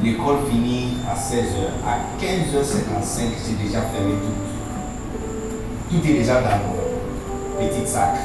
[0.04, 1.72] L'école finit à 16h.
[1.88, 4.38] À 15h55, j'ai déjà fermé tout.
[5.90, 8.16] Tout est déjà dans mon petit sac.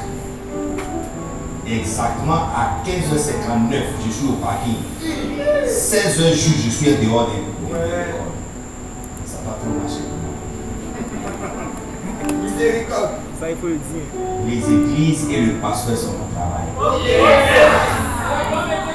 [1.67, 3.75] Exactement à 15h59,
[4.07, 4.77] je suis au parking.
[5.67, 8.33] 16h juste, je suis dehors de, l'école.
[9.27, 10.35] Ça va trop marcher pour moi.
[13.39, 14.07] Ça, il faut le dire.
[14.47, 16.67] Les églises et le pasteur sont mon travail.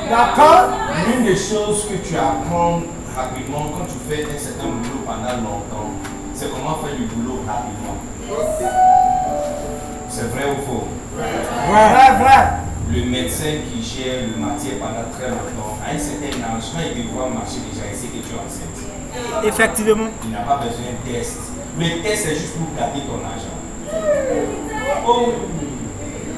[0.10, 2.82] D'accord L'une des choses que tu apprends
[3.16, 5.92] rapidement quand tu fais un certain boulot pendant longtemps,
[6.34, 7.98] c'est comment faire du boulot rapidement.
[10.10, 10.88] C'est vrai ou faux?
[11.18, 12.48] Vrai, vrai.
[12.92, 17.04] Le médecin qui gère le matière pendant très longtemps, à un certain âge, quand il
[17.04, 19.46] te voit marcher déjà, il sait que tu es enceinte.
[19.46, 20.10] Effectivement.
[20.24, 21.40] Il n'a pas besoin de test.
[21.80, 23.58] Le test, c'est juste pour garder ton argent.
[25.08, 25.34] Oh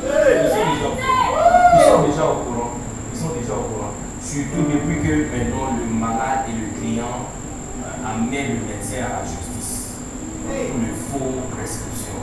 [0.03, 1.35] Ils sont déjà au courant.
[1.75, 2.71] Ils sont déjà au courant.
[3.13, 3.93] Ils sont déjà au courant.
[4.35, 7.31] Surtout depuis que maintenant le malade et le client
[7.79, 9.95] euh, amènent le médecin à la justice
[10.43, 12.19] pour le faux prescription.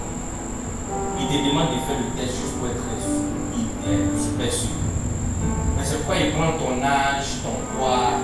[1.19, 4.77] Il te demande de faire le test juste pour être su- super sûr.
[5.79, 8.21] Mais c'est pourquoi il prend ton âge, ton poids,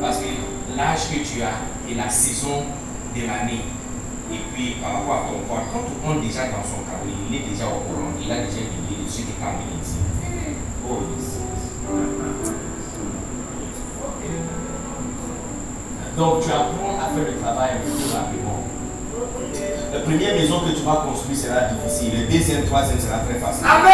[0.00, 0.32] parce que
[0.74, 2.64] l'âge que tu as et la saison
[3.14, 3.68] de l'année,
[4.32, 7.36] et puis par rapport à ton poids, quand tu prends déjà dans son carnet, il
[7.36, 9.73] est déjà au courant, il a déjà étudié dessus qui t'a amené ici.
[16.16, 18.60] Donc tu apprends à faire le travail un peu plus rapidement.
[19.92, 22.12] La première maison que tu vas construire sera difficile.
[22.20, 23.66] Le deuxième, troisième sera très facile.
[23.66, 23.93] Amen.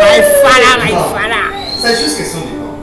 [0.00, 1.44] My father, my father.
[1.76, 2.76] c'est juste question de temps.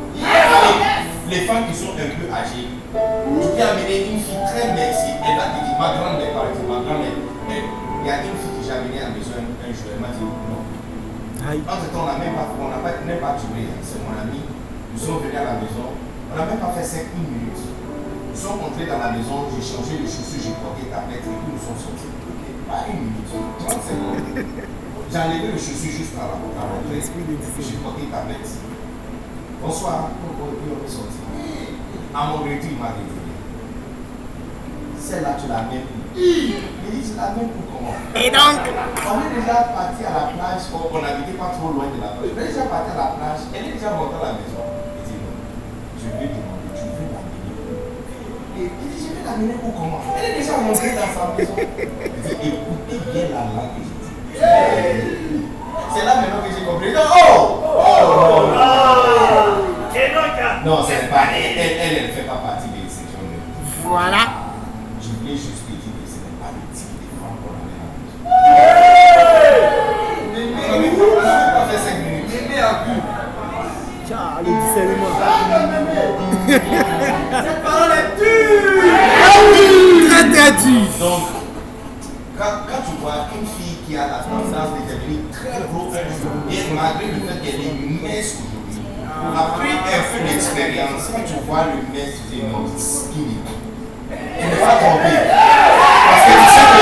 [1.30, 5.10] Les, les femmes qui sont un peu âgées, tu peux amener une fille très merci.
[5.26, 7.18] Elle te dire, ma grand-mère, par exemple, ma grand-mère,
[7.50, 10.14] il y a une fille que j'ai amenée à la maison un, jour, elle m'a
[10.14, 10.62] dit non.
[11.66, 14.46] Entre temps, on n'a même pas, on n'a pas, même pas duré, c'est mon ami.
[14.94, 17.64] Nous sommes venus à la maison, on n'a même pas fait 5 minutes.
[18.30, 21.34] Nous sommes entrés dans la maison, j'ai changé les chaussures, j'ai porté ta tête et
[21.34, 22.14] puis nous sommes sortis.
[22.70, 24.83] Pas une minute, 30 secondes.
[25.14, 28.50] J'ai enlevé les chaussures juste la, la et puis j'ai porté ta tête.
[29.62, 31.22] Bonsoir, on est sorti.
[32.16, 33.14] À mon retour, il m'a dit
[34.98, 36.18] Celle-là, tu l'as même pris.
[36.18, 37.94] Il dit Tu l'as même pris comment?
[38.18, 42.02] Et donc, On est déjà parti à la plage, on n'habitait pas trop loin de
[42.02, 42.34] la plage.
[42.34, 44.66] On est déjà parti à la plage, elle est déjà montée à la maison.
[44.66, 45.38] Il dit Non,
[46.02, 47.70] je vais demander, tu veux l'amener où
[48.58, 50.02] Et il dit Je vais l'amener où comment?
[50.18, 51.54] Elle est déjà montée dans sa maison.
[51.54, 53.94] Il dit Écoutez bien la langue.
[54.40, 56.88] C'est là maintenant que j'ai compris.
[56.88, 58.84] Il dit, Oh Oh non, non.
[60.66, 63.38] Non, c'est pas elle, elle, ne fait pas partie de ces gens-là.
[63.84, 64.24] voilà.
[65.02, 67.64] Je voulais juste te dire que ce n'est pas le type de femme qu'on la
[67.68, 67.90] maison.
[71.12, 72.30] On n'avait pas fait 5 minutes.
[72.32, 72.96] Mémé a vu.
[74.08, 75.12] Ciao, le discernement.
[77.44, 78.88] Cette parole est dure.
[80.10, 80.88] Très très dur.
[81.00, 81.24] Donc,
[82.38, 83.63] quand, quand tu vois une fille
[83.94, 87.62] qui a la tendance de devenir très gros un jour, et malgré le fait qu'elle
[87.62, 88.82] est mince aujourd'hui,
[89.38, 93.38] après un peu d'expérience, quand tu vois le dis non, c'est skinny.
[94.10, 95.14] Tu ne vas pas tromper.
[95.14, 96.82] Parce que tu sais que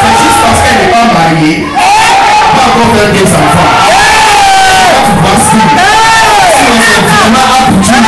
[0.00, 3.84] c'est juste parce qu'elle n'est pas mariée, va encore faire des enfants.
[5.04, 5.76] Tu vois skinny,
[6.56, 8.00] c'est vraiment habitué.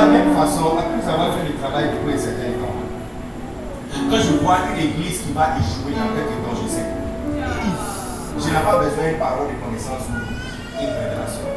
[0.00, 2.80] La même façon, après avoir fait le travail depuis un certain temps,
[4.08, 6.88] quand je vois une église qui va échouer dans quelque temps, je sais.
[8.40, 10.16] Je n'ai pas besoin d'une parole de connaissance ou
[10.80, 11.52] une révélation.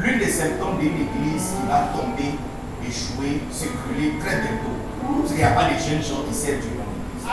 [0.00, 2.40] L'une des symptômes d'une église qui va tomber,
[2.80, 4.80] échouer, se brûler très bientôt,
[5.26, 7.28] c'est qu'il n'y a pas de jeunes gens qui servent Dieu dans l'église.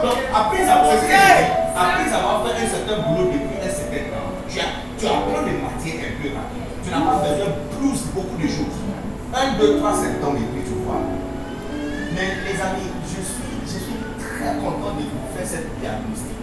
[0.00, 1.12] Donc, après avoir, dis.
[1.76, 3.41] après avoir fait un certain boulot depuis
[9.42, 11.00] 1, 2, 3 septembre et puis tu vois.
[12.14, 13.42] Mais les amis, je suis,
[14.18, 16.38] très content de vous faire cette diagnostic.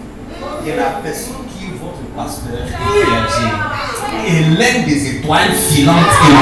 [0.66, 2.68] Et la personne qui est votre pasteur
[4.28, 6.34] est l'un des étoiles filantes et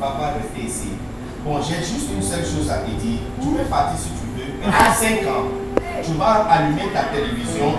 [0.00, 0.88] vas pas rester ici,
[1.44, 3.20] bon, j'ai juste une seule chose à te dire.
[3.40, 4.68] Tu peux partir si tu veux.
[4.68, 5.48] À 5 ans,
[6.04, 7.72] tu vas allumer ta télévision.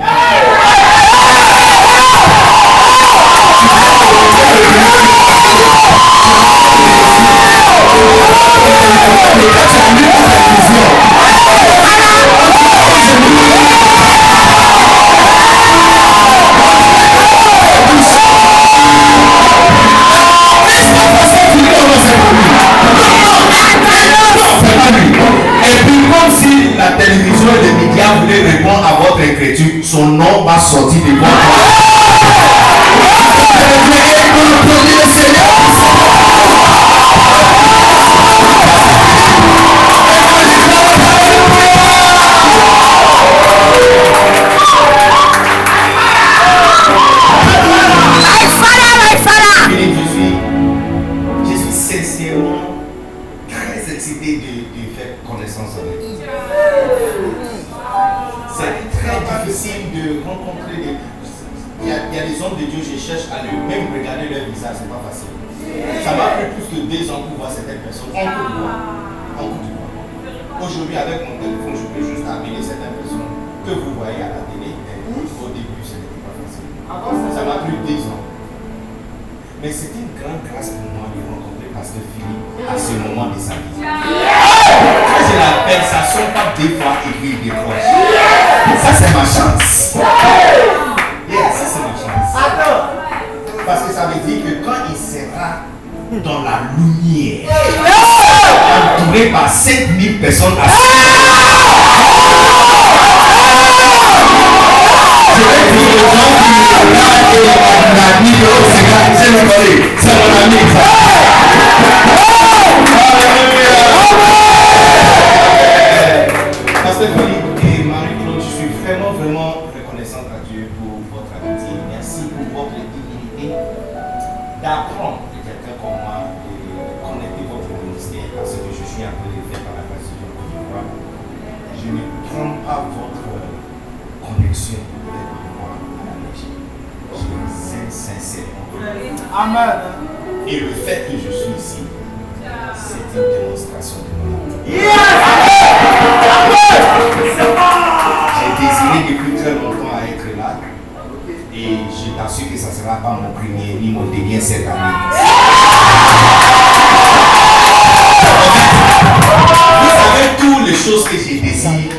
[161.68, 161.97] passado.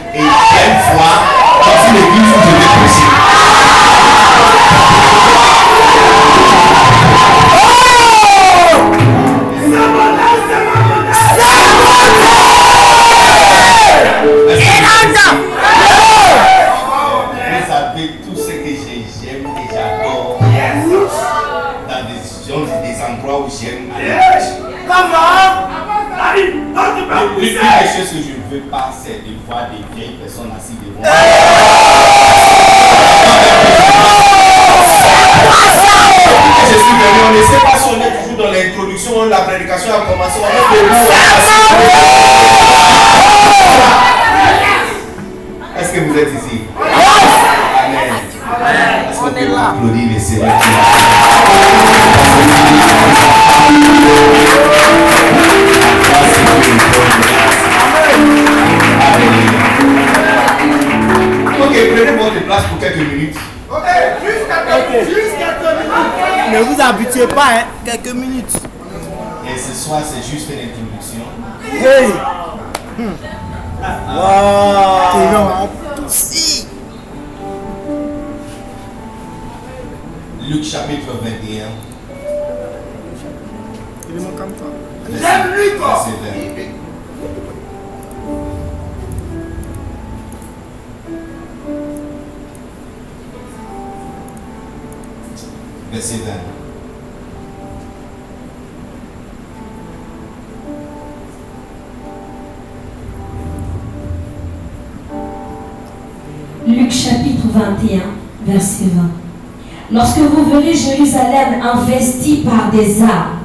[109.90, 113.38] Lorsque vous verrez Jérusalem investie par des armes,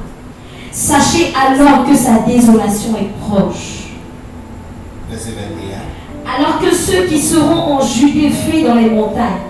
[0.71, 3.93] sachez alors que sa désolation est proche.
[6.25, 9.43] Alors que ceux qui seront en Judée fuient dans les montagnes,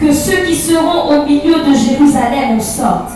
[0.00, 3.12] que ceux qui seront au milieu de Jérusalem en sortent,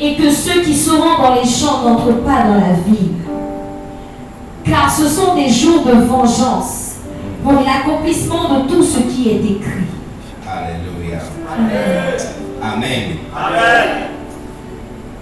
[0.00, 3.14] et que ceux qui seront dans les champs n'entrent pas dans la ville.
[4.64, 6.96] Car ce sont des jours de vengeance
[7.42, 9.81] pour l'accomplissement de tout ce qui est écrit.
[11.52, 13.18] Amen.
[13.34, 14.08] Amen.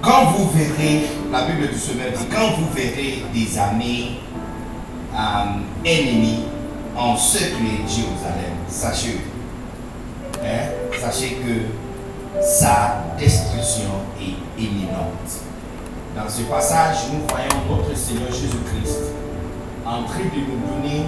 [0.01, 4.19] Quand vous verrez, la Bible du Seigneur dit, quand vous verrez des amis
[5.13, 6.45] um, ennemis
[6.97, 9.21] encercler Jérusalem, sachez,
[10.45, 10.69] hein,
[11.01, 13.91] sachez que sa destruction
[14.21, 15.43] est imminente.
[16.15, 19.15] Dans ce passage, nous voyons notre Seigneur Jésus-Christ
[19.85, 21.07] en train de nous donner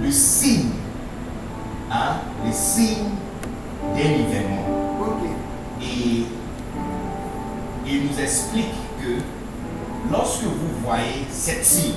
[0.00, 0.70] le signe,
[1.90, 3.10] hein, le signe
[3.96, 4.64] l'événement.
[5.82, 6.24] Et
[7.86, 9.20] il nous explique que
[10.10, 11.94] lorsque vous voyez cette signe,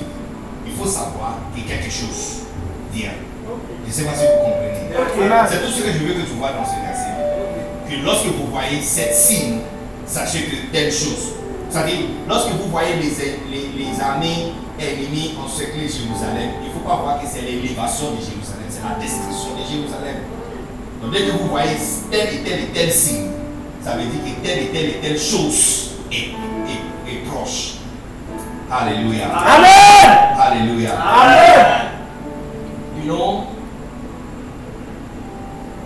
[0.66, 2.42] il faut savoir que quelque chose
[2.92, 3.10] vient.
[3.84, 5.34] Je ne sais pas si vous comprenez.
[5.48, 7.08] C'est tout ce que je veux que tu vois dans ce verset.
[7.88, 9.60] Que lorsque vous voyez cette signe,
[10.06, 11.32] sachez que telle chose.
[11.70, 13.10] C'est-à-dire, lorsque vous voyez les,
[13.50, 18.20] les, les armées ennemies encercler Jérusalem, il ne faut pas voir que c'est l'élévation de
[18.20, 20.16] Jérusalem, c'est la destruction de Jérusalem.
[21.02, 21.76] Donc dès que vous voyez
[22.10, 23.30] tel et tel et tel signe,
[23.82, 27.74] ça veut dire que telle et telle et telle chose est, est, est proche.
[28.70, 29.28] Alléluia.
[29.28, 30.36] Amen.
[30.38, 30.90] Alléluia.
[31.00, 31.88] Amen.
[32.98, 33.44] You know,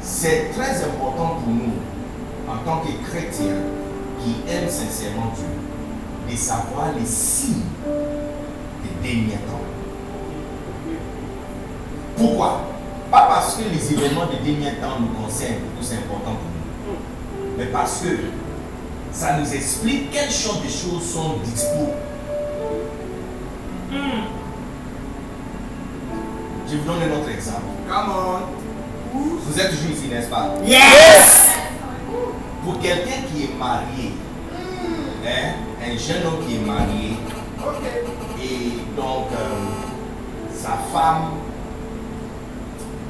[0.00, 1.74] c'est très important pour nous,
[2.48, 3.60] en tant que chrétiens
[4.20, 5.44] qui aiment sincèrement Dieu,
[6.30, 7.62] de savoir les signes
[8.82, 9.60] des derniers temps.
[12.16, 12.62] Pourquoi?
[13.12, 16.48] Pas parce que les événements des derniers temps nous concernent, que c'est important pour
[16.88, 16.96] nous,
[17.58, 18.08] mais parce que
[19.12, 21.90] ça nous explique quelles sortes de choses sont dispo.
[23.92, 23.98] Je
[26.78, 27.66] vous donne un autre exemple.
[27.86, 28.38] Come on.
[29.46, 30.54] Vous êtes toujours ici, n'est-ce pas?
[30.64, 31.50] Yes.
[32.64, 34.14] Pour quelqu'un qui est marié,
[35.26, 35.52] hein,
[35.84, 37.18] un jeune homme qui est marié,
[38.42, 39.66] et donc euh,
[40.54, 41.32] sa femme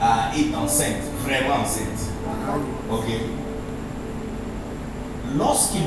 [0.03, 2.11] euh, est enceinte, vraiment enceinte.
[2.91, 3.07] Ok?
[5.37, 5.83] Lorsqu'il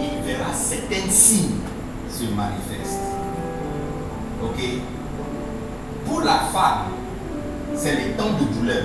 [0.00, 1.58] il verra certains signes
[2.08, 3.00] se manifestent,
[4.42, 4.62] ok?
[6.06, 6.92] Pour la femme,
[7.74, 8.84] c'est le temps de douleur.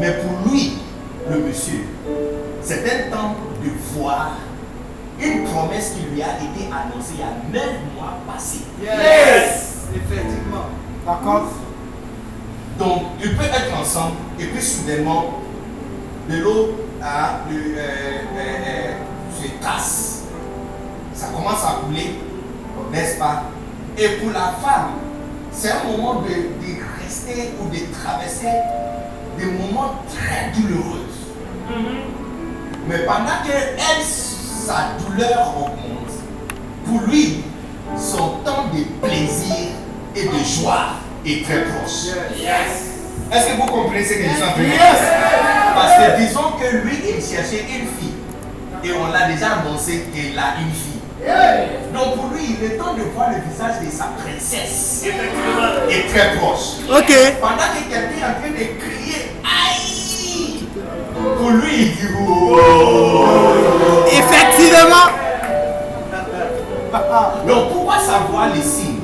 [0.00, 0.74] Mais pour lui,
[1.30, 1.84] le monsieur,
[2.62, 4.32] c'est un temps de voir
[5.20, 8.64] une promesse qui lui a été annoncée il y a neuf mois passés.
[8.82, 9.86] Yes.
[9.94, 10.66] Effectivement.
[11.06, 11.48] D'accord.
[12.78, 15.40] Donc, ils peuvent être ensemble et puis soudainement,
[16.28, 17.06] de l'eau euh,
[17.50, 18.92] euh, euh,
[19.40, 20.22] se tasse.
[21.14, 22.18] Ça commence à couler,
[22.90, 23.44] n'est-ce pas?
[23.96, 24.92] Et pour la femme,
[25.52, 28.48] c'est un moment de, de rester ou de traverser
[29.38, 31.06] des moments très douloureux.
[32.88, 36.10] Mais pendant que elle, sa douleur augmente,
[36.84, 37.44] pour lui,
[37.96, 39.68] son temps de plaisir
[40.16, 42.14] et de joie est très proche.
[43.32, 44.78] Est-ce que vous comprenez ce que je suis en train de dire?
[45.74, 48.14] Parce que disons que lui, il cherchait une fille.
[48.84, 51.00] Et on l'a déjà annoncé qu'il a une fille.
[51.92, 55.04] Donc pour lui, il est temps de voir le visage de sa princesse.
[55.88, 56.84] Est très proche.
[56.90, 57.12] Ok.
[57.40, 60.66] Pendant que quelqu'un est en train de crier, aïe
[61.38, 62.58] Pour lui, il dit, oh
[64.06, 65.08] Effectivement.
[67.48, 69.03] Donc pourquoi savoir les signes?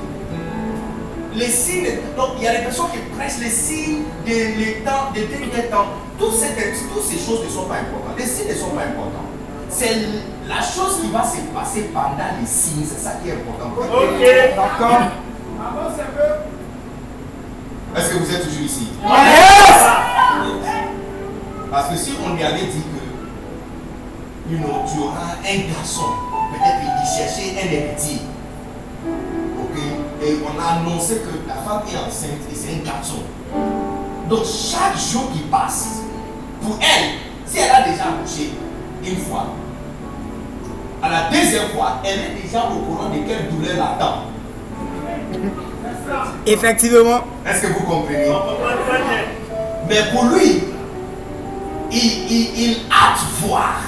[1.35, 5.13] Les signes, donc il y a des personnes qui pressent les signes des les temps,
[5.15, 5.87] des derniers temps.
[6.19, 6.49] Toutes ces,
[6.93, 8.19] toutes ces choses ne sont pas importantes.
[8.19, 9.27] Les signes ne sont pas importants.
[9.69, 9.95] C'est
[10.49, 13.71] la chose qui va se passer pendant les signes, c'est ça qui est important.
[14.57, 15.01] D'accord.
[17.97, 18.89] Est-ce que vous êtes toujours ici?
[19.03, 19.83] Yes.
[21.71, 26.11] Parce que si on lui avait dit que you know, tu auras un garçon,
[26.53, 28.23] peut-être qu'il cherchait un héritier.
[30.31, 33.17] Et on a annoncé que la femme est enceinte et c'est un garçon.
[34.29, 36.03] Donc chaque jour qui passe,
[36.63, 37.15] pour elle,
[37.47, 38.53] si elle a déjà accouché
[39.05, 39.47] une fois,
[41.03, 44.27] à la deuxième fois, elle est déjà au courant de quelle douleur l'attend.
[46.47, 47.25] Effectivement.
[47.45, 48.33] Est-ce que vous comprenez?
[49.89, 50.63] Mais pour lui,
[51.91, 53.81] il, il, il hâte voir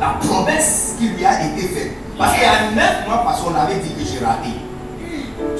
[0.00, 1.92] la promesse qui lui a été faite.
[2.16, 4.48] Parce qu'il y a neuf mois, parce qu'on avait dit que j'ai raté.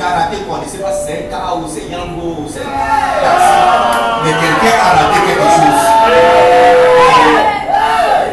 [0.01, 2.49] Tu as raté quoi Je ne sais pas si c'est un ou c'est Yango ou
[2.49, 2.61] c'est.
[2.61, 5.85] Mais quelqu'un a raté quelque chose.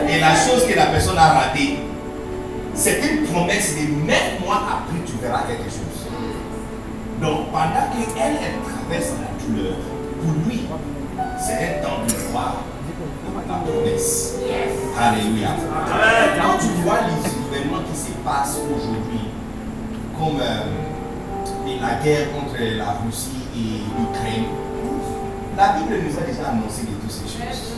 [0.08, 1.80] Et la chose que la personne a ratée,
[2.74, 6.08] c'est une promesse de neuf mois après, tu verras quelque chose.
[7.22, 9.76] Donc, pendant qu'elle, elle traverse la douleur,
[10.22, 10.70] pour lui,
[11.38, 12.64] c'est un temps de voir
[13.46, 14.36] la promesse.
[14.98, 15.50] Alléluia.
[16.42, 19.26] Quand tu vois les événements qui se passent aujourd'hui,
[20.18, 20.87] comme euh,
[21.82, 24.48] la guerre entre la Russie et l'Ukraine,
[25.58, 27.74] la Bible nous a déjà annoncé de toutes ces choses.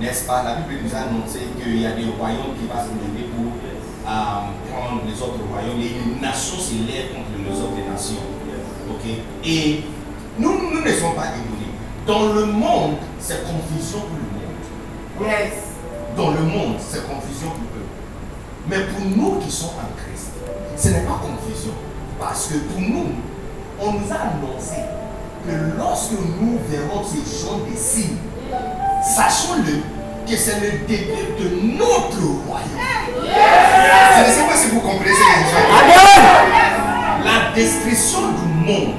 [0.00, 0.42] N'est-ce pas?
[0.42, 3.52] La Bible nous a annoncé qu'il y a des royaumes qui vont se lever pour
[3.52, 8.24] euh, prendre les autres royaumes et les nations se lèvent contre les autres nations.
[9.44, 9.84] Et
[10.38, 11.72] nous, nous ne sommes pas étonnés.
[12.06, 15.30] Dans le monde, c'est confusion pour le monde.
[15.30, 15.52] Yes.
[16.16, 17.86] Dans le monde, c'est confusion pour eux.
[18.68, 20.32] Mais pour nous qui sommes en Christ,
[20.76, 21.72] ce n'est pas confusion.
[22.20, 23.06] Parce que pour nous,
[23.80, 24.76] on nous a annoncé
[25.46, 28.18] que lorsque nous verrons ces gens des signes,
[29.02, 29.80] sachons-le
[30.30, 32.78] que c'est le début de notre royaume.
[33.16, 37.24] Je ne sais pas si vous comprenez ce que je.
[37.24, 38.94] La destruction du monde.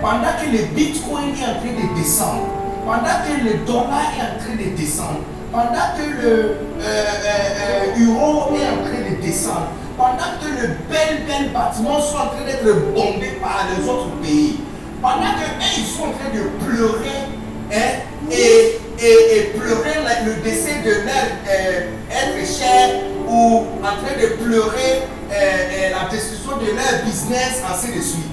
[0.00, 2.46] Pendant que le bitcoin est en train de descendre,
[2.86, 5.20] pendant que le dollar est en train de descendre,
[5.52, 10.68] pendant que le euh, euh, euh, euro est en train de descendre, pendant que le
[10.88, 14.60] bel bel bâtiment sont en train d'être bombés par les autres pays,
[15.02, 17.28] pendant que eux, ils sont en train de pleurer
[17.70, 22.90] hein, et, et, et pleurer le décès de leur euh, être cher
[23.28, 28.30] ou en train de pleurer euh, la destruction de leur business, ainsi de suite.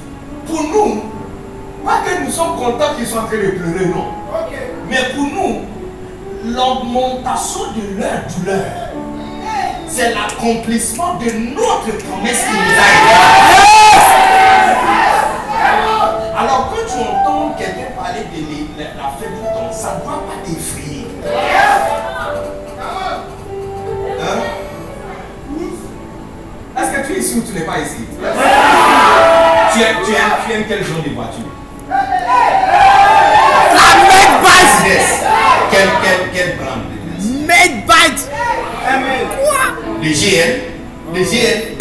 [0.47, 1.03] Pour nous,
[1.85, 4.05] pas que nous sommes contents qu'ils soient en train de pleurer, non.
[4.89, 5.61] Mais pour nous,
[6.45, 8.65] l'augmentation de leur douleur,
[9.87, 13.15] c'est l'accomplissement de notre promesse qui nous a été
[16.37, 18.39] Alors quand tu entends quelqu'un parler de
[18.79, 21.07] la, la fête du temps, ça ne doit pas t'effrayer.
[24.21, 24.39] Hein?
[26.77, 28.05] Est-ce que tu es ici ou tu n'es pas ici?
[29.73, 31.49] Tu aimes, tu, aimes, tu aimes quel genre de voiture?
[34.41, 35.25] Mercedes.
[35.71, 36.81] Quel, quel, quel brand
[37.47, 38.09] Made by.
[40.01, 40.61] Le GL
[41.13, 41.77] Le GL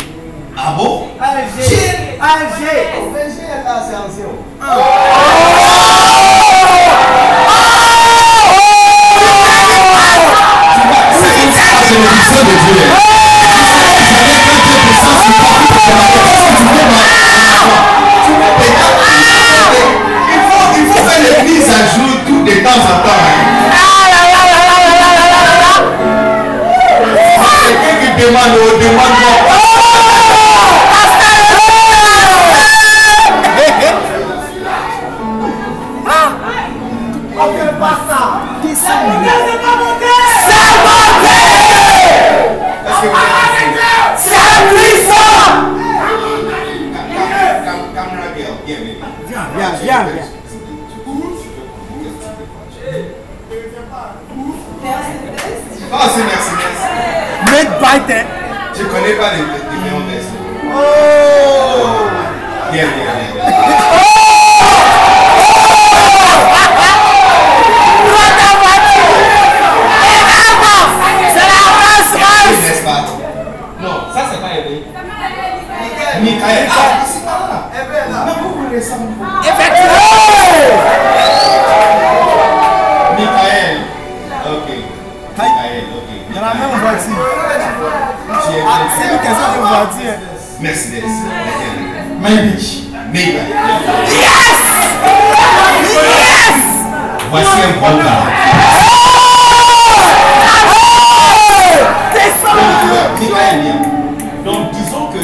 [0.57, 1.09] Ah bon?
[1.21, 1.39] AG.
[1.39, 1.65] Le
[3.31, 4.25] GL là c'est ancien.
[12.25, 12.79] C'est de.
[20.31, 23.28] Il faut, il faut faire les mises à jour tout de temps en temps.
[28.29, 28.49] Hein.
[28.49, 29.48] Quelqu'un qui demande,
[57.89, 57.97] Mercedes.
[57.97, 58.27] Made by hein.
[58.77, 59.45] Je connais pas les les
[59.77, 60.45] différentes versions.
[60.67, 60.79] Oh.
[62.71, 63.49] Viens, viens, viens.
[72.61, 73.01] N'est-ce pas
[73.81, 74.85] Non, ça c'est pas Eve.
[76.21, 76.69] Michael.
[76.71, 76.75] Ah,
[77.07, 78.27] c'est pas là.
[78.27, 78.39] Non,
[88.97, 90.19] c'est une question de voiture.
[90.61, 91.05] Mercedes.
[92.21, 92.59] Maybe.
[93.13, 93.39] Maybe.
[97.31, 99.29] Voici un bon viens.
[104.45, 105.19] Donc, disons que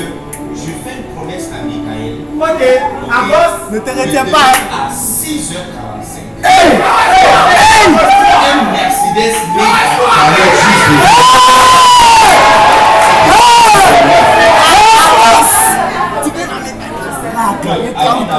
[0.54, 2.14] je fais une promesse à Michael.
[2.38, 2.62] Ok,
[3.10, 4.38] à boss, ne te retiens pas.
[4.38, 4.88] hein.
[4.88, 6.44] À 6h45.
[8.46, 9.83] Un Mercedes Benz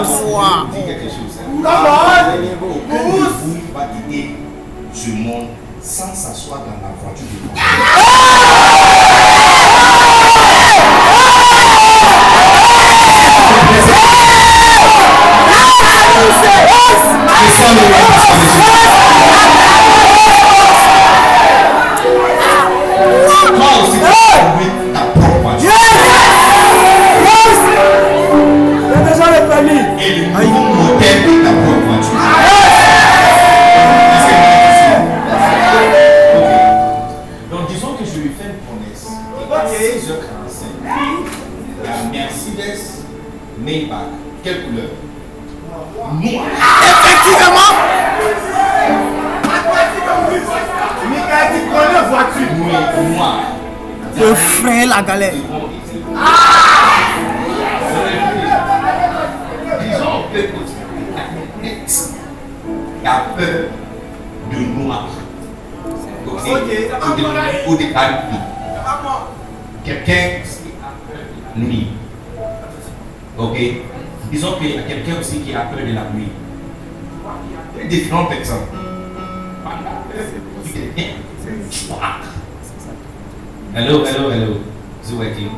[0.02, 0.08] de
[3.44, 4.36] vous va quitter
[4.94, 5.48] ce monde
[5.82, 7.56] sans s'asseoir dans la voiture de moi.
[17.46, 18.05] Je
[54.96, 55.34] la galère.
[59.82, 60.42] Disons un peu
[61.62, 61.92] net.
[63.02, 63.70] Il a peur
[64.52, 65.08] de noir.
[65.86, 66.48] Ok.
[66.48, 67.28] Ou de,
[67.68, 68.44] ou de la nuit.
[69.84, 71.22] Quelqu'un qui a peur
[71.56, 71.88] de la nuit.
[73.38, 73.58] Ok.
[74.32, 76.32] Disons qu'il y a quelqu'un aussi qui a peur de la nuit.
[77.78, 78.18] Il y a
[80.76, 81.14] devient
[81.90, 82.20] noir.
[83.76, 84.75] Hello, hello, hello.
[85.06, 85.52] Is it working?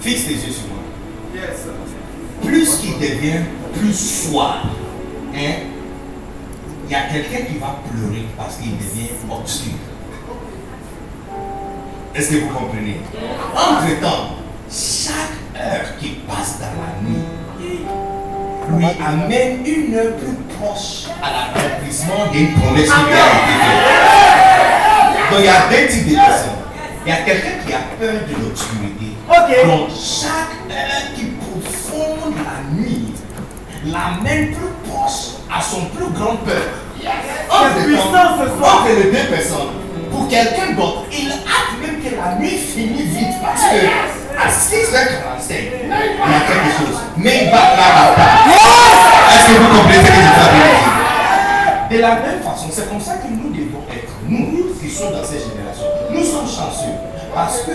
[0.00, 0.78] Fixe tes yeux sur moi.
[2.42, 3.44] Plus qu'il devient
[3.78, 4.62] plus soir,
[5.34, 5.52] hein,
[6.86, 9.74] il y a quelqu'un qui va pleurer parce qu'il devient obscur.
[12.14, 13.00] Est-ce que vous comprenez?
[13.54, 14.36] Entre-temps,
[14.70, 17.24] chaque heure qui passe dans la nuit
[18.78, 23.90] lui amène une heure plus proche à l'accomplissement d'une promesse qui lui a été faite.
[25.30, 26.60] Donc il y a deux types de personnes.
[27.06, 29.16] Il y a quelqu'un qui a peur de l'obscurité.
[29.64, 33.14] Donc chaque heure qui profonde la nuit
[33.86, 36.62] l'amène plus proche à son plus grand peur.
[37.00, 38.84] Soir.
[38.84, 39.72] entre les deux personnes,
[40.10, 45.50] pour quelqu'un d'autre, il hâte même que la nuit finit vite parce que à 6h45,
[45.50, 47.00] il y a quelque chose.
[47.16, 48.14] Mais il va là
[49.32, 50.90] Est-ce que vous comprenez ce que je veux dire?
[51.90, 55.24] De la même façon, c'est comme ça que nous devons être, nous qui sommes dans
[55.24, 55.39] cette génération.
[56.20, 57.00] Nous sommes chanceux
[57.34, 57.72] parce que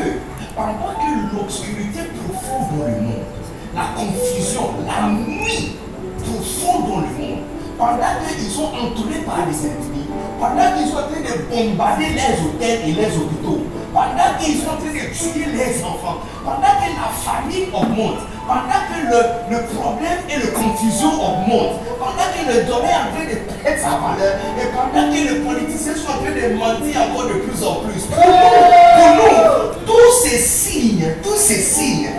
[0.56, 3.26] pendant que l'obscurité profonde dans le monde,
[3.74, 5.72] la confusion, la nuit
[6.20, 7.40] profonde dans le monde,
[7.80, 8.06] pendant
[8.38, 10.06] qu'ils sont entourés par les ennemis,
[10.40, 14.76] pendant qu'ils sont en train de bombarder les hôtels et les hôpitaux, pendant qu'ils sont
[14.76, 19.64] en train de tuer les enfants, pendant que la famille augmente, pendant que le, le
[19.72, 23.96] problème et la confusion augmentent, pendant que le domaine est en train de perdre sa
[23.96, 27.76] valeur, et pendant que les politiciens sont en train de mentir encore de plus en
[27.88, 28.52] plus, pour nous,
[29.00, 32.10] pour nous tous ces signes, tous ces signes,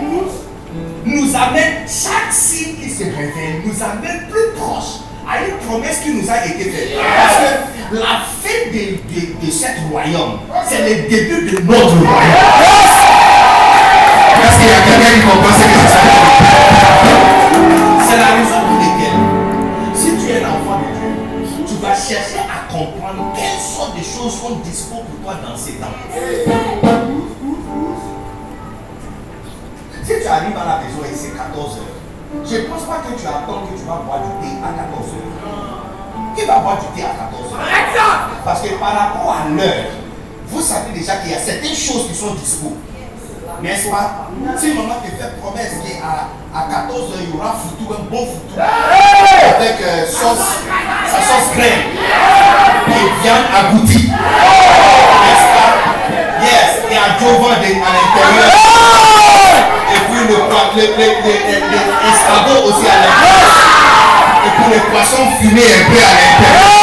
[1.04, 6.10] nous amènent, chaque signe qui se révèle, nous amène plus proche à une promesse qui
[6.14, 6.90] nous a été faite.
[6.96, 8.78] Parce que la fin de,
[9.10, 12.46] de, de ce royaume, c'est le début de notre royaume.
[14.42, 16.06] Parce qu'il y a quelqu'un qui comprend ce que c'est
[18.08, 19.20] C'est la raison pour laquelle,
[19.94, 21.10] si tu es l'enfant de Dieu,
[21.66, 25.72] tu vas chercher à comprendre quelles sortes de choses sont dispo pour toi dans ces
[25.74, 25.96] temps.
[30.04, 32.05] Si tu arrives à la maison et c'est 14 heures,
[32.44, 35.14] je ne pense pas que tu attends que tu vas boire du thé à 14
[35.14, 36.36] heures.
[36.36, 38.30] Qui va boire du thé à 14 heures?
[38.44, 39.86] Parce que par rapport à l'heure,
[40.48, 42.76] vous savez déjà qu'il y a certaines choses qui sont dispo.
[43.62, 44.28] N'est-ce pas?
[44.58, 48.26] Si maman te fait promesse qu'à à 14 heures, il y aura foutu, un bon
[48.26, 50.60] foutu, avec euh, sauce,
[51.06, 51.84] sa sauce crème
[52.88, 54.08] et viande agoutie.
[54.08, 55.72] N'est-ce pas?
[56.42, 59.15] Yes, et à Jovan à l'intérieur
[60.16, 60.40] puis le,
[60.76, 63.60] les, les, les, escargots aussi à l'intérieur.
[64.46, 66.76] Et puis les poissons fumés un peu à l'intérieur.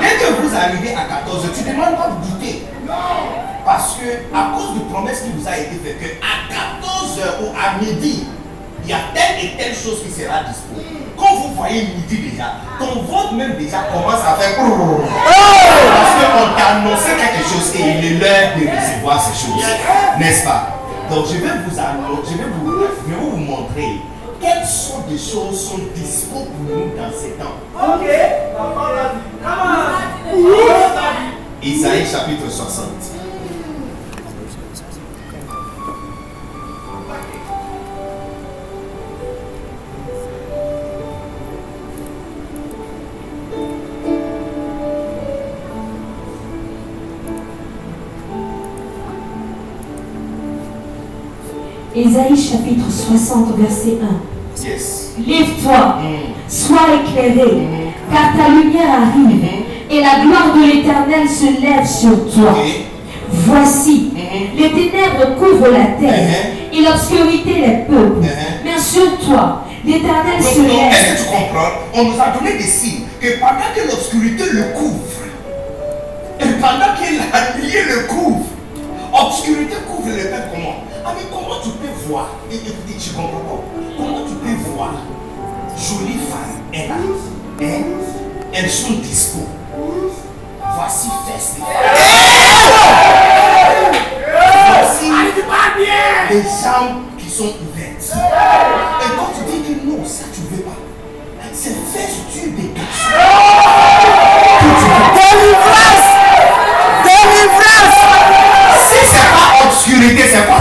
[0.00, 2.66] Dès que vous arrivez à 14 h tu ne demandes pas de goûter.
[3.64, 6.34] Parce que à cause de promesse qui vous a été faite, que à
[6.80, 8.26] 14 h ou à midi,
[8.84, 11.07] il y a telle et telle chose qui sera disponible.
[11.38, 14.56] Vous voyez midi déjà, ton ventre même déjà commence à faire.
[14.56, 19.64] Parce qu'on t'a annoncé quelque chose et il est l'heure de recevoir ces choses.
[20.18, 20.74] N'est-ce pas?
[21.10, 22.72] Donc je vais vous annoncer, je vais vous,
[23.06, 24.00] je vais vous montrer
[24.40, 27.58] quelles sortes de choses sont disponibles pour nous dans ces temps.
[27.74, 28.06] Ok.
[31.62, 33.17] Isaïe chapitre 60.
[51.98, 54.64] Ésaïe chapitre 60, verset 1.
[54.64, 55.12] Yes.
[55.26, 56.48] Lève-toi, Mm.
[56.48, 58.12] sois éclairé, Mm.
[58.12, 59.90] car ta lumière arrive, Mm.
[59.92, 62.54] et la gloire de l'Éternel se lève sur toi.
[63.30, 64.10] Voici,
[64.56, 66.28] les ténèbres couvrent la terre,
[66.72, 68.26] et l'obscurité les peuples.
[68.64, 70.92] Mais sur toi, l'Éternel se lève.
[70.92, 74.62] Est-ce que tu comprends On nous a donné des signes que pendant que l'obscurité le
[74.78, 75.02] couvre,
[76.40, 78.44] et pendant que la nuit le couvre,
[79.12, 80.76] obscurité couvre le peuple comment?
[81.10, 82.26] Ah mais comment tu peux voir?
[82.50, 83.62] Et, et, et tu comprends pas
[83.96, 84.90] Comment tu peux voir?
[85.74, 87.82] Jolie femme, elle a, hein,
[88.52, 89.38] elles sont dispo.
[90.74, 91.56] Voici feste.
[94.68, 95.10] Voici
[96.30, 98.12] les jambes qui sont ouvertes.
[99.00, 100.76] Et quand tu dis que non, ça tu ne veux pas,
[101.54, 103.14] c'est festure des garçons.
[105.14, 106.08] Délivrance
[107.04, 107.98] Délivrance
[108.90, 110.60] Si c'est pas obscurité, c'est quoi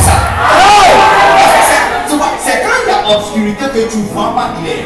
[3.74, 4.86] que tu ne vois pas clair.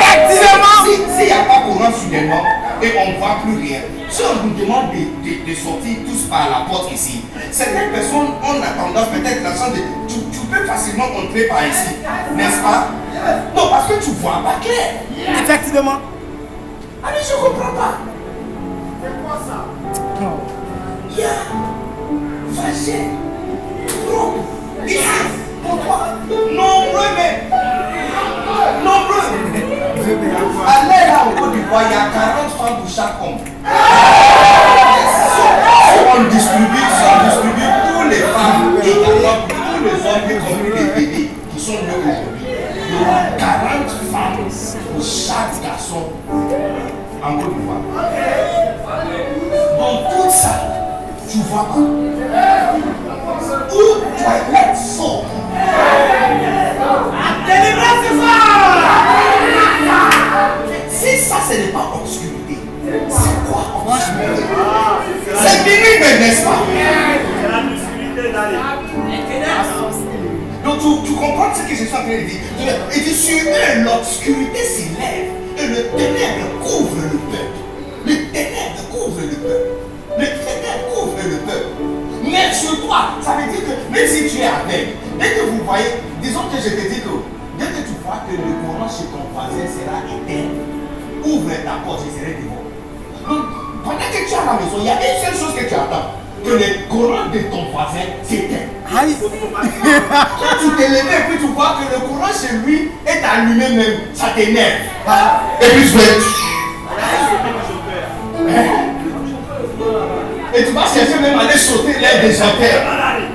[0.00, 2.42] Effectivement Si- S'il n'y a pas courant soudainement
[2.82, 4.98] et on ne voit plus rien, si on nous demande de,
[5.28, 9.50] de- de sortir tous par la porte ici, certaines personnes ont la tendance peut-être la
[9.50, 9.80] chance de.
[10.08, 11.96] Tu, tu peux facilement entrer par ici,
[12.36, 12.88] n'est-ce pas?
[13.56, 15.02] Non, parce que tu ne vois pas clair.
[15.42, 15.98] Effectivement
[17.04, 17.94] Ah mais je ne comprends pas.
[19.02, 19.64] C'est quoi ça?
[21.10, 23.08] Il y a vagin,
[24.06, 24.36] trompe,
[24.86, 24.98] ici,
[25.64, 26.06] pour toi.
[26.28, 27.48] Nombreux mais.
[28.84, 29.24] Nombreux.
[30.66, 33.40] Allez là au Côte d'Ivoire, il y a 40 femmes pour chaque homme.
[35.84, 40.26] Si on distribue, si on distribue tous les femmes et également pour tous les hommes,
[40.28, 42.46] y compris les bébés qui sont nés aujourd'hui,
[42.88, 44.38] il y aura 40 femmes
[44.92, 46.02] pour chaque garçon
[47.22, 47.82] en Côte d'Ivoire.
[49.78, 50.54] Dans tout ça,
[51.30, 51.80] tu vois pas?
[53.70, 53.84] Où
[54.16, 55.24] tu as être fort.
[57.46, 58.12] Délivrance ce
[61.08, 62.58] Si ça, ce n'est pas obscurité,
[63.08, 64.42] c'est quoi obscurité?
[65.40, 66.60] C'est minuit, mais n'est-ce pas?
[70.64, 72.40] Donc tu, tu comprends ce que je suis en train de dire
[72.94, 77.58] Il dit sur eux, l'obscurité s'élève et le ténèbre couvre le peuple.
[78.04, 79.70] Le ténèbre couvre le peuple.
[80.18, 81.68] Le ténèbre couvre le peuple.
[82.22, 85.64] Mais sur toi, ça veut dire que même si tu es avec, dès que vous
[85.64, 87.14] voyez, disons que je te dis que
[87.58, 90.52] dès que tu vois que le courant chez ton voisin sera éteint,
[91.24, 92.64] ouvre ta porte, je serai devant.
[93.28, 93.44] Donc,
[93.84, 95.74] pendant que tu es à la maison, il y a une seule chose que tu
[95.74, 96.16] attends.
[96.44, 98.68] Que le courant de ton voisin s'éteint.
[98.96, 99.16] Aïe.
[99.20, 103.68] Quand tu t'es levé et puis tu vois que le courant chez lui est allumé
[103.76, 104.80] même, ça t'énerve.
[105.60, 106.18] Et puis tu fais.
[110.54, 112.82] Et tu vas chercher même à aller sauter l'air des affaires.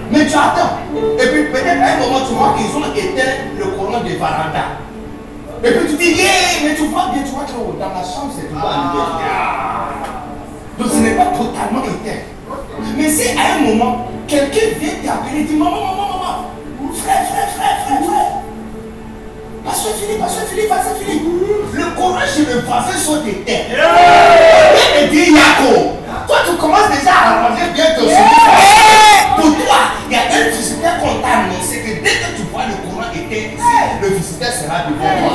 [0.09, 0.79] Mais tu attends.
[1.19, 4.63] Et puis peut-être à un moment tu vois qu'ils ont éteint le courant de Varanda.
[5.65, 8.03] Et puis tu dis, yeah, mais tu vois bien, tu vois que oh, dans la
[8.03, 8.67] chambre c'est toujours.
[8.67, 9.87] Ah.
[10.77, 12.19] Donc ce n'est pas totalement éteint.
[12.97, 16.51] Mais si à un moment, quelqu'un vient t'appeler et dit, maman, maman, maman,
[16.93, 18.43] frère, frère, frère, frère, frère.
[19.63, 21.23] Pasteur Philippe, Pasteur Philippe, Pasteur Philippe.
[21.73, 23.71] Le courant chez le voisin sont éteints.
[24.99, 25.95] Et dit, Yako,
[26.27, 29.31] toi tu commences déjà à arranger bien ton sujet.
[29.37, 32.75] Pour toi, il y a un visiteur comptable, c'est que dès que tu vois le
[34.01, 35.33] le visiteur sera devant toi.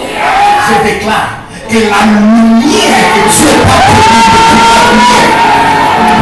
[0.68, 1.30] Je déclare
[1.68, 5.30] que la lumière que Dieu a produite depuis la lumière,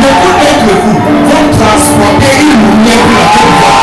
[0.01, 0.99] beaucoup d'entre vous
[1.29, 3.77] vont transporter une lumière pour la bonne voie.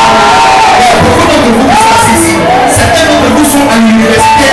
[0.80, 2.36] Il y a beaucoup d'entre vous sont ici.
[2.68, 4.48] Certains d'entre vous sont à l'université,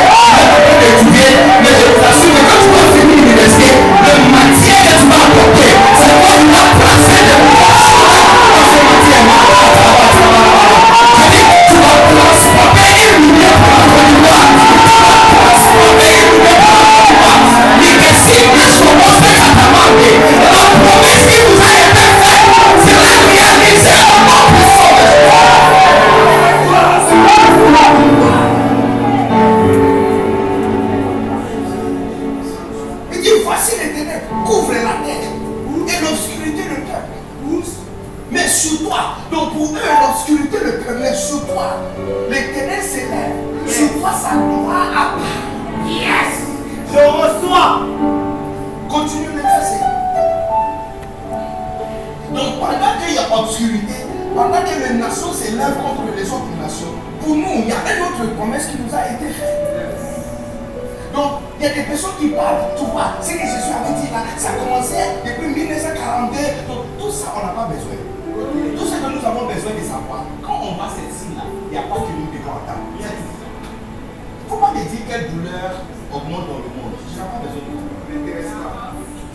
[1.63, 1.75] mais
[20.11, 20.40] Yeah.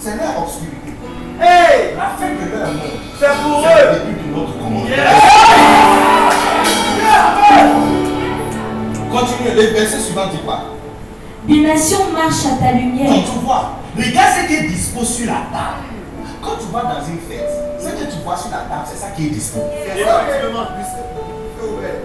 [0.05, 0.93] C'est leur obscurité.
[1.41, 2.77] Hey, La fin de leur monde,
[3.19, 4.05] c'est pour c'est le eux.
[4.05, 4.85] début de notre commandement.
[9.11, 10.59] Continue, le verset suivant dit quoi?
[11.47, 13.09] Des nations marchent à ta lumière.
[13.13, 15.89] Donc tu vois, regarde ce qui est dispo sur la table.
[16.39, 17.49] Quand tu vas dans une fête,
[17.79, 19.59] ce que tu vois sur la table, c'est ça qui est dispo.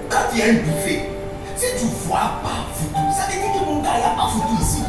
[0.09, 1.11] Quand il y a un buffet,
[1.55, 4.29] si tu vois pas foutu, ça veut dire que mon gars, il n'y a pas
[4.33, 4.81] foutu ici.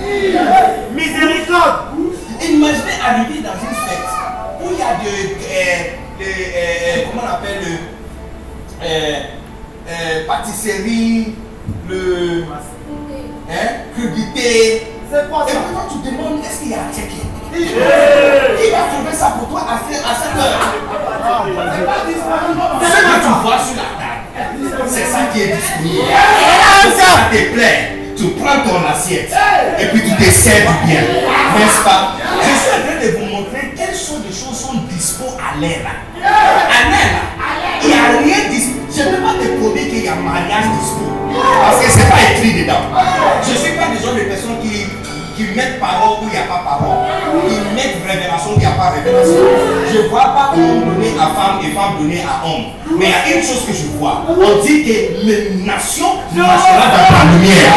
[0.96, 1.91] Miséricorde.
[2.44, 4.10] Imaginez arriver dans une fête
[4.62, 5.82] où il y a de, euh,
[6.20, 7.74] de, euh, comment on appelle le,
[8.84, 9.20] euh,
[9.90, 11.36] euh, pâtisserie,
[11.88, 12.46] le,
[13.50, 14.88] hein, crudité.
[15.12, 18.78] C'est quoi Et maintenant tu te demandes est-ce qu'il y a un check Qui va
[18.90, 20.74] trouver ça pour toi à cette à cette heure
[22.82, 26.06] Ce que tu vois sur la table, c'est ça qui est disponible.
[26.98, 29.34] Ça te plaît, tu prends ton assiette
[29.80, 31.02] et puis tu te sers du bien.
[31.02, 32.14] N'est-ce pas?
[32.42, 35.82] Je suis en train de vous montrer quelles sortes de choses sont dispo à l'air.
[36.22, 37.10] À l'air,
[37.82, 38.80] il n'y a rien dispo.
[38.96, 41.10] Je ne peux pas te promettre qu'il y a mariage dispo.
[41.34, 42.86] Parce que ce n'est pas écrit dedans.
[43.42, 44.86] Je ne suis pas des gens de personnes qui,
[45.36, 46.98] qui mettent parole où il n'y a pas parole.
[47.50, 49.44] Ils mettent révélation où il n'y a pas révélation.
[49.92, 52.66] Je ne vois pas homme donner à femme et femme donner à homme.
[52.98, 54.24] Mais il y a une chose que je vois.
[54.28, 57.72] On dit que les nations marcheront dans ta lumière.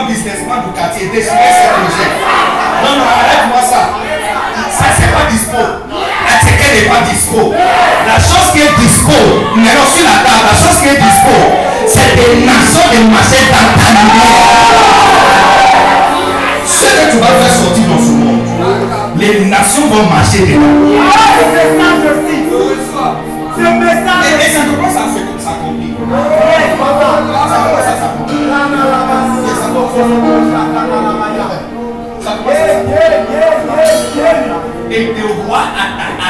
[0.00, 2.10] grand businessman du quartier était sur ce projet.
[2.84, 3.90] Non, non, arrête-moi ça.
[4.70, 5.56] Ça, c'est pas dispo.
[5.56, 6.36] La
[6.72, 7.54] n'est pas dispo.
[8.06, 9.12] La chose qui est dispo,
[9.56, 11.36] maintenant sur la table, la chose qui est dispo,
[11.86, 14.20] c'est des nations de marché d'entendre.
[16.66, 18.46] Ce que tu vas faire sortir dans ce monde,
[19.16, 20.80] les nations vont marcher dedans.
[20.92, 21.10] Et
[27.36, 27.49] ça.
[34.92, 35.66] Et te à,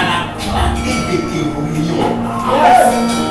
[0.00, 1.44] la clarté de tes.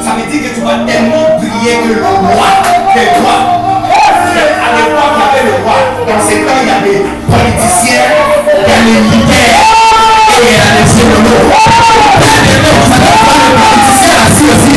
[0.04, 2.50] Ça veut dire que tu vas tellement prier le roi
[2.94, 3.42] te voit.
[3.82, 5.78] À l'époque, il y avait le roi.
[6.06, 8.10] Dans ces temps, il y avait politiciens,
[8.46, 9.66] il y avait militaires,
[10.30, 11.50] et il y avait généraux.
[13.30, 14.74] Le politicien assis aussi.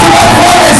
[0.00, 0.78] Tu vas voir les.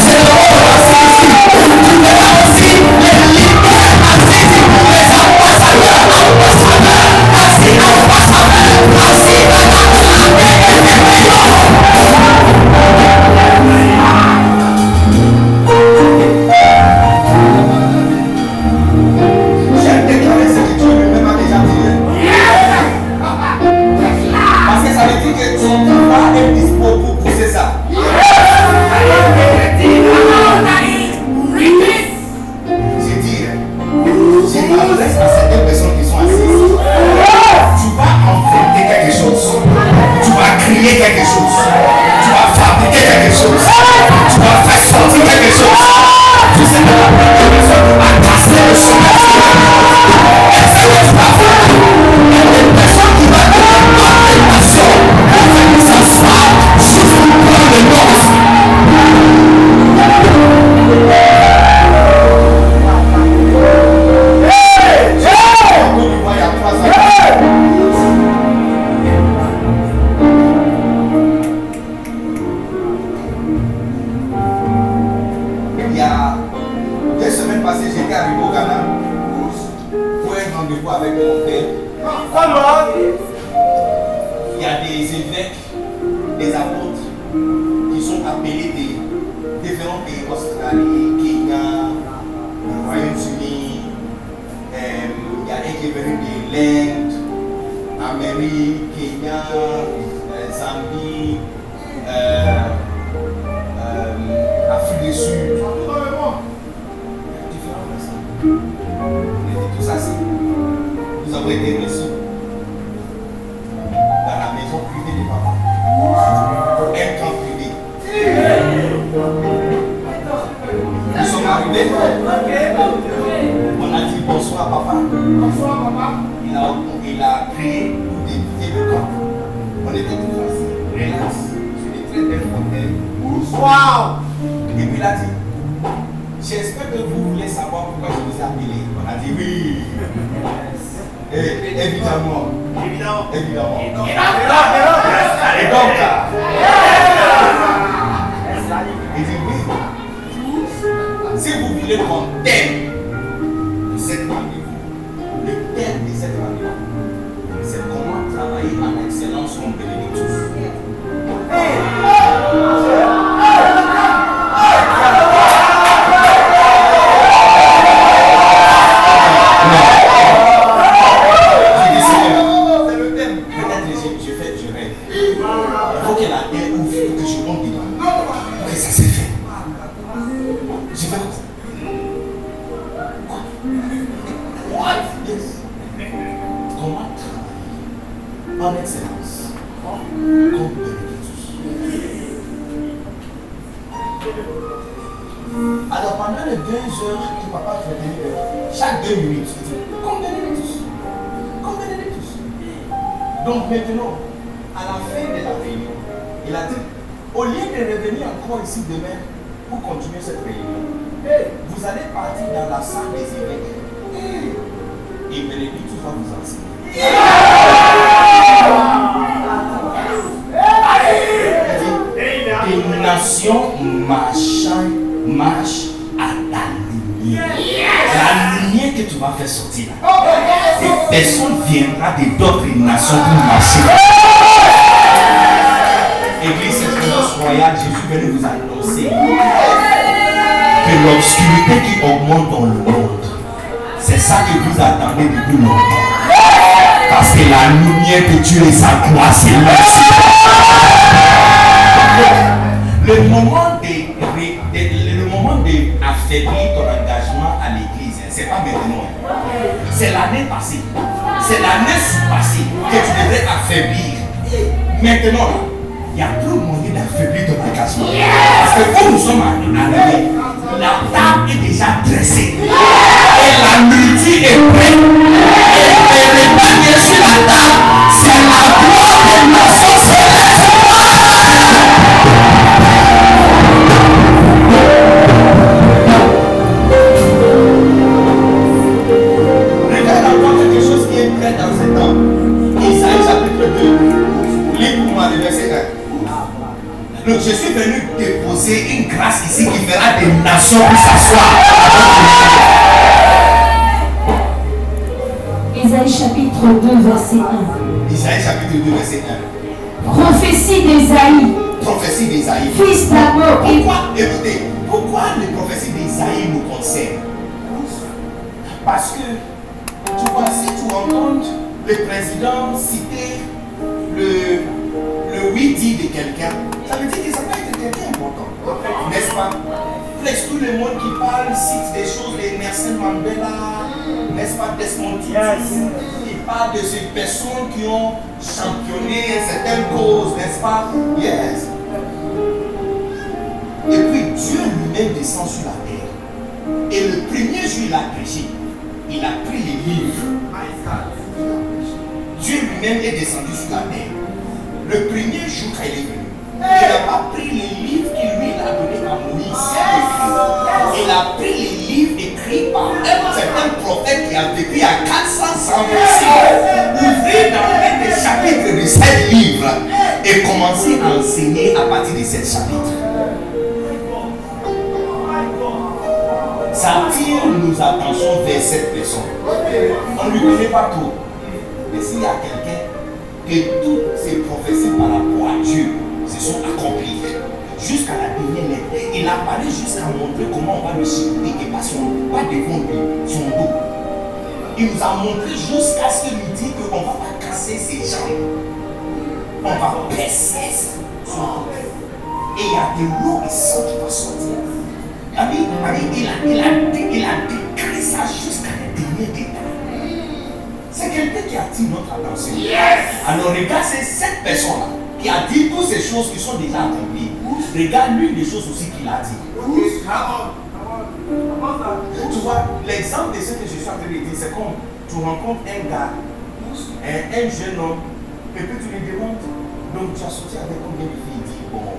[430.19, 431.39] Tu as sorti avec combien de filles?
[431.39, 431.95] Il dit, bon,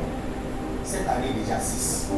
[0.84, 2.08] cette année déjà 6.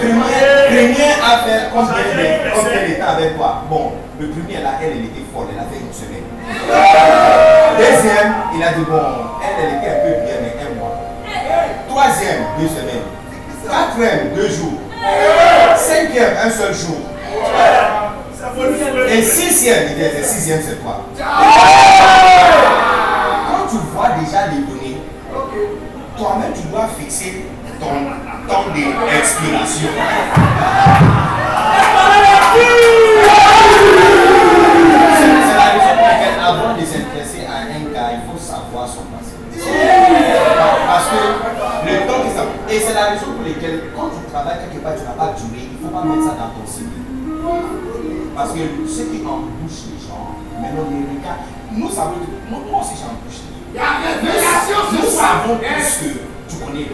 [0.00, 4.92] Premier, premier à faire combien de- combien d'état avec toi Bon, le premier là, elle,
[4.98, 6.24] elle était folle, elle a fait une semaine.
[7.78, 9.02] Deuxième, il a dit, bon,
[9.42, 10.94] elle, elle était un peu bien, mais un mois.
[11.88, 13.06] Troisième, deux semaines.
[13.68, 14.78] Quatrième, deux jours.
[15.76, 16.96] Cinquième, un seul jour.
[19.08, 21.00] Et sixième, il dit, le sixième, c'est toi.
[24.24, 24.48] Déjà
[26.16, 27.44] toi-même, tu dois fixer
[27.78, 27.92] ton
[28.48, 29.88] temps d'expiration.
[35.18, 39.04] C'est la raison pour laquelle, avant de s'intéresser à un gars, il faut savoir son
[39.12, 39.36] passé.
[40.86, 41.20] Parce que
[41.84, 42.44] le temps que ça.
[42.70, 45.68] Et c'est la raison pour laquelle, quand tu travailles quelque part, tu n'as pas duré,
[45.68, 46.88] il ne faut pas mettre ça dans ton CV.
[48.34, 52.96] Parce que ceux qui embauchent les gens, maintenant les regards, nous savons, moi, moi aussi
[53.74, 56.10] Nous savons tous que
[56.48, 56.86] tu connais.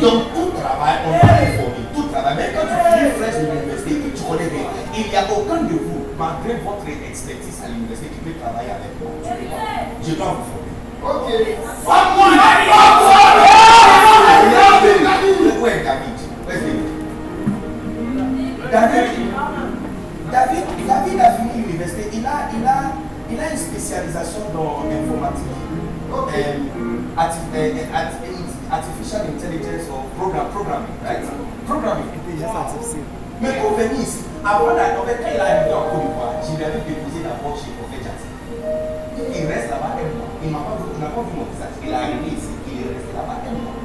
[0.00, 1.24] Donc tout travail, on va te
[1.56, 2.36] former, tout travail.
[2.36, 5.62] Même quand tu finis fraîche de l'université, que tu connais rien, il n'y a aucun
[5.64, 9.10] de vous, malgré votre expertise à l'université, qui peut travailler avec moi.
[10.04, 10.70] Je dois vous former.
[11.00, 11.26] Où
[14.86, 16.16] est David Où est David
[18.70, 19.08] David,
[20.30, 22.92] David, David a fini l'université, il a, il, a,
[23.32, 25.59] il a une spécialisation dans l'informatique.
[26.10, 31.22] Euh, arti- euh, euh, arti- artificial intelligence or program, programming, right?
[31.66, 32.06] Programming.
[33.40, 36.34] Mais pour venir ici, avant d'aller, en fait, quand il est arrivé en Côte d'Ivoire,
[36.42, 38.30] je lui avais déposé d'abord chez Prophet Jackson.
[39.32, 40.30] Il reste là-bas un mois.
[40.42, 41.74] Il m'a pas vu, il n'a pas vu mon visage.
[41.80, 43.76] Il est arrivé ici, il est resté là-bas un mois.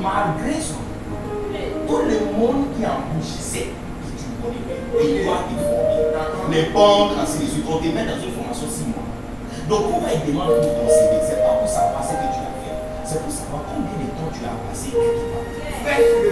[0.00, 0.80] Malgré son
[1.86, 6.54] tout le monde qui embauchissait, que tu connais bien, et toi, il formé.
[6.54, 9.06] Les banques, ainsi de suite, on te met dans une formation six mois.
[9.68, 11.14] Donc, pourquoi il demande pour ton CV
[11.66, 14.54] pour savoir ce que tu as fait, c'est pour savoir combien de temps tu as
[14.70, 15.42] passé quelque part.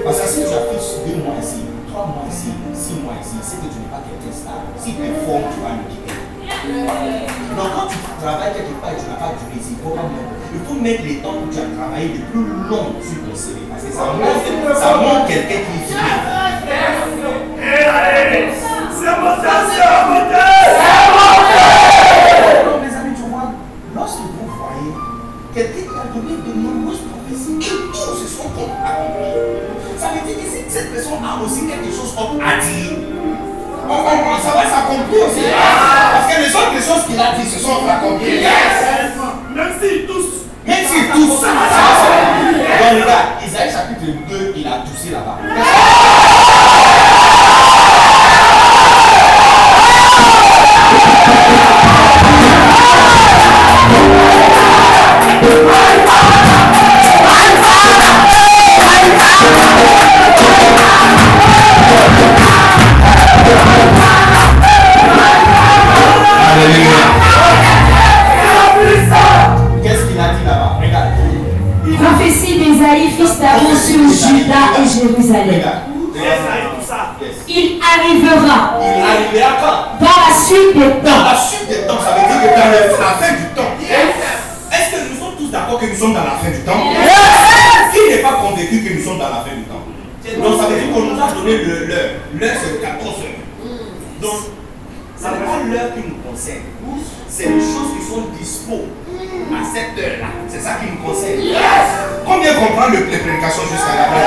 [0.06, 0.78] Parce que si tu as fait
[1.10, 4.30] deux mois ici, trois mois ici, six mois ici, c'est que tu n'es pas quelqu'un
[4.30, 4.70] stable.
[4.78, 6.14] Si tu es fort, tu vas nous quitter.
[7.58, 10.22] Donc quand tu travailles quelque part et tu n'as pas du plaisir, il faut, mettre,
[10.54, 13.58] il faut mettre les temps où tu as travaillé le plus long sur ton CV.
[13.74, 14.38] Parce que ça montre,
[14.70, 16.30] ça montre quelqu'un qui est fidèle.
[19.02, 19.34] C'est mon
[25.54, 29.38] quelqu'un qui a donné de nombreuses prophéties et tous se sont accomplis,
[29.96, 32.98] ça veut dire que si cette personne a aussi quelque chose à dire,
[33.86, 35.46] on, ça va s'accomplir aussi.
[35.46, 38.42] Parce que les autres choses qu'il a dit se sont accomplies.
[39.54, 40.42] Même si tous.
[40.66, 42.64] Même si tous, ça va s'accomplir.
[42.80, 45.38] Donc regarde, Isaïe chapitre 2, il a toussé là-bas.
[69.82, 71.12] Qu'est-ce qu'il a dit là-bas Regarde.
[72.00, 75.62] Prophétie d'Ésaïe, fils d'Aaron sur Juda et Jérusalem.
[77.46, 81.24] Il arrivera Il arrivera quand dans la suite des Dans temps.
[81.30, 83.72] la suite des temps, ça veut dire que dans la fin du temps.
[84.72, 86.80] Est-ce que nous sommes tous d'accord que nous sommes dans la fin du temps?
[87.92, 89.84] Qui n'est pas convaincu que nous sommes dans la fin du temps?
[90.42, 92.10] Donc ça veut dire qu'on nous a donné le- l'heure.
[92.40, 93.44] L'heure c'est 14 heures.
[94.22, 94.32] Donc,
[95.20, 96.00] ça n'est pas l'heure qui
[96.34, 96.66] concerne.
[97.28, 98.84] C'est les choses qui sont dispo
[99.54, 100.26] à cette heure-là.
[100.48, 101.40] C'est ça qui nous concerne.
[102.26, 104.18] Combien comprend le, les prédications jusqu'à la fin?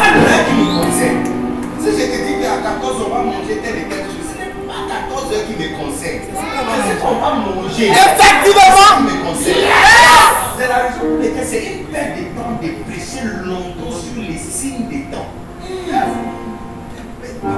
[0.00, 1.24] C'est qui nous concerne.
[1.80, 4.52] Si je te dis qu'à 14 on va manger tel et tel chose, ce n'est
[4.64, 6.24] pas 14 heures qui me concerne.
[6.88, 7.88] C'est qu'on va manger.
[7.88, 9.00] Effectivement.
[9.04, 9.68] me concerne.
[10.58, 14.36] C'est la raison pour laquelle c'est une perte de temps de prêcher longtemps sur les
[14.38, 14.99] signes des temps.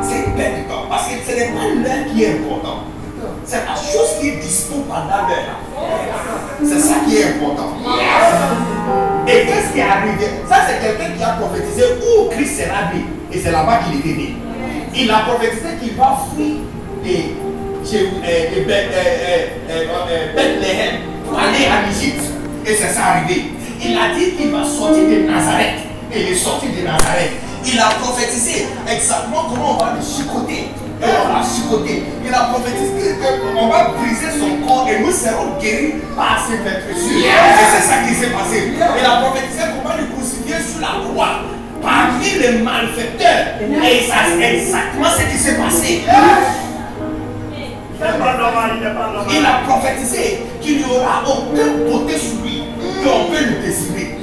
[0.03, 2.85] C'est perte de temps parce que ce n'est pas l'heure qui est important.
[3.45, 5.59] C'est la chose qui est dispo pendant l'heure.
[6.63, 7.73] C'est ça qui est important.
[9.27, 10.27] Et qu'est-ce qui est arrivé?
[10.49, 13.05] Ça, c'est quelqu'un qui a prophétisé où Christ sera né.
[13.33, 14.37] Et c'est là-bas qu'il était né.
[14.95, 16.57] Il a prophétisé qu'il va fuir
[17.05, 17.11] de,
[17.95, 18.91] euh, euh,
[19.71, 22.25] euh, Bethléem pour aller en Égypte.
[22.67, 23.45] Et c'est ça arrivé.
[23.85, 25.81] Il a dit qu'il va sortir de Nazareth.
[26.15, 27.33] Et il est sorti de Nazareth.
[27.65, 30.71] Il a prophétisé exactement comment on va le chicoter.
[31.03, 32.05] Et on va chicoter.
[32.25, 33.17] Il a prophétisé
[33.55, 37.27] qu'on va briser son corps et nous serons guéris par ses meurtrissures.
[37.27, 38.73] Et c'est ça qui s'est passé.
[38.77, 41.43] Il a prophétisé qu'on va le crucifier sur la croix
[41.83, 43.59] parmi les malfaiteurs.
[43.61, 46.03] Et ça, c'est exactement ce qui s'est passé.
[49.31, 52.63] Il a prophétisé qu'il n'y aura aucun côté sur lui
[53.03, 54.19] qu'on peut le désirer.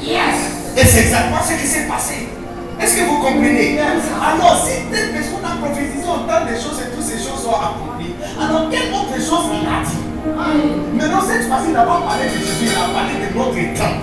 [0.78, 2.29] Et c'est exactement ce qui s'est passé.
[2.82, 3.80] Est-ce que vous comprenez?
[3.80, 8.16] Alors, si telle personne a prophétisé autant de choses et toutes ces choses sont accomplies,
[8.40, 10.04] alors quelle autre chose il a dit?
[10.96, 13.98] Maintenant, cette fois-ci, il n'a pas parlé de Jésus, il a parlé de notre temps.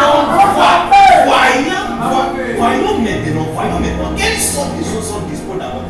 [0.00, 0.26] Donc,
[1.26, 5.88] voyons, vo- voyons maintenant, voyons maintenant, quelles sortes de choses sont disponibles dans votre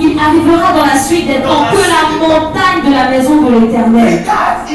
[0.00, 4.20] Il arrivera dans la suite des temps que la montagne de la maison de l'éternel.
[4.20, 4.68] Regarde,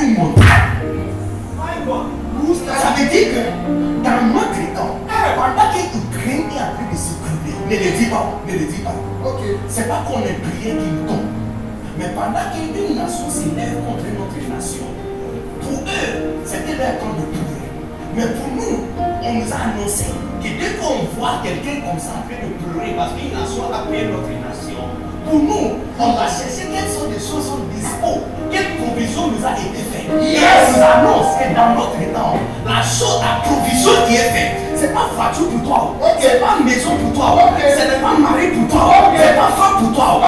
[0.00, 0.44] une montagne.
[2.66, 3.42] Ça veut dire que
[4.04, 4.96] dans notre temps,
[5.36, 8.82] pendant Ukraine est en train de se brûler, ne le dis pas, ne le dis
[8.82, 8.94] pas.
[9.68, 11.28] C'est pas qu'on est prié qu'il tombe.
[11.98, 14.86] Mais pendant qu'une nation s'élève contre notre nation,
[15.62, 17.68] pour eux, c'était leur temps de prier.
[18.16, 18.76] Mais pour nous,
[19.22, 20.06] on nous a annoncé
[20.42, 23.86] que dès qu'on voit quelqu'un comme ça en train de pleurer parce qu'une nation a
[23.90, 24.69] payé notre nation,
[25.28, 29.52] pour nous, on va chercher quelles sont les choses sont dispo, quelle provision nous a
[29.52, 30.08] été faite.
[30.08, 34.52] Et on nous annonce que dans notre temps, la chose, la provision qui est faite,
[34.76, 38.68] c'est pas voiture pour toi, c'est pas maison pour toi, ce n'est pas mari pour
[38.68, 40.20] toi, c'est pas femme pour toi.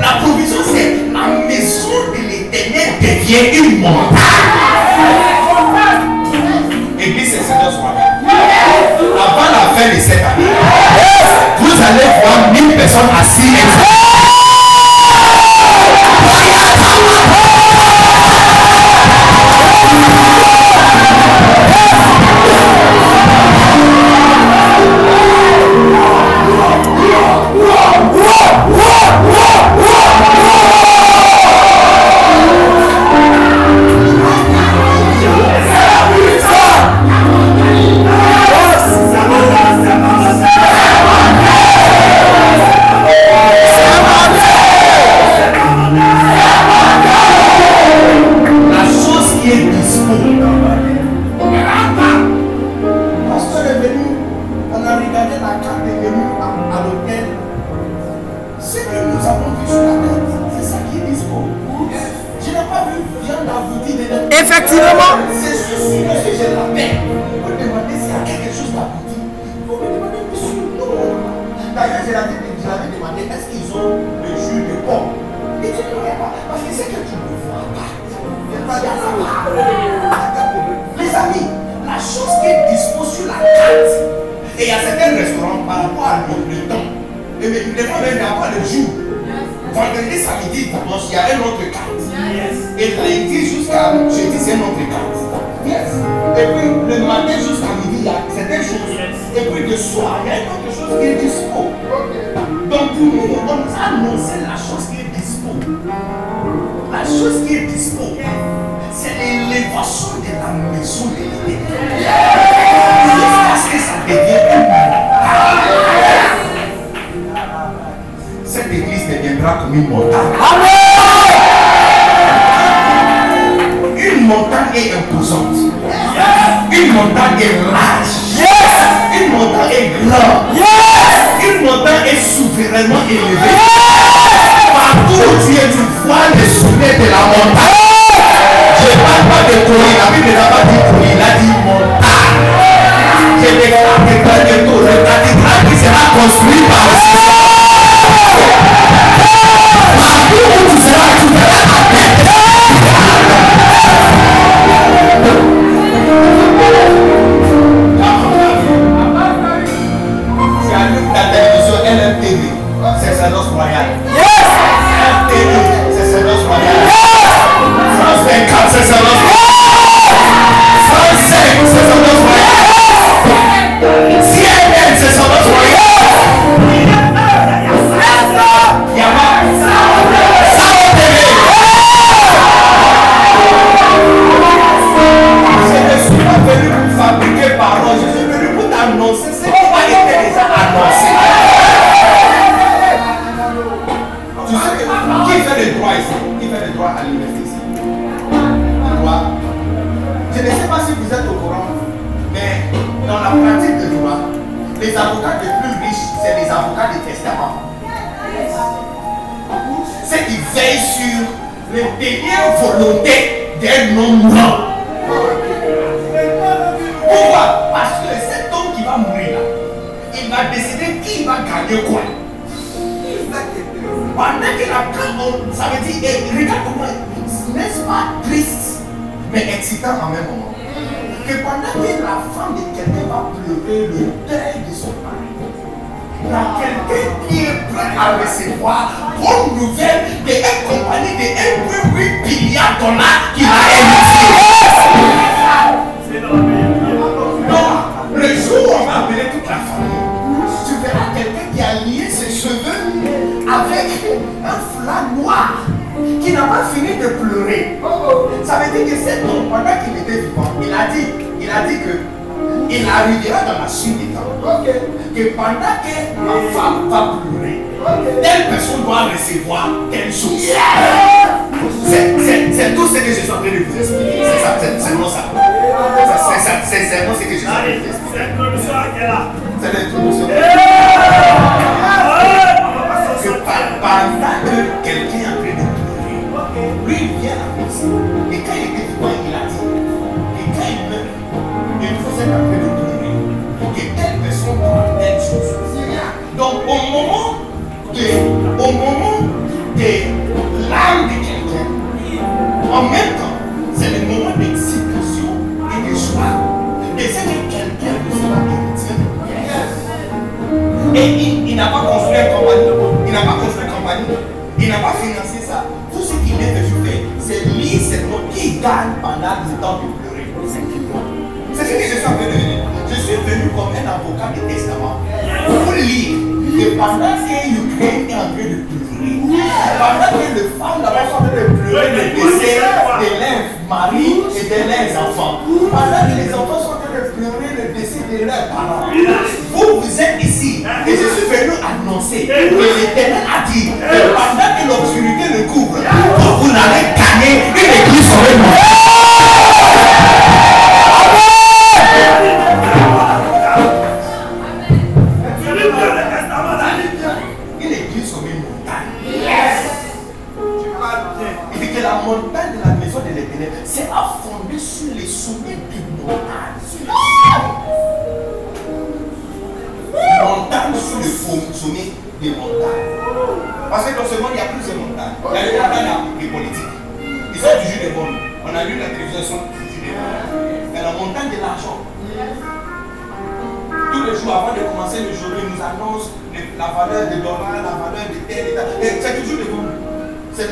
[0.00, 4.20] La provision, c'est la maison de l'éternel devient une montagne.
[6.98, 7.72] Église, c'est Seigneur.
[9.14, 10.52] Avant la fin de cette année,
[11.58, 13.83] vous allez voir 1000 personnes assises.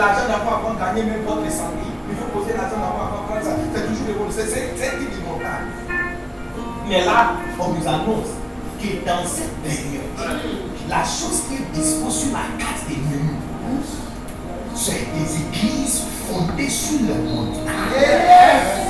[0.03, 1.87] l'argent d'abord avant gagner même votre santé.
[2.11, 4.33] Il faut poser l'argent d'abord avant de prendre C'est toujours le rôle.
[4.33, 5.71] C'est une montagne.
[6.89, 8.35] Mais là, on nous annonce
[8.81, 10.11] que dans cette période,
[10.89, 13.39] la chose qui est dispose sur la carte des menus,
[14.75, 17.55] c'est des églises fondées sur le monde.
[17.95, 18.83] Yes.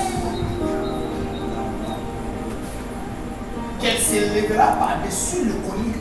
[3.80, 5.92] Qu'elle s'élèvera par-dessus le connu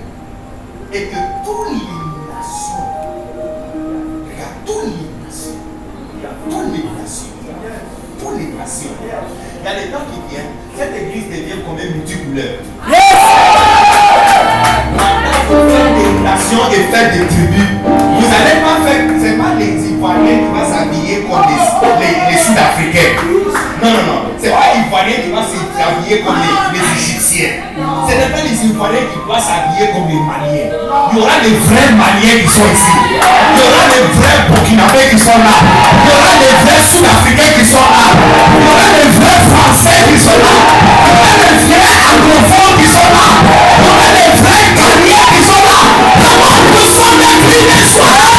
[0.94, 1.66] et que tout
[8.72, 8.92] action.
[9.04, 12.54] Il y a des temps qui viennent, hein, cette église devient quand même multicouleur.
[14.96, 17.70] Maintenant, vous faire des nations et faire des tribus.
[17.84, 21.60] Vous n'allez pas faire, c'est pas les Ivoiriens qui vont s'habiller comme les,
[22.00, 23.14] les, les Sud-Africains.
[23.84, 24.11] Non, non, non.
[25.02, 27.58] Ivoiriens qui vont s'habiller comme les, ah, Égyptiens.
[27.74, 30.70] Ce n'est pas les Ivoiriens qui vont s'habiller comme les Maliens.
[31.12, 32.94] Il y aura les vrais Maliens qui sont ici.
[33.02, 35.58] Il y aura les vrais Burkinabés qui sont là.
[35.58, 38.06] Il y aura les vrais Sud-Africains qui sont là.
[38.14, 40.58] Il y aura les vrais Français qui sont là.
[40.70, 43.30] Il y aura les vrais anglophones qui sont là.
[43.42, 45.82] Il y aura les vrais Ghanéens qui sont là.
[46.14, 48.31] Comment Avant tout ça, ne brûlez pas.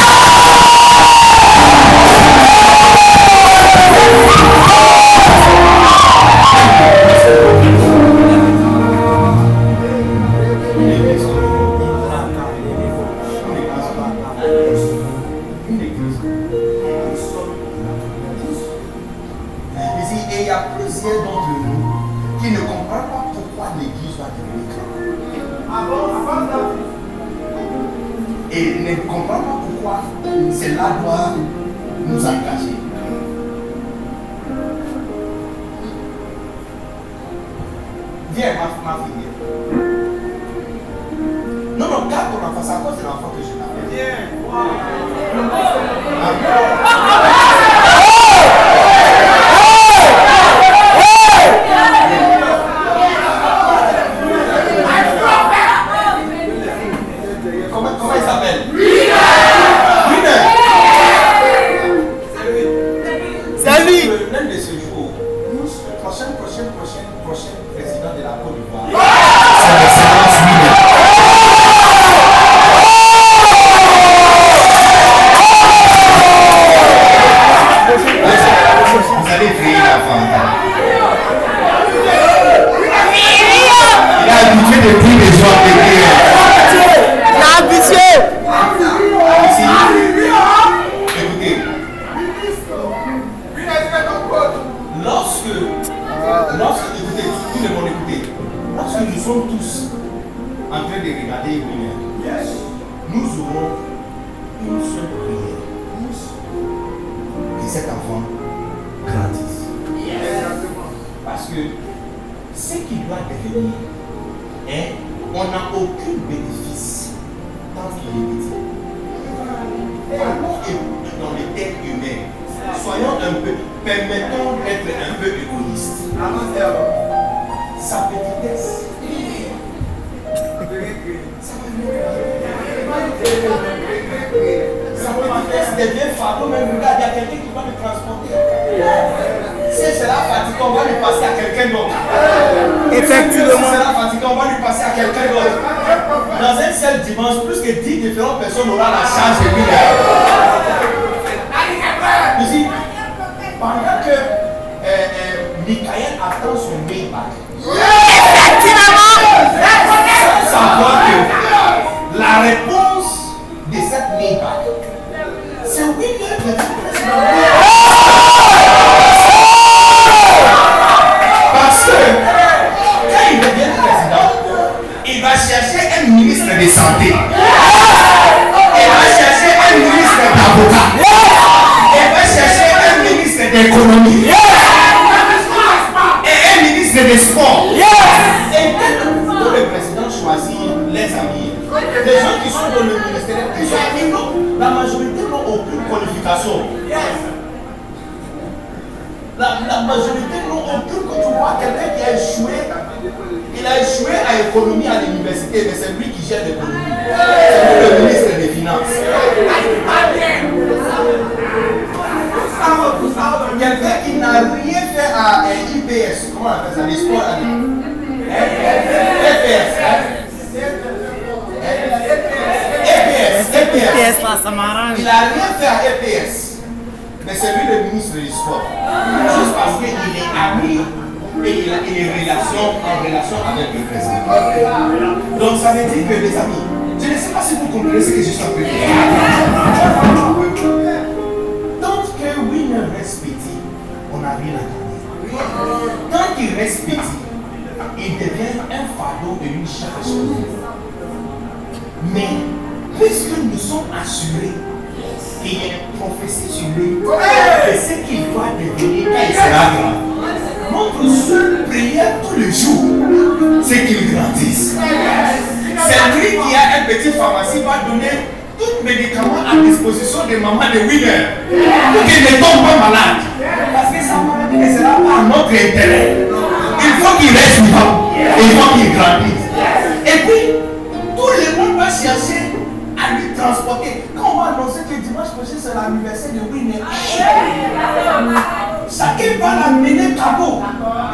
[288.93, 290.63] Chacun va l'amener cadeau.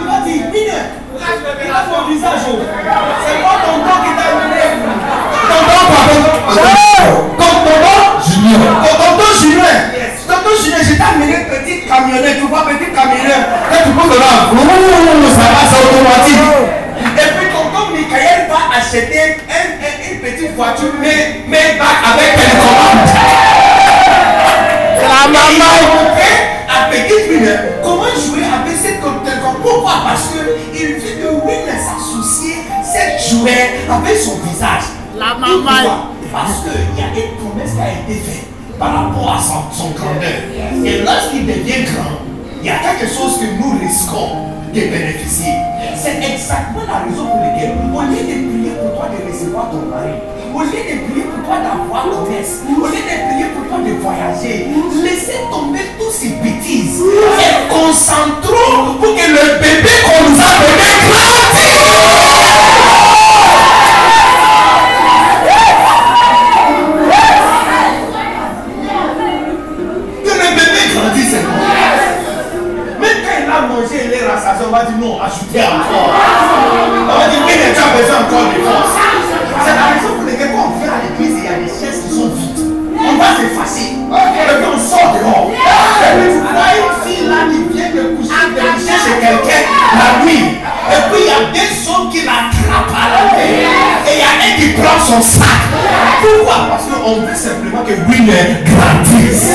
[0.01, 2.43] Il va dire il a son visage.
[2.45, 4.65] C'est pas ton don qui t'a amené?
[5.49, 6.21] Tonton, pardon.
[7.39, 7.77] Tonton
[8.27, 8.61] Junior.
[8.83, 9.75] Tonton Junior.
[10.27, 12.39] Tonton Junior, je t'ai amené petite camionnette.
[12.39, 13.47] Tu vois, petite camionnette.
[13.71, 14.31] Quand tu poses là,
[15.35, 16.47] ça va, c'est automatique.
[16.99, 19.37] Et puis tonton Michael va acheter
[20.11, 23.09] une petite voiture, mais, mais avec télécommande.
[25.01, 26.58] La maman
[26.91, 29.63] petite Winner comment jouer avec cette télécommande.
[29.63, 29.93] Pourquoi?
[30.07, 34.85] Parce qu'il vit que Winner s'associer cette jouet avec son visage.
[35.17, 36.13] La maman.
[36.33, 38.47] Parce qu'il y a une promesse qui a été faite
[38.79, 40.39] par rapport à son, son grandeur.
[40.85, 42.19] Et lorsqu'il devient grand,
[42.61, 45.53] il y a quelque chose que nous risquons de bénéficier.
[45.97, 49.83] C'est exactement la raison pour laquelle, au lieu de prier pour toi de recevoir ton
[49.89, 50.15] mari,
[50.55, 53.93] au lieu de prier pour toi d'avoir commerce, au lieu de prier pour toi de
[54.01, 54.69] voyager,
[55.03, 57.01] laissez tomber tous ces bêtises.
[57.01, 60.28] Et concentrons pour que le bébé qu'on
[75.29, 76.13] ajoutez encore.
[76.13, 78.97] On va dire mais tu as besoin encore de force.
[79.65, 82.01] C'est la raison pour laquelle quand on vient à l'église, il y a des chaises
[82.05, 82.65] qui sont vides.
[82.99, 83.93] On va s'effacer.
[83.93, 85.51] Et puis on sort dehors.
[85.53, 89.63] Et puis tu vois une fille là qui vient de coucher, de coucher chez quelqu'un
[90.01, 90.57] la nuit.
[90.89, 93.45] Et puis il y a des hommes qui l'attrapent à la main.
[94.09, 95.61] Et il y a un qui prend son sac.
[96.23, 96.59] Pourquoi?
[96.71, 99.53] Parce qu'on veut simplement que Winner grandisse.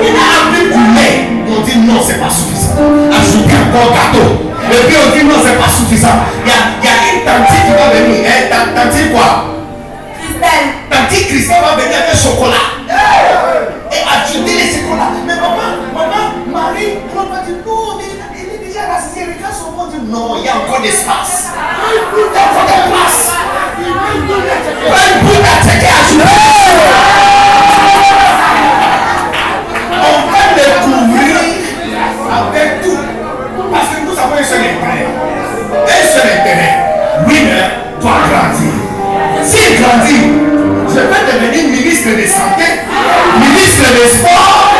[0.00, 1.37] Il a amené du lait.
[1.58, 2.78] On dit non, c'est pas suffisant.
[3.10, 4.30] Ajoutez encore gâteau.
[4.70, 6.22] Et puis on dit non, c'est pas suffisant.
[6.46, 8.22] Il y a, il y a une tante qui va venir.
[8.30, 9.58] Hein, tante, tante quoi
[10.22, 10.66] Christelle.
[10.88, 12.78] Tante Christelle va venir avec chocolat.
[13.90, 15.10] Et ajouter les chocolats.
[15.26, 18.06] Mais maman, maman, Marie, on va dire non, mais
[18.38, 19.26] il est déjà rassasié.
[19.26, 19.98] Regarde son ventre.
[20.06, 21.58] Non, il y a encore d'espace.
[21.82, 23.34] Il y a encore de place.
[23.82, 25.82] Prends une boule à tête
[42.08, 42.64] ministre de santé,
[43.38, 44.72] ministre des sports.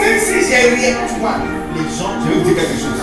[0.00, 1.36] Même si j'ai rien, tu vois,
[1.74, 3.00] les gens, je vais vous dire quelque chose.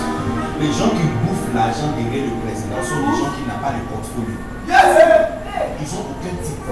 [0.60, 3.82] Les gens qui bouffent l'argent derrière le président sont des gens qui n'ont pas de
[3.90, 4.38] portfolio.
[4.68, 6.70] Ils ont aucun titre.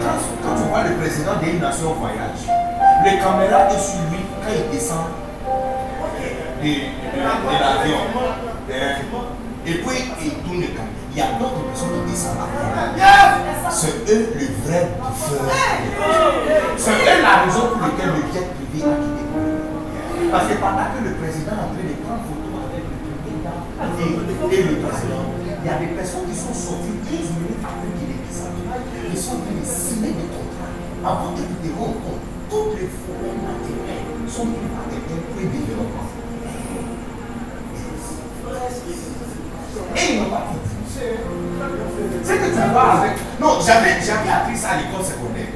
[0.00, 2.42] Quand, tu vois le président d'une nation voyage,
[3.04, 5.06] le caméra est sur lui quand il descend
[6.62, 6.72] de, de,
[7.12, 7.20] de
[7.60, 8.02] l'avion.
[9.66, 10.97] Et puis il tourne le caméra.
[11.18, 12.94] Il y a d'autres personnes qui descendent après.
[13.74, 15.50] C'est eux le vrai bouffeur.
[16.78, 19.26] C'est eux la raison pour laquelle le jet privé a quitté.
[20.30, 23.66] Parce que pendant que le président est en train de prendre photo avec le dame
[23.98, 24.14] et,
[24.54, 28.14] et le président, il y a des personnes qui sont sorties 15 minutes après qu'il
[28.14, 28.62] ait descendu.
[29.10, 30.70] Ils sont de signer des contrats.
[31.02, 31.98] Avant que tu te compte,
[32.46, 36.14] toutes les forêts naturelles sont prises par pour le développement.
[39.98, 40.77] Et ils n'ont pas dit.
[42.24, 43.12] C'est que ça va avec.
[43.40, 43.92] Non, j'avais
[44.30, 45.46] appris ça à l'école secondaire.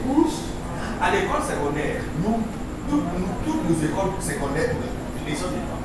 [1.03, 2.43] À l'école secondaire, nous,
[2.89, 4.71] toutes, nous, toutes nos écoles secondaires,
[5.27, 5.83] les gens ne pas.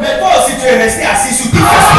[0.00, 1.66] Mais toi aussi, tu es resté assis sur tes fesses.
[1.68, 1.89] Ah!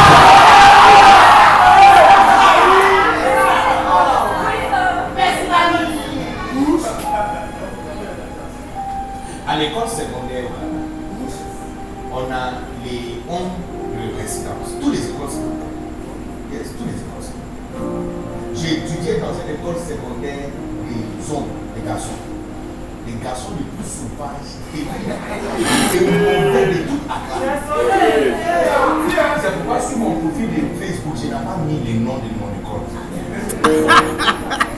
[31.92, 32.86] Les noms de mon école.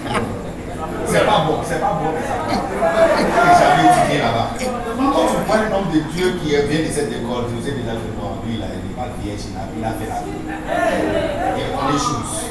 [1.06, 2.10] C'est pas bon, c'est pas bon.
[3.60, 4.50] J'avais étudié là-bas.
[4.58, 7.92] Quand tu vois le nombre de dieux qui vient de cette école, tu sais déjà
[7.92, 10.42] que non, lui, il n'est pas vieille, il a, fait la vie.
[11.56, 12.50] Il a des choses.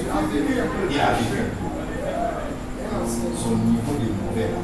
[0.90, 1.42] Il a vécu.
[3.36, 4.60] Son niveau de mauvais là.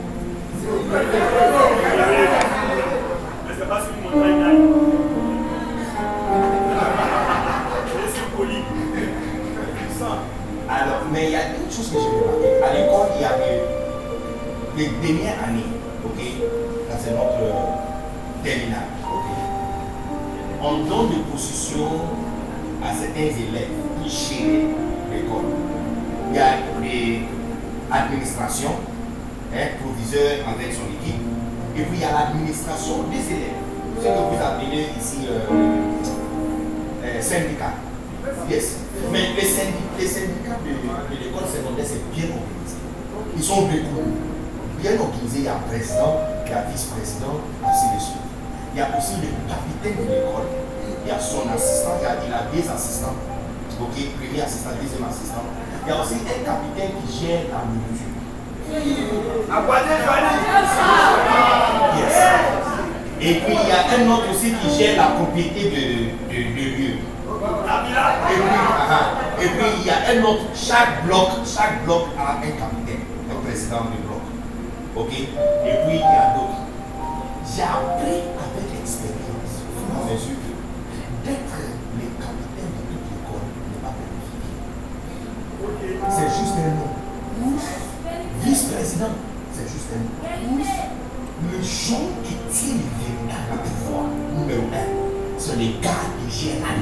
[3.46, 4.66] Mais c'est pas sur une montagne.
[7.88, 8.26] C'est sur
[10.00, 12.62] Alors, mais il y a une chose que j'ai remarqué.
[12.62, 13.64] À l'école, il y avait
[14.76, 15.64] les dernières années,
[16.04, 16.20] ok?
[17.00, 19.28] C'est notre terminale, ok?
[20.62, 22.00] On donne des positions
[22.84, 24.68] à certains élèves qui gèrent
[25.12, 25.50] l'école.
[26.30, 27.22] Il y a des
[27.90, 28.76] administrations,
[29.54, 31.22] hein, proviseur avec son équipe,
[31.76, 33.58] et puis il y a l'administration des élèves.
[33.98, 35.50] Ce que vous appelez ici euh,
[37.04, 37.88] euh, syndicat.
[38.50, 38.76] Yes.
[39.12, 42.76] Mais les syndicats, les syndicats de, de l'école secondaire, c'est bien organisé.
[43.36, 44.09] Ils sont beaucoup.
[44.80, 45.42] Bien organisés.
[45.42, 48.26] Il y a président, il y a vice-président, ainsi de suite.
[48.74, 50.48] Il y a aussi le capitaine de l'école.
[51.05, 53.16] Il y a son assistant, il y a, il a des assistants.
[53.80, 55.46] Ok, premier assistant, deuxième assistant.
[55.86, 58.12] Il y a aussi un capitaine qui gère la nourriture.
[61.96, 62.16] Yes.
[63.20, 65.82] Et puis il y a un autre aussi qui gère la propriété de,
[66.28, 66.94] de, de lieu.
[69.40, 73.44] Et puis, il y a un autre, chaque bloc, chaque bloc a un capitaine, un
[73.44, 74.18] président du bloc.
[74.96, 75.12] Ok?
[75.12, 75.26] Et
[75.86, 76.66] puis il y a d'autres.
[77.46, 81.58] J'ai appris avec l'expérience, au fur et d'être
[81.94, 83.94] le capitaine de toute l'école n'est pas.
[86.10, 86.90] C'est juste un nom.
[88.42, 89.14] Vice-président,
[89.52, 90.64] c'est juste un nom.
[91.52, 94.06] Le gens qui tiennent le véritable pouvoir,
[94.36, 95.07] numéro un,
[95.48, 95.90] c'est les gars
[96.28, 96.72] qui gèrent la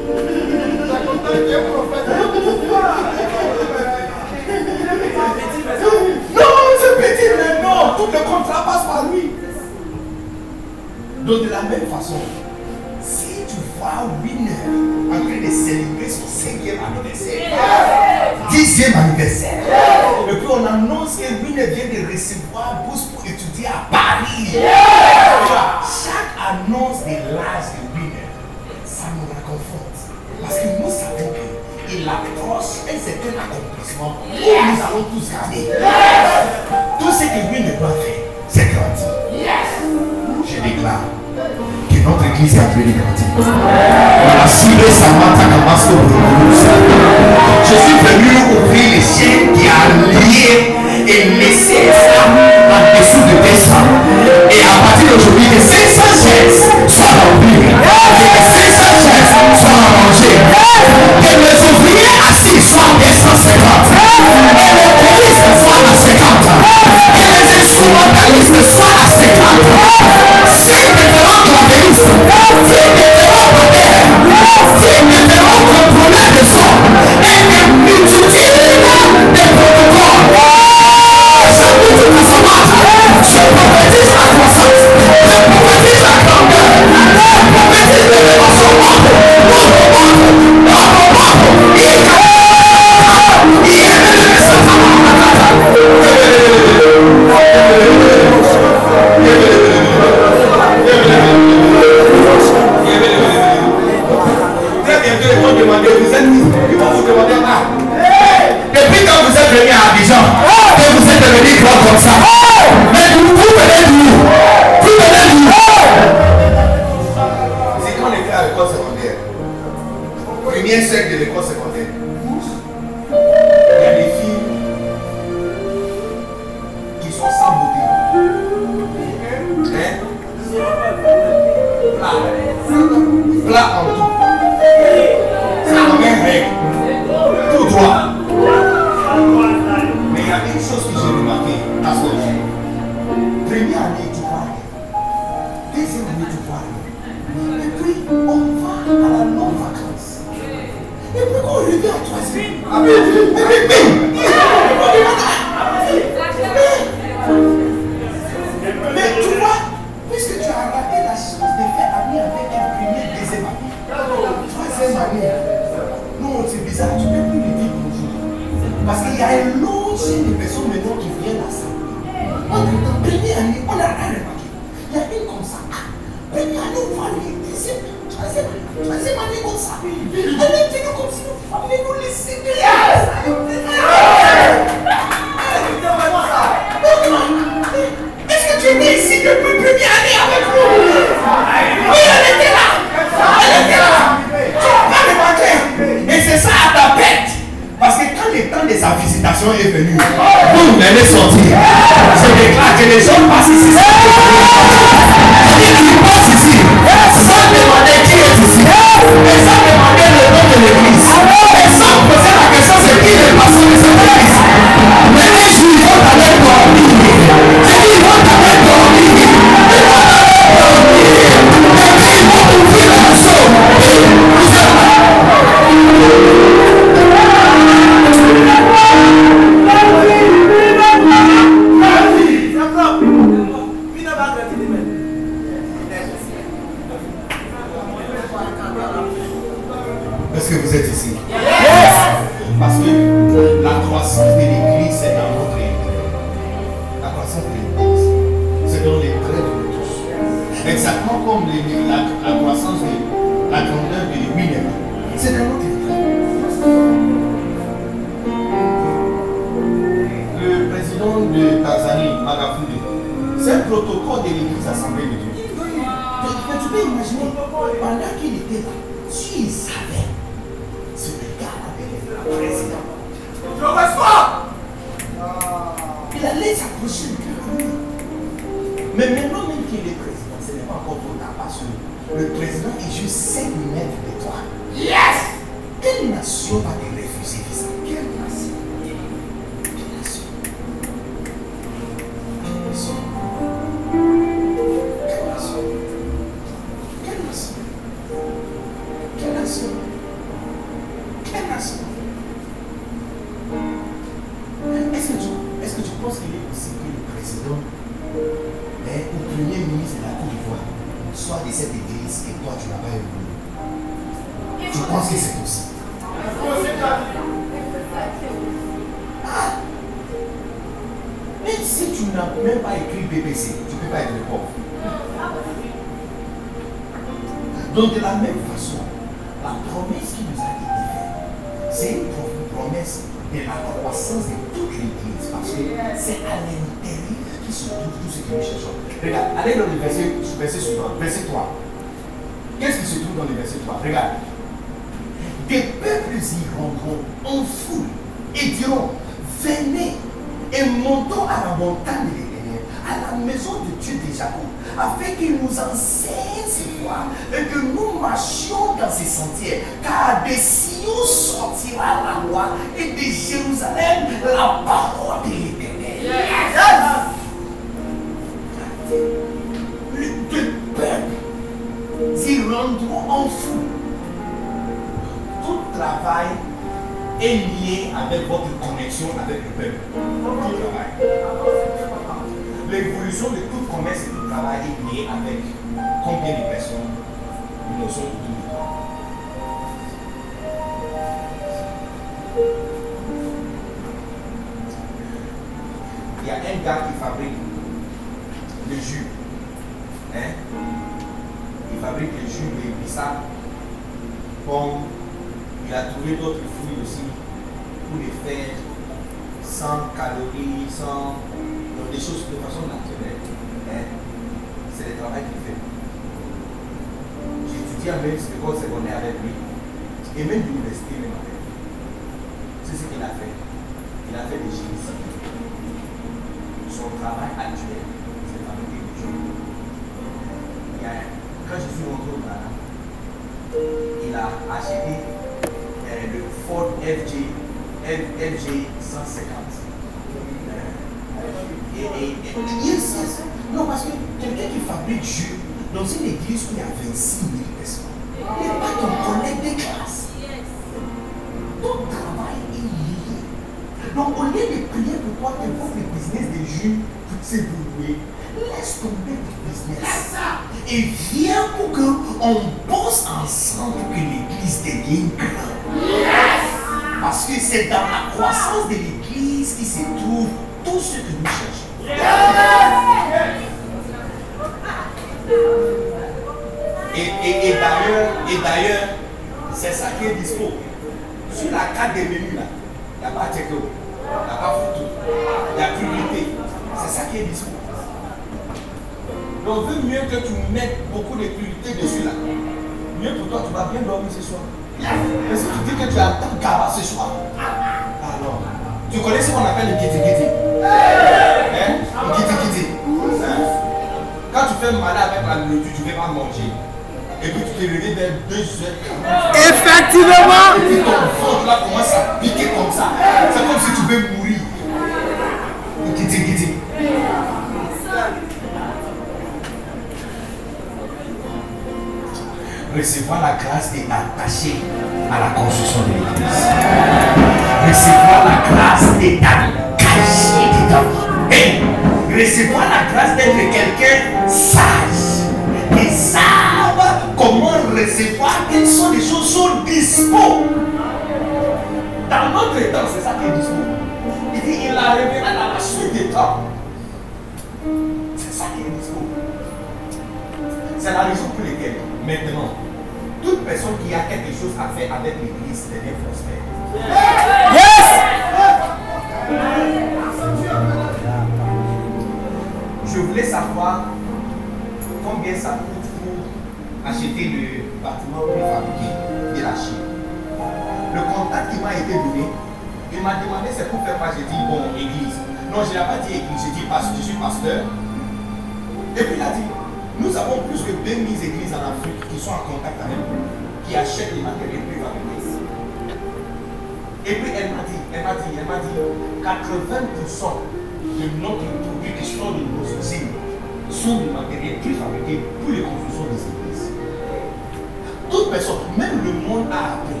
[598.76, 600.00] même le monde a appris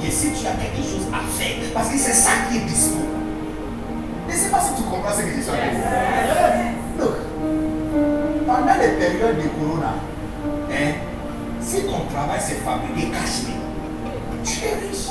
[0.00, 2.98] que si tu as quelque chose à faire, parce que c'est ça qui est dispo.
[4.28, 5.84] Je ne sais pas si tu comprends ce que je suis en train de dire.
[6.98, 7.16] Look,
[8.46, 9.94] pendant les périodes de corona,
[10.70, 10.92] hein,
[11.60, 13.54] si ton travail c'est fabriquer caché,
[14.44, 15.10] tu es riche.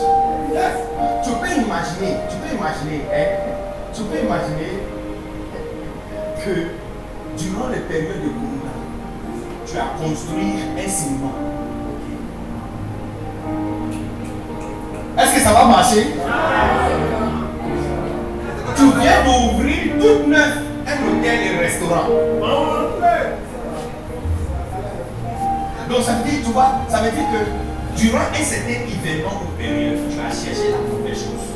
[1.23, 3.29] Tu peux imaginer, tu peux imaginer, hein,
[3.93, 4.73] tu peux imaginer
[6.43, 6.53] que
[7.37, 8.73] durant les périodes de corona,
[9.65, 11.50] tu as construit un ciment.
[15.21, 16.07] Est-ce que ça va marcher?
[18.75, 20.57] Tu viens d'ouvrir tout neuf
[20.87, 22.07] un hôtel et restaurant.
[25.89, 29.61] Donc ça veut dire, tu vois, ça veut dire que durant un certain événement ou
[29.61, 31.51] période, tu as cherché la mauvaise chose.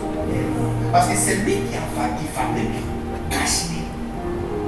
[0.92, 2.84] Parce que c'est lui qui a qui fabrique,
[3.30, 3.82] caché,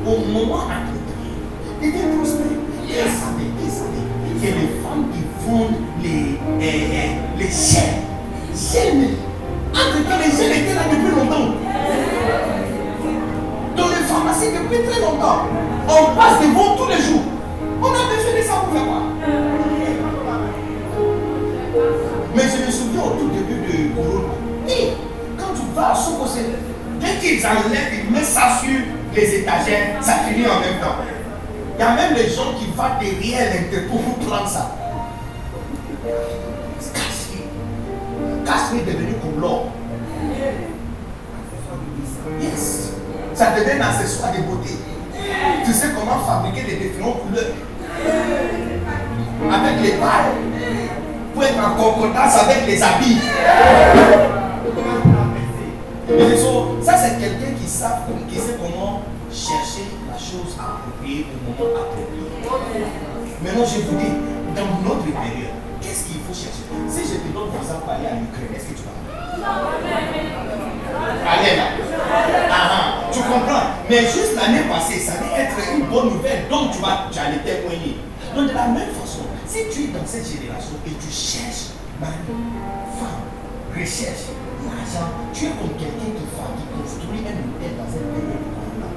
[0.05, 1.37] au moment approprié,
[1.83, 2.57] il vient prospérer.
[2.87, 4.07] Il savait, il savait
[4.41, 8.06] que les femmes qui fondent les, eh, eh, les chaînes,
[8.57, 9.15] chaînes,
[9.71, 11.53] entre temps les chaînes étaient là depuis longtemps.
[13.77, 15.45] Dans les pharmacies depuis très longtemps.
[15.88, 17.21] On passe devant tous les jours.
[17.81, 19.03] On a besoin de ça pour faire quoi?
[22.35, 24.34] Mais je me souviens au tout début de Corona.
[25.38, 26.41] Quand tu vas à Sokosé,
[26.99, 28.79] dès qu'ils enlèvent, ils mettent ça sur
[29.15, 30.97] les étagères, ça finit en même temps.
[31.77, 34.71] Il y a même les gens qui vont derrière l'interpôt pour prendre ça.
[38.47, 39.65] Devenu comme l'or.
[42.41, 42.93] Yes.
[43.33, 44.77] Ça devient un accessoire de beauté.
[45.65, 47.53] Tu sais comment fabriquer des différentes couleurs.
[49.51, 50.31] Avec les pailles.
[51.33, 53.19] Pour être en concordance avec les habits.
[56.09, 56.37] Les
[56.81, 57.69] ça c'est quelqu'un qui, qui
[58.39, 62.27] sait comment chercher la chose appropriée au moment approprié.
[63.43, 64.13] Maintenant je vous dis,
[64.55, 68.15] dans notre période, qu'est-ce qu'il faut chercher Si je te donne par exemple aller à
[68.19, 68.95] l'Ukraine, est-ce que tu vas
[71.27, 71.67] Allez là.
[72.49, 73.67] Ah, ah, tu comprends?
[73.89, 77.39] Mais juste l'année passée, ça allait être une bonne nouvelle dont tu vas tu allais
[77.43, 77.97] témoigner.
[78.35, 82.13] Donc de la même façon, si tu es dans cette génération et tu cherches mari,
[82.99, 83.23] femme,
[83.75, 84.31] recherche,
[84.65, 88.37] l'argent, tu es comme quelqu'un qui, fa- qui construit un hôtel dans un pays de
[88.51, 88.89] corona.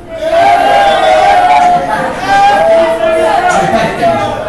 [3.51, 4.40] Tu n'es pas.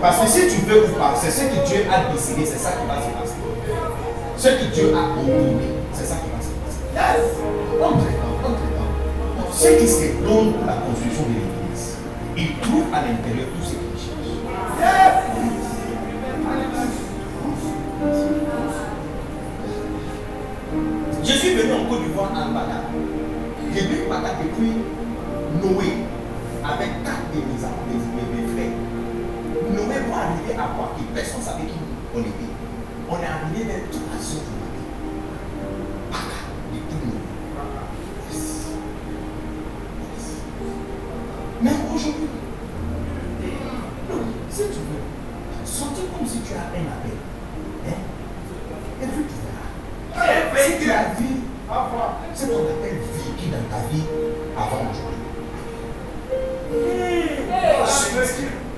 [0.00, 2.72] Parce que si tu veux ou pas, c'est ce que Dieu a décidé, c'est ça
[2.72, 3.36] qui va se passer.
[4.36, 5.56] Ce que Dieu a ordonné,
[5.92, 7.22] c'est ça qui va se passer.
[7.82, 8.92] Entre-temps, entre-temps,
[9.52, 11.96] ceux qui se donnent pour la construction de l'église,
[12.36, 14.16] ils trouvent à l'intérieur tout ce qu'ils cherchent.
[21.24, 22.78] Je suis venu en Côte d'Ivoire à Mbaka.
[23.74, 24.72] J'ai vu Mbaka depuis
[25.62, 25.90] Noé
[26.62, 28.45] avec quatre de mes,
[29.70, 31.78] Noé pour arriver à Boaké, personne ne savait qui
[32.14, 32.52] on était.
[33.08, 34.84] On est arrivé vers 3 heures du matin.
[36.10, 36.38] Mbaka,
[36.72, 37.20] depuis Noé.
[38.30, 38.42] Yes.
[40.00, 40.26] Yes.
[41.62, 42.30] Mais aujourd'hui,
[44.50, 45.04] si tu veux,
[46.16, 47.18] comme si tu as un appel.
[47.86, 48.00] Hein?
[49.02, 49.70] Et puis tu verras.
[50.64, 51.30] Si tu as vu,
[52.34, 54.06] c'est ton appel vécu dans ta vie
[54.56, 55.24] avant aujourd'hui.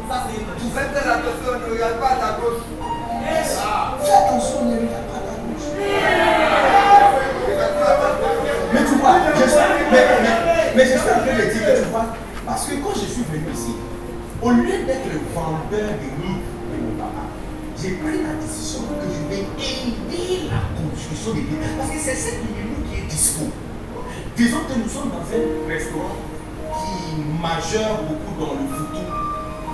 [0.08, 0.14] Tu
[0.72, 2.64] fais attention, ne regarde pas ta gauche.
[3.28, 5.68] Fais attention, ne regarde pas ta gauche.
[8.72, 9.58] Mais tu vois, je suis,
[10.96, 12.06] en train de dire que tu vois,
[12.46, 13.74] parce que quand je suis venu ici,
[14.40, 17.28] au lieu d'être le vendeur de livres de mon papa,
[17.76, 21.68] j'ai pris la décision que je vais aider la construction des livres.
[21.76, 23.44] Parce que c'est cette numéro qui est dispo.
[24.34, 26.16] Disons que nous sommes dans un restaurant
[26.72, 29.27] qui majeure beaucoup dans le foutu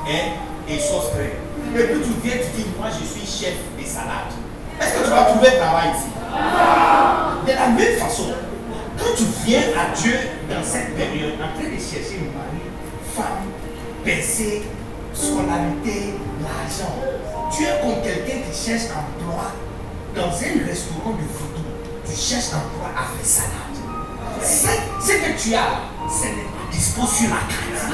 [0.06, 1.38] et sauce crème.
[1.76, 4.32] Et puis tu viens, tu dis, moi je suis chef des salades.
[4.80, 6.10] Est-ce que tu vas trouver travail ici?
[7.46, 8.32] De la même façon,
[8.98, 10.16] quand tu viens à Dieu
[10.48, 12.62] dans cette période, en train de chercher mari,
[13.14, 13.50] femme,
[14.04, 14.62] PC,
[15.12, 16.94] scolarité, l'argent,
[17.54, 19.52] tu es comme quelqu'un qui cherche emploi
[20.14, 21.62] dans un restaurant de photo.
[22.06, 23.76] Tu cherches emploi à faire salade.
[24.40, 27.86] C'est ce que tu as, ce n'est pas dispo sur la carte.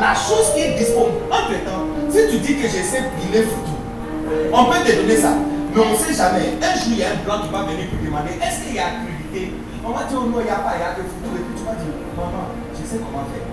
[0.00, 3.74] La chose qui est dispo, entre temps, si tu dis que je sais piler photo,
[4.52, 5.32] on peut te donner ça.
[5.74, 6.58] Mais on ne sait jamais.
[6.62, 8.78] Un jour, il y a un blanc qui va venir pour demander est-ce qu'il y
[8.78, 11.02] a accrédité On va dire oh non, il n'y a pas, il y a que
[11.06, 11.28] photo.
[11.34, 13.46] Et puis tu vas dire maman, je sais comment faire.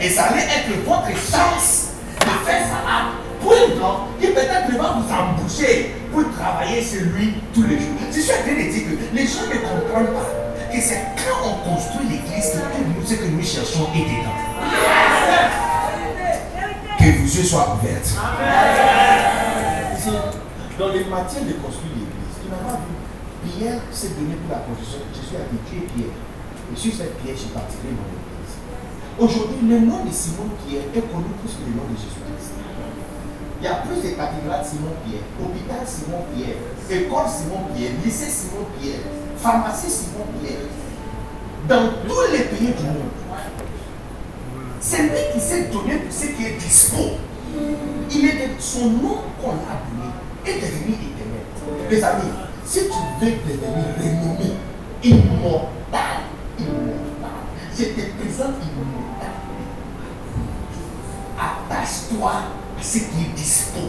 [0.00, 4.98] Et ça allait être votre chance de faire salade pour un blanc qui peut-être va
[4.98, 7.96] vous emboucher pour travailler sur lui tous les jours.
[8.10, 10.44] Je suis en train de dire que les gens ne comprennent pas
[10.74, 14.34] que c'est quand on construit l'église que tout ce que nous cherchons est dedans.
[16.98, 18.02] Que vos yeux soient ouverts.
[20.78, 22.90] Dans les matières de construire l'église, tu n'as pas vu.
[23.44, 25.06] Pierre s'est donné pour la construction.
[25.14, 26.16] Je suis avec Dieu Pierre.
[26.72, 28.54] Et sur cette pierre, j'ai bâti mon église.
[29.20, 32.58] Aujourd'hui, le nom de Simon Pierre est connu plus que le nom de Jésus-Christ.
[33.60, 36.58] Il y a plus de cathédrales Simon Pierre, hôpital Simon Pierre,
[36.90, 39.06] école Simon Pierre, lycée Simon Pierre,
[39.44, 40.56] pharmacie Simon Pierre.
[41.68, 43.12] Dans tous les pays du monde.
[44.80, 46.98] C'est lui qui s'est donné pour ce qui est dispo.
[48.10, 50.10] Il est son nom qu'on a donné
[50.46, 51.90] est devenu éternel.
[51.90, 52.32] Les amis,
[52.64, 54.54] si tu veux devenir renommé,
[55.02, 56.20] immortal,
[56.58, 57.40] immortal,
[57.78, 59.30] je te présente immortal.
[61.38, 63.80] Attache-toi à ce qui est dispo.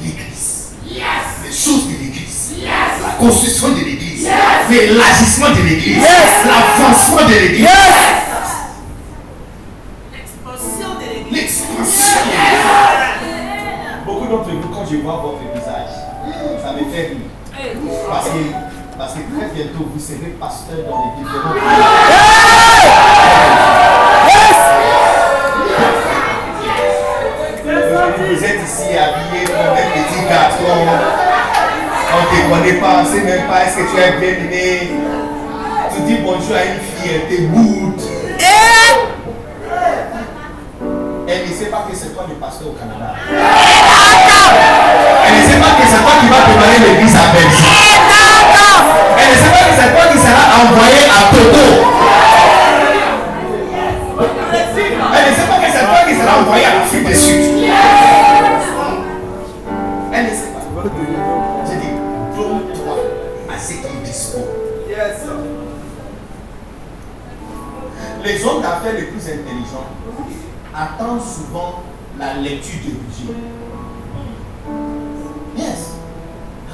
[0.00, 0.63] L'église.
[0.86, 2.54] Les choses de l'église.
[2.62, 4.28] La construction de l'église.
[4.70, 6.02] L'élargissement de l'église.
[6.02, 7.68] L'avancement de l'église.
[10.12, 11.32] L'expansion de l'église.
[11.32, 12.20] L'expansion.
[14.06, 15.94] Beaucoup d'entre vous, quand je vois votre visage,
[16.62, 17.30] ça me fait rire.
[18.08, 21.54] Parce que, parce que très bientôt, vous serez pasteur dans les différents
[28.16, 29.43] vous êtes ici habillé
[32.44, 34.36] On ne te connaît pas, on ne sait même pas est-ce que tu es bien
[34.50, 34.90] né.
[35.94, 38.02] Tu dis bonjour à une fille, elle te boude.
[41.26, 43.14] Elle ne sait pas que c'est toi le pasteur au Canada.
[45.26, 47.64] Elle ne sait pas que c'est toi qui vas préparer l'église à Belgique.
[49.18, 51.66] Elle ne sait pas que c'est toi qui sera envoyé à Togo.
[55.16, 57.64] Elle ne sait pas que c'est toi qui sera envoyé à l'Afrique du Sud.
[68.24, 69.84] Les hommes d'affaires les plus intelligents
[70.74, 71.82] attendent souvent
[72.18, 73.34] la lecture du budget.
[75.58, 75.90] Yes.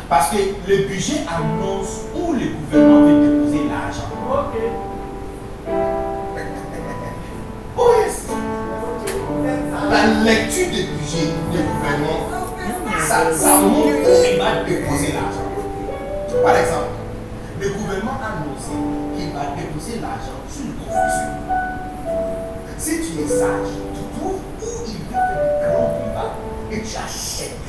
[0.09, 0.37] Parce que
[0.69, 4.09] le budget annonce où le gouvernement veut déposer l'argent.
[7.77, 8.27] Oh yes.
[9.91, 12.29] La lecture du budget du gouvernement,
[13.09, 15.49] ça, ça montre où il va déposer l'argent.
[16.45, 16.90] Par exemple,
[20.01, 21.31] va l'argent sur une construction.
[22.79, 26.37] Si tu es sage, tu trouves où il veut faire des grands boulevards
[26.73, 27.61] et tu achètes.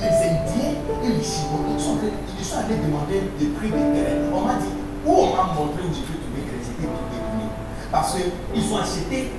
[0.00, 1.98] Les Indiens et les Chinois, sont,
[2.38, 4.32] ils sont allés demander le prix des terrains.
[4.32, 4.72] On m'a dit,
[5.04, 7.46] où on m'a montré où je peux trouver que tout détourné.
[7.90, 9.32] Parce qu'ils ont acheté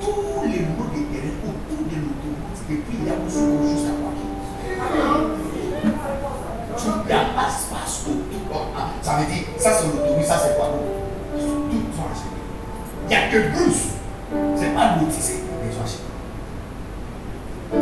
[0.00, 3.96] tous les lots de terrain autour de l'autoroute depuis Yamoussoukro jusqu'à
[6.86, 8.66] il n'y a pas espace autour.
[9.02, 10.70] Ça veut dire, ça c'est l'autoroute, ça c'est quoi.
[13.06, 13.94] Il n'y a que Bruce.
[14.56, 15.44] C'est pas lotissé.
[15.64, 16.02] Les gens achètent.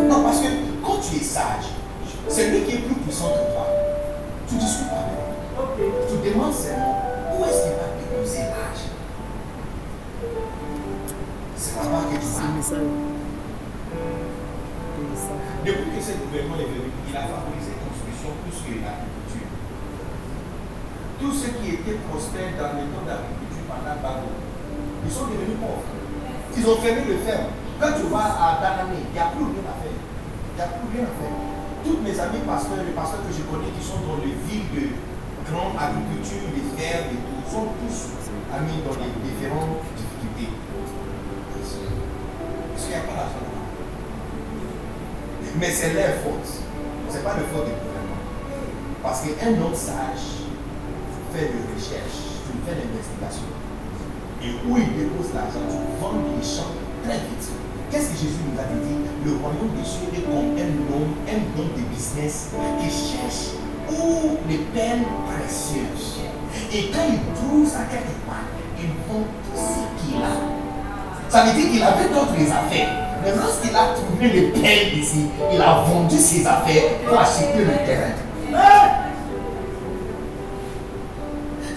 [0.09, 0.49] Non, parce que
[0.85, 1.73] quand tu es sage,
[2.29, 3.67] c'est lui qui est plus puissant que toi.
[4.47, 5.91] Tu discutes pas avec lui.
[6.09, 7.01] Tu demandes seulement
[7.33, 8.93] où est-ce qu'il va déposer l'argent.
[11.57, 12.45] C'est là-bas que tu vas.
[15.65, 19.49] Depuis que ce gouvernement est venu, il a favorisé la construction plus que l'agriculture.
[21.17, 24.29] Tous ceux qui étaient prospères dans le temps d'agriculture pendant Bago,
[25.05, 25.85] ils sont devenus pauvres.
[26.57, 27.53] Ils ont fermé le ferme.
[27.81, 29.93] Quand tu vas à Danamé, il n'y a plus rien à faire.
[29.93, 31.37] Il n'y a plus rien à faire.
[31.85, 34.85] Tous mes amis pasteurs, les pasteurs que je connais qui sont dans les villes de
[35.51, 38.15] grande agriculture, les fermes et tout, sont tous
[38.55, 40.55] amis dans les différentes difficultés.
[41.53, 43.45] Parce qu'il n'y a pas d'argent.
[45.61, 46.49] Mais c'est leur faute.
[47.11, 48.23] Ce n'est pas le faute du gouvernement.
[49.03, 50.49] Parce qu'un homme sage
[51.35, 53.64] fait de recherche, tu fais l'investigation.
[54.45, 57.49] Et où il dépose l'argent, tu vends les champs très vite.
[57.91, 59.01] Qu'est-ce que Jésus nous a dit?
[59.25, 63.57] Le royaume des cieux est comme un homme, un homme de business qui cherche
[63.89, 66.21] où les perles précieuses.
[66.73, 68.45] Et quand il trouve ça quelque part,
[68.77, 70.37] il vend tout ce qu'il a.
[71.31, 72.91] Ça veut dire qu'il avait d'autres affaires.
[73.25, 77.87] Mais lorsqu'il a trouvé les perles ici, il a vendu ses affaires pour acheter le
[77.87, 78.13] terrain.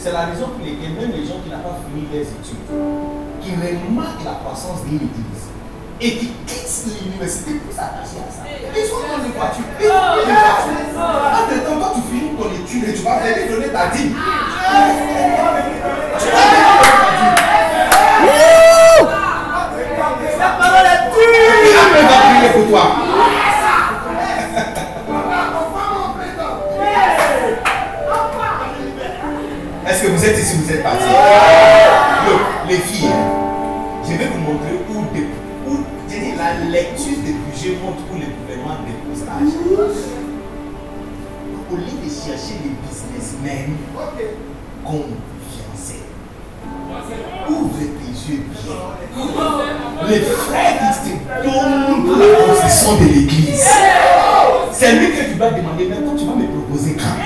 [0.07, 2.63] C'est la raison pour laquelle même les gens qui n'ont pas fini leurs études,
[3.43, 5.51] qui remarquent la croissance d'une église
[5.99, 9.67] et qui quittent l'université pour s'attacher à ça, ils sont dans les voitures.
[9.81, 10.95] Ils ont les voitures.
[10.95, 14.95] Entre-temps, quand tu finis ton étude et tu vas venir donner ta dîme, tu vas
[14.95, 15.99] venir donner ta
[17.19, 17.35] dîme.
[20.39, 23.06] La parole est prier pour toi.
[30.27, 31.05] Êtes ici, vous êtes partis.
[32.27, 33.09] Look, les filles,
[34.03, 34.99] je vais vous montrer où,
[35.69, 35.77] où
[36.09, 39.93] j'ai dit, la lecture des budgets montre où le gouvernement dépose l'argent.
[41.69, 43.67] Au lieu de chercher les businessmen
[44.83, 46.03] confiancés,
[47.49, 48.79] ouvre tes yeux bien.
[50.09, 53.69] Les frères qui te donnent la concession de l'église.
[54.71, 57.17] C'est lui que tu vas demander, mais toi tu vas me proposer quand?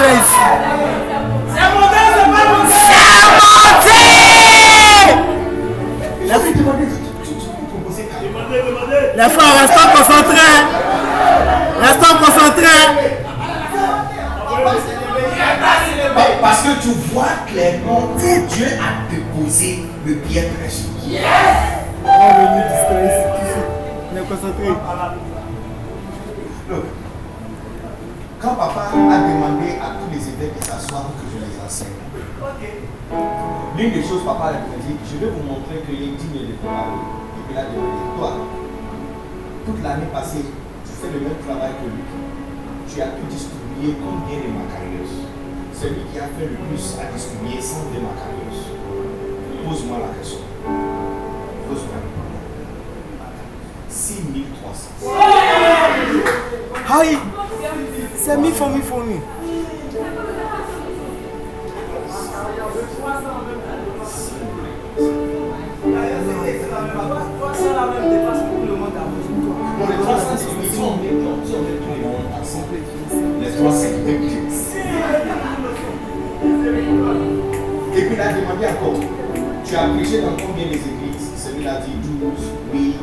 [0.00, 0.46] C'est
[2.68, 2.92] c'est
[3.40, 4.22] pas tu,
[8.64, 9.04] demandez.
[9.16, 10.58] Les frères, restons concentrés.
[11.80, 12.86] Restons concentrés.
[16.14, 18.18] Pa- Parce que tu vois clairement où
[18.48, 20.88] Dieu a déposé le bien précieux.
[26.70, 26.84] Look,
[28.40, 29.89] quand papa a demandé à
[33.76, 36.98] l'une des choses papa a dit, je vais vous montrer qu'il est digne de préparer.
[37.38, 38.30] Et puis a demandé, toi,
[39.66, 40.44] toute l'année passée,
[40.84, 42.02] tu fais le même travail que lui.
[42.88, 45.30] Tu as pu distribuer combien de macarios
[45.72, 48.74] Celui qui a fait le plus a distribué 102 macarios.
[49.64, 50.40] Pose-moi la question.
[51.68, 52.00] Pose-moi.
[53.88, 54.90] 6300.
[56.90, 57.18] Aïe.
[58.16, 59.20] C'est mi for mi for mi.
[73.60, 74.36] Les 300, c'est deux clics.
[77.94, 79.00] Et puis il a demandé encore,
[79.64, 81.28] tu as prêché dans combien des églises?
[81.36, 82.30] Celui-là dit 12,
[82.72, 82.94] 8,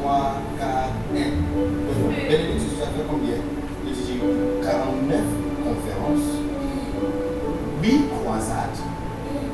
[0.00, 0.68] 3, 4,
[1.12, 1.18] 1.
[2.28, 3.36] Bénédicte, tu as fait combien?
[3.86, 4.20] Il dit
[4.62, 5.20] 49
[5.64, 6.28] conférences,
[7.82, 8.78] 8 croisades,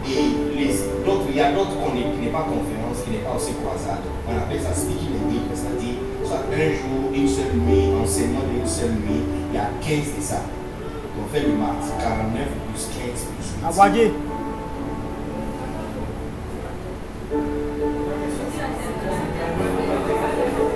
[0.07, 0.73] et les
[1.33, 4.05] il y a d'autres qui n'est pas conférence, qui n'est pas aussi croisade.
[4.29, 5.49] On appelle ça speaking in Bible,
[6.35, 10.43] un jour, une seule nuit, enseignement d'une seule nuit, il y a 15 de ça.
[11.21, 12.43] On fait le maths, 49
[12.73, 13.67] plus 15 plus 8.
[13.67, 14.11] Abouadje.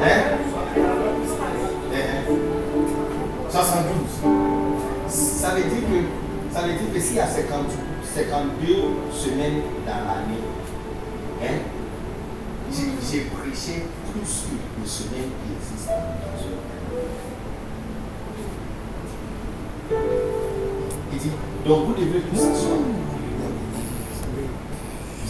[0.02, 0.36] Hein?
[1.92, 2.22] Hein?
[3.50, 3.86] 72.
[5.08, 7.70] Ça veut dire que, ça veut dire que s'il y a 50
[8.16, 8.66] 52
[9.12, 10.40] semaines dans l'année,
[11.42, 11.60] hein,
[13.10, 16.46] j'ai prêché plus que de semaines qui existent dans
[21.12, 21.30] Il dit,
[21.64, 22.78] donc vous devez tous s'asseoir.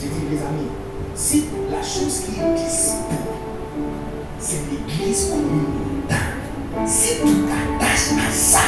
[0.01, 0.71] J'ai dit, les amis,
[1.15, 3.15] si la chose qui est dispo,
[4.39, 8.61] c'est l'église communautaire, si tu t'attaches à ça,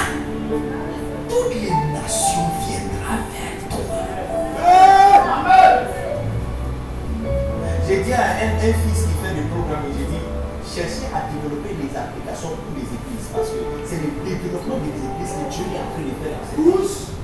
[8.68, 10.24] un, fils qui fait le programme, j'ai dit,
[10.68, 15.32] cherchez à développer les applications pour les églises, parce que c'est le développement des églises
[15.32, 17.16] que Dieu est en train de faire église.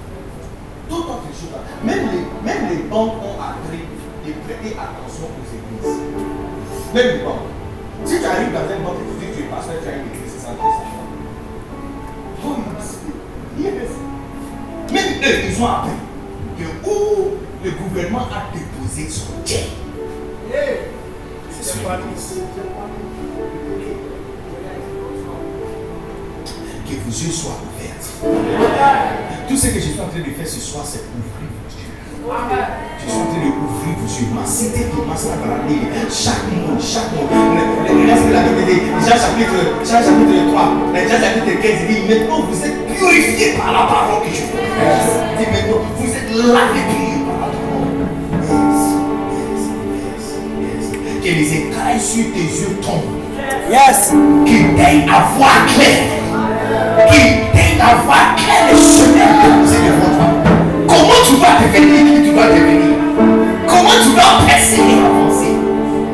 [0.88, 1.56] Tout autre chose.
[1.84, 3.84] Même les, même les banques ont appris
[4.24, 6.00] de prêter attention aux églises.
[6.94, 7.48] Même les banques.
[8.04, 9.96] Si tu arrives dans une banque et tu dis que tu es pasteur, tu as
[10.00, 10.52] une église, c'est ça
[13.58, 13.90] yes.
[14.92, 15.90] Même eux, ils ont appris
[16.58, 20.83] que où le gouvernement a déposé son c'est
[26.86, 28.04] Que vos yeux soient ouverts.
[29.48, 31.92] Tout ce que je suis en train de faire ce soir, c'est ouvrir vos yeux.
[32.98, 34.28] Je suis en train d'ouvrir vos yeux.
[34.34, 35.78] Ma cité commence à parler.
[36.10, 37.26] Chaque mot, chaque mot.
[37.26, 40.54] De la Bible dit, Jean chapitre, Jean chapitre 3,
[40.94, 44.58] Jean chapitre 15, il dit, maintenant vous êtes purifiés par la parole que je vous
[45.38, 47.13] dit, maintenant vous êtes lavés
[51.24, 53.16] Que les écailles sur tes yeux tombent.
[53.70, 54.12] Yes.
[54.44, 56.04] Qu'il t'aille à voir clair.
[57.08, 60.28] Qu'il t'aille à voir clair le chemin déposé devant toi.
[60.86, 62.92] Comment tu vas devenir qui tu dois devenir?
[63.66, 65.56] Comment tu dois percer et avancer?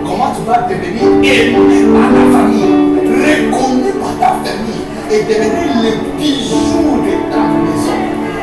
[0.06, 2.70] Comment tu vas devenir aimé par ta famille,
[3.10, 7.98] reconnu par ta famille et devenir le bijou de ta maison?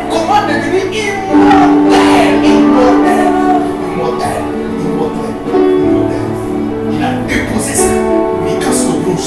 [0.10, 3.32] Comment devenir immortel, immortel,
[3.96, 4.57] immortel, immortel,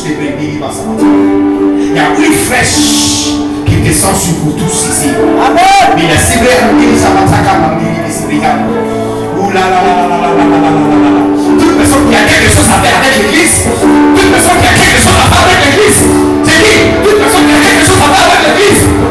[0.02, 3.34] Il y a une flèche
[3.66, 5.10] qui descend sur vous tous ici.
[5.44, 5.98] Amen.
[5.98, 6.84] Il y a Sibéa, il
[8.38, 8.56] y a
[9.36, 11.22] Ouh là là là là là là là là
[11.58, 13.64] Toute personne qui a quelque chose à faire avec l'église,
[14.16, 16.00] toute personne qui a quelque chose à faire avec l'église,
[16.46, 19.09] j'ai dit, toute personne qui a quelque chose à faire avec l'église.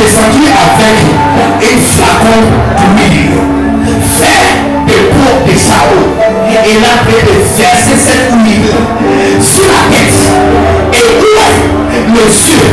[0.00, 0.96] descendu avec
[1.60, 2.40] un flacon
[2.96, 3.36] d'huile.
[4.18, 4.50] Faire
[4.86, 5.92] des pots de Sao.
[6.48, 7.16] Et là, de
[7.56, 8.72] verser cette huile
[9.40, 10.20] sur la tête
[10.92, 11.50] et ouvre
[12.14, 12.68] les yeux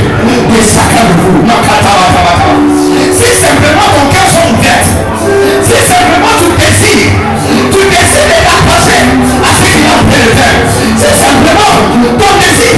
[0.49, 1.39] de chacun de vous.
[3.11, 4.93] Si simplement ton cœur sont ouvertes,
[5.63, 7.11] si simplement tu désires,
[7.71, 9.01] tu désires de t'approcher
[9.43, 10.57] à ce qu'il y a de faire.
[10.97, 11.75] Si simplement
[12.17, 12.75] ton désir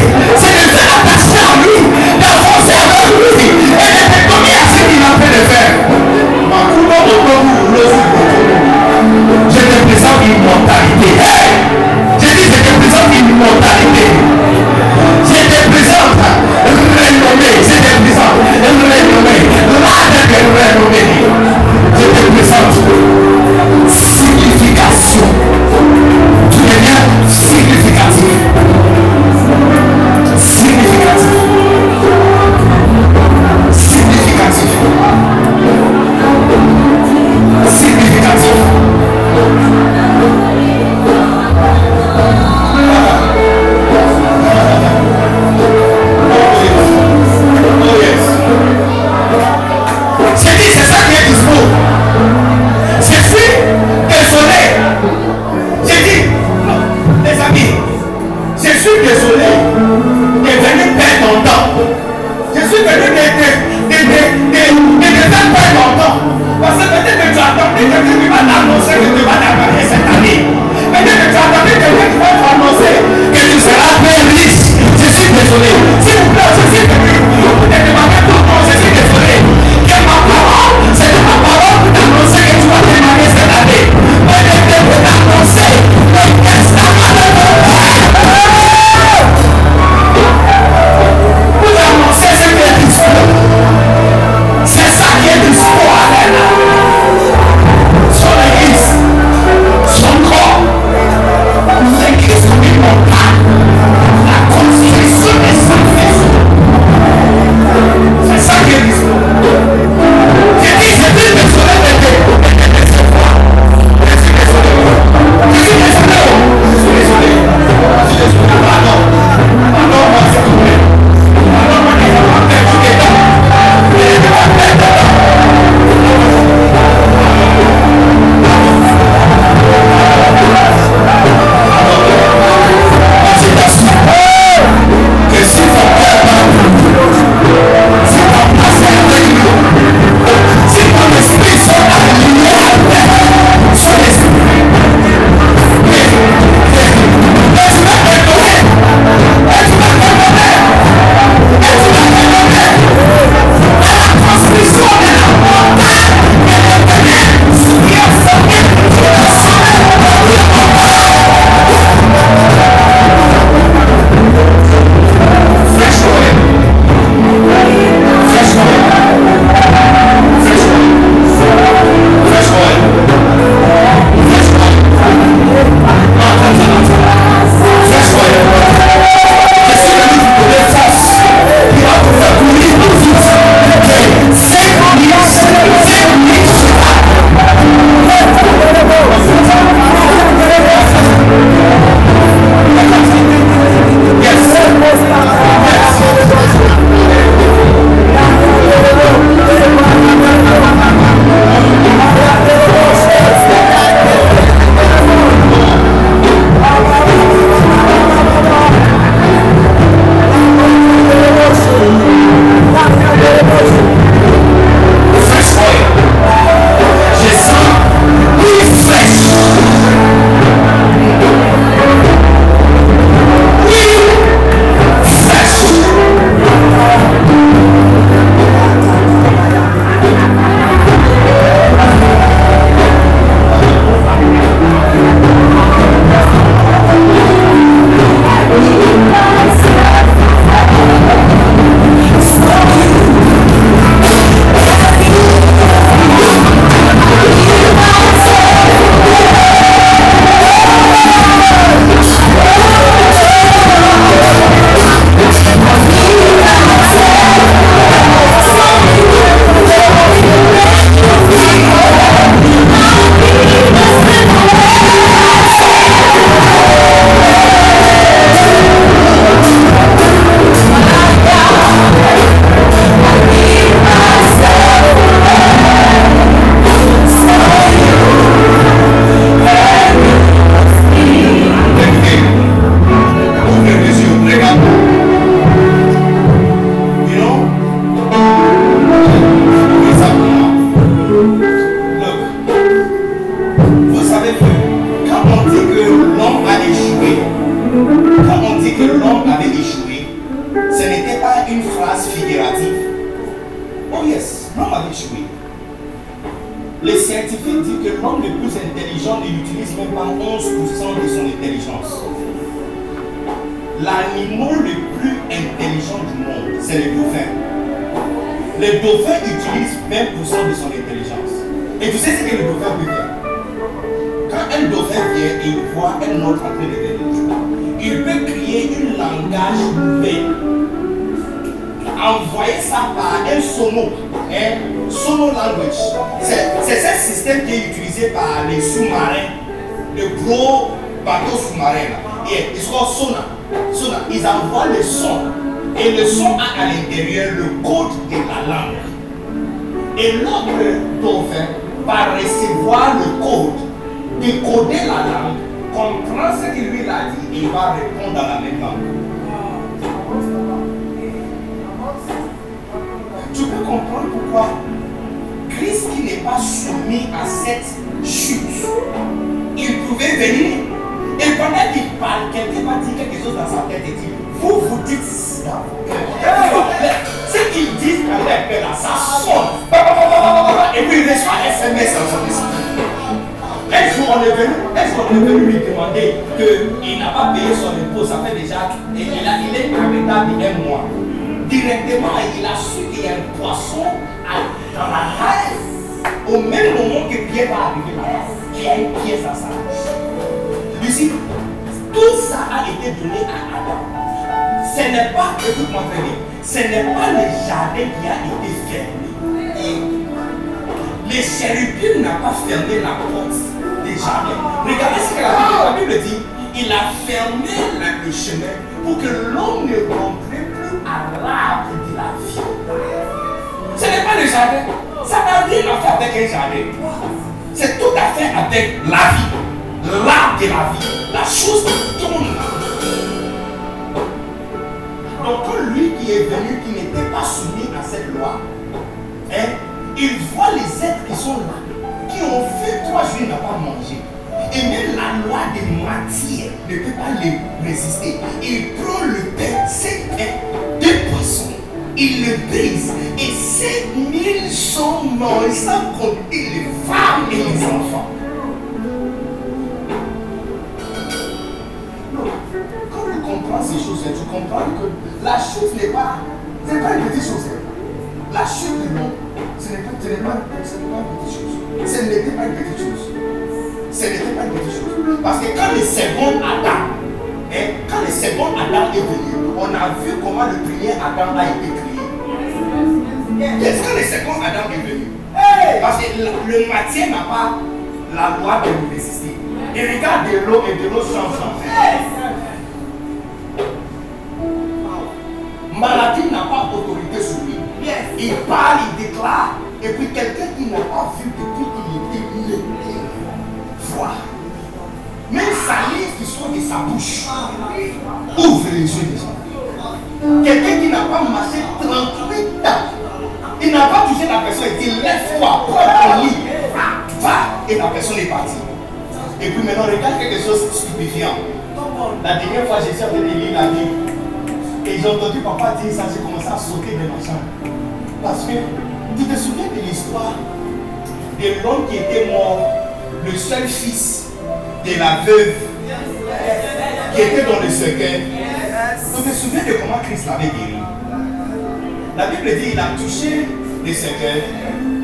[542.19, 543.47] La Bible dit il a touché
[543.85, 544.43] les cercueils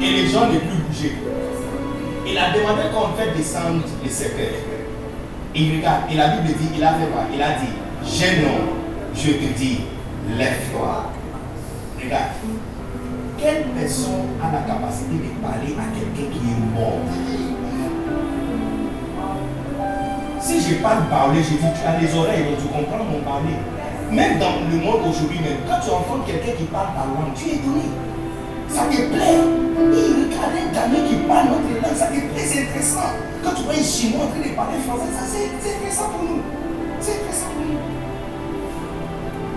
[0.01, 1.15] et les gens ne plus bouger.
[2.27, 4.59] Il a demandé qu'on fait descendre les cercueils.
[5.55, 7.21] Il regarde, et la Bible dit, il a fait quoi?
[7.33, 7.71] Il a dit,
[8.03, 8.67] jeune homme,
[9.15, 9.79] je te dis,
[10.37, 11.13] lève-toi.
[12.03, 12.31] Regarde.
[13.37, 16.99] Quelle personne a la capacité de parler à quelqu'un qui est mort?
[20.41, 23.55] Si je parle parler, je dis, tu as les oreilles, donc tu comprends mon parler.
[24.11, 27.49] Même dans le monde aujourd'hui même, quand tu rencontres quelqu'un qui parle ta langue, tu
[27.49, 27.89] es étonné.
[28.69, 29.43] Ça te plaît.
[29.75, 33.11] Il regarde un gamin qui parle notre langue, ça te plaît, c'est intéressant.
[33.43, 36.41] Quand tu vois un chinois en train de parler français, ça c'est intéressant pour nous.
[36.99, 37.81] C'est intéressant pour nous.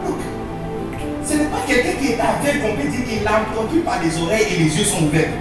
[0.05, 0.21] Donc,
[1.25, 4.13] ce n'est pas quelqu'un qui est aveugle qu'on peut dire qu'il a entendu par les
[4.23, 5.39] oreilles et les yeux sont ouverts.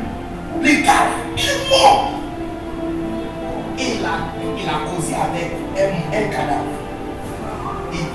[0.62, 2.12] Le gars est mort.
[3.80, 6.77] Et il a, il a causé avec un cadavre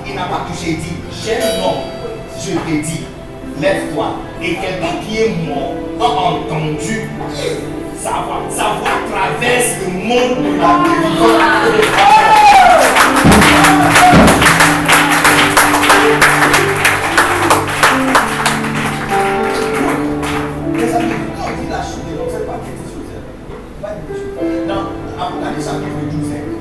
[0.07, 1.83] il, n'a pas touché, il dit, cher homme,
[2.39, 3.03] je te dis,
[3.61, 4.07] lève-toi.
[4.41, 7.09] Et quelqu'un qui est mort a entendu
[7.97, 8.41] sa voix.
[8.49, 11.63] Sa voix traverse le monde de la délivrance.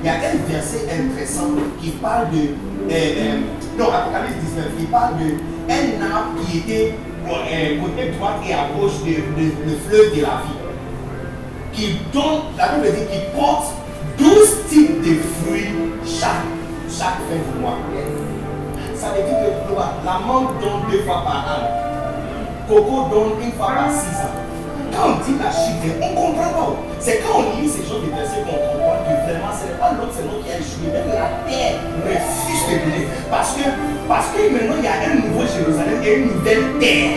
[0.02, 1.50] Il y a un verset intéressant
[1.80, 2.38] qui parle de.
[2.38, 3.38] euh, euh,
[3.78, 5.34] non, Apocalypse 19, qui parle de
[5.72, 6.94] un arbre qui était
[7.28, 10.58] euh, côté droite et à gauche de, de- le fleuve de la vie.
[11.72, 13.72] Qui donne, la Bible dit qu'il porte
[14.18, 15.70] 12 types de fruits
[16.04, 16.44] chaque,
[16.90, 17.78] chaque fin du mois.
[18.94, 19.74] Ça veut dire que
[20.04, 22.68] la mangue donne deux fois par an.
[22.68, 24.36] Coco donne une fois par six ans.
[24.92, 26.76] Quand on dit la chute, on ne comprend pas.
[27.00, 29.90] C'est quand on lit ces choses de versets qu'on comprend que vraiment ce n'est pas
[29.96, 30.92] l'autre, c'est l'autre qui a échoué.
[30.92, 33.04] Même la terre refuse de donner.
[33.30, 33.64] Parce que,
[34.08, 37.16] parce que maintenant il y a un nouveau Jérusalem et une nouvelle terre.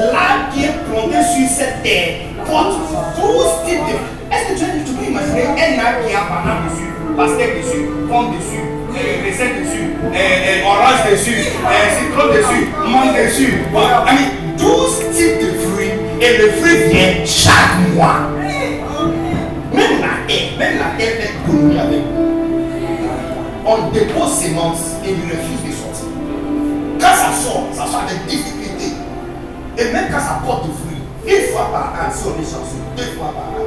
[0.00, 2.78] L'arbre qui est planté sur cette terre porte
[3.20, 3.96] 12 types de.
[4.32, 8.30] Est-ce que tu, tu peux imaginer un arbre qui a banane dessus, pastèque dessus, pomme
[8.38, 13.52] dessus, euh, raisin dessus, euh, euh, orange dessus, euh, citron dessus, mangue dessus?
[13.72, 18.30] Bon, ami, 12 types de fruits et le fruit vient chaque mois.
[19.74, 22.30] Même la terre, même la terre fait communier avec nous.
[23.66, 26.06] On dépose sémence et il refuse de sortir.
[26.98, 28.94] Quand ça sort, ça sort avec difficulté.
[29.78, 32.82] Et même quand ça porte du fruit, une fois par an, si on est chanceux,
[32.96, 33.64] deux fois par an.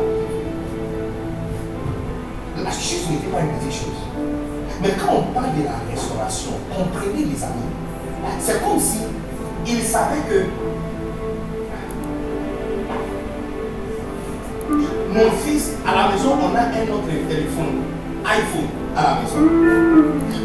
[2.63, 4.01] La chute n'était pas une petite chose.
[4.81, 7.71] Mais quand on parle de la restauration, comprenez les amis,
[8.39, 8.99] c'est comme si
[9.65, 10.45] il savait que
[15.13, 17.85] mon fils, à la maison, on a un autre téléphone,
[18.25, 19.45] iPhone, à la maison.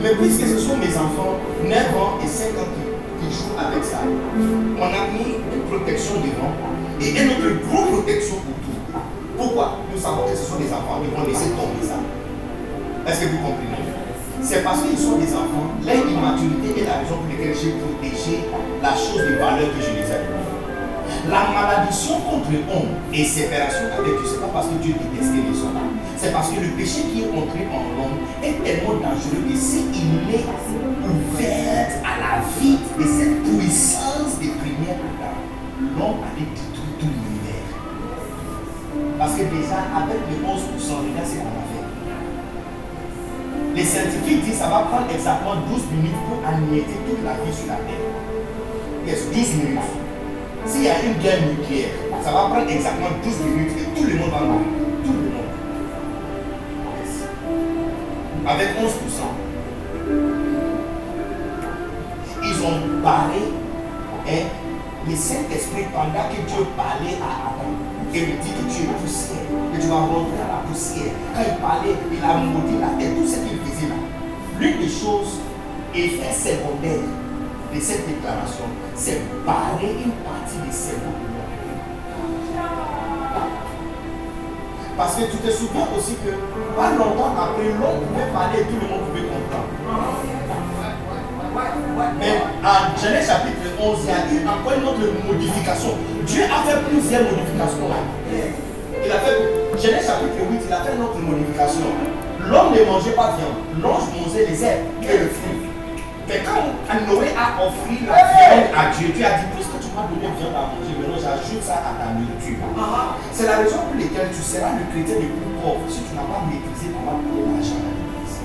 [0.03, 3.99] Mais puisque ce sont mes enfants, 9 ans et 5 ans qui, jouent avec ça,
[4.05, 6.53] on a mis une protection devant
[7.01, 9.03] et une autre grosse protection autour.
[9.37, 9.79] Pourquoi?
[9.93, 11.99] Nous savons que ce sont des enfants qui vont laisser tomber ça.
[13.07, 13.89] Est-ce que vous comprenez?
[14.43, 18.45] C'est parce qu'ils sont des enfants, leur immaturité est la raison pour laquelle j'ai protégé
[18.83, 20.38] la chose de valeur que je les ai.
[21.29, 25.45] La malédiction contre l'homme et séparation avec Dieu, ce n'est pas parce que Dieu détestait
[25.45, 25.77] les hommes.
[26.17, 29.93] C'est parce que le péché qui est entré en l'homme est tellement dangereux que s'il
[29.93, 30.49] est
[31.05, 35.37] ouvert à la vie de cette puissance des premières Adam,
[36.01, 37.77] l'homme allait détruire tout l'univers.
[39.19, 41.89] Parce que déjà, avec les 11%, regarde ce qu'on a fait.
[43.77, 47.53] Les scientifiques disent que ça va prendre exactement 12 minutes pour anéantir toute la vie
[47.53, 48.09] sur la Terre.
[49.07, 50.08] Yes, 12 minutes.
[50.69, 51.89] S'il y a une guerre nucléaire,
[52.23, 54.67] ça va prendre exactement 12 minutes et tout le monde va mourir.
[55.03, 55.49] Tout le monde.
[58.47, 58.83] Avec 11%.
[62.45, 63.43] Ils ont barré
[64.29, 64.45] hein,
[65.09, 67.73] le Saint-Esprit pendant que Dieu parlait à Adam.
[68.13, 71.13] Et lui dit que tu es poussière, que tu vas rentrer à la poussière.
[71.35, 73.97] Quand il parlait, il a maudit la terre, tout ce qu'il faisait là.
[74.61, 75.41] L'une des choses,
[75.95, 77.05] effet secondaire
[77.75, 78.65] de cette déclaration,
[78.95, 81.59] c'est barrer une partie des cerveaux de l'homme.
[84.97, 86.31] Parce que tu te souviens aussi que
[86.75, 89.69] pas longtemps après, l'homme pouvait parler et tout le monde pouvait comprendre.
[92.19, 92.35] Mais
[92.65, 95.95] en Genèse chapitre 11, il y a eu encore une autre modification.
[96.27, 97.91] Dieu a fait plusieurs modifications.
[99.05, 99.39] Il a fait,
[99.79, 101.87] Genèse chapitre 8, il a fait une autre modification.
[102.49, 105.58] L'homme ne mangeait pas viande, l'homme mangeait les herbes et le fruit.
[106.29, 106.61] Mais quand
[107.09, 110.53] Noé a offert la viande à Dieu, Dieu a dit, puisque tu m'as donné viande
[110.53, 112.61] à manger, maintenant j'ajoute ça à ta nourriture.
[113.33, 116.29] C'est la raison pour laquelle tu seras le chrétien le plus pauvre si tu n'as
[116.29, 118.45] pas maîtrisé comment donner l'argent à l'église.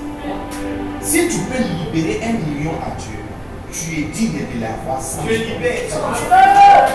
[1.04, 3.20] Si tu peux libérer un million à Dieu,
[3.68, 5.20] tu es digne de l'avoir sans.
[5.28, 5.44] C'est
[5.92, 6.88] comme ça.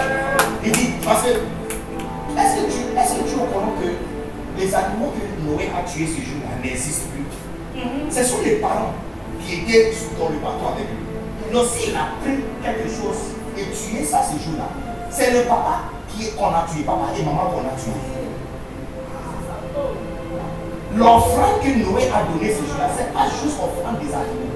[0.66, 3.94] Il dit, parce que, est-ce que tu est-ce que tu es courant que
[4.58, 7.30] les animaux que Noé a tués ce jour-là n'existent plus?
[8.10, 8.94] Ce sont les parents
[9.50, 11.54] qui étaient dans le bateau avec lui.
[11.54, 14.70] Donc s'il a pris quelque chose et tué ça ce jour-là,
[15.10, 15.90] c'est le papa
[16.38, 17.92] qu'on a tué, papa et maman qu'on a tué.
[20.96, 24.50] L'offrande que Noé a donné ce jour-là, ce n'est pas juste l'offrande des animaux.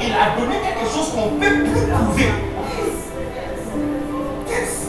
[0.00, 2.32] Il a donné quelque chose qu'on ne peut plus prouver.
[4.48, 4.88] Yes.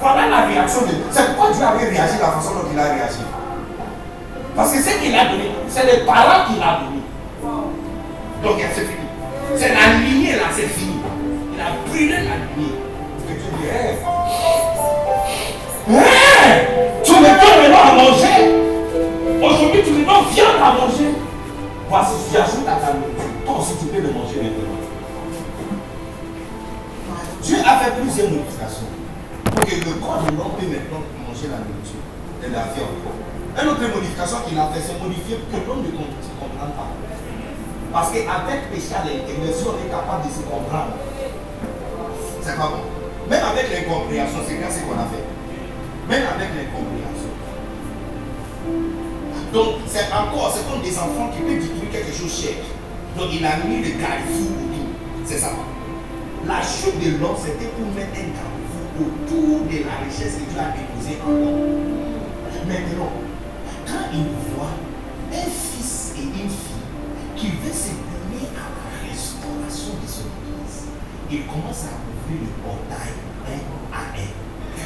[0.00, 1.04] Voilà la réaction de Dieu.
[1.10, 3.24] C'est pourquoi Dieu avait réagi de la façon dont il a réagi.
[4.56, 6.93] Parce que ce qu'il a donné, c'est les parents qu'il a donné.
[8.44, 9.08] Donc c'est fini.
[9.56, 11.00] C'est la lignée là, c'est fini.
[11.54, 12.76] Il a brûlé la lignée.
[13.30, 13.96] Et tu dis, hey,
[17.02, 18.38] tu me donnes maintenant à manger.
[19.40, 21.16] Aujourd'hui, tu me donnes viande à manger.
[21.88, 23.32] Voici, j'ajoute à ta nourriture.
[23.46, 24.76] Toi aussi, tu peux le manger maintenant.
[27.40, 28.88] Dieu a fait plusieurs modifications
[29.44, 32.04] pour que le corps de l'homme puisse maintenant manger la nourriture
[32.44, 33.16] et la encore.
[33.56, 36.92] Une autre modification qu'il a fait, c'est modifier que l'homme ne comprenne pas.
[37.94, 40.98] Parce qu'avec péché à si on est capable de se comprendre,
[42.42, 42.82] c'est pas bon.
[43.30, 45.22] Même avec l'incompréhension, c'est bien ce qu'on a fait.
[46.10, 47.30] Même avec l'incompréhension.
[49.52, 52.66] Donc, c'est encore, c'est comme des enfants qui peuvent détruire quelque chose cher.
[53.16, 54.90] Donc, il a mis le garde-fou autour.
[55.24, 55.52] C'est ça.
[56.48, 60.58] La chute de l'homme, c'était pour mettre un garde-fou autour de la richesse que Dieu
[60.58, 61.94] a déposée en l'homme.
[62.66, 63.14] Maintenant,
[63.86, 64.74] quand il voit
[65.30, 66.73] un fils et une fille
[67.44, 70.88] qui veut se donner à la restauration de son église,
[71.30, 73.12] il commence à ouvrir le portail
[73.44, 73.60] un
[73.92, 74.32] à un.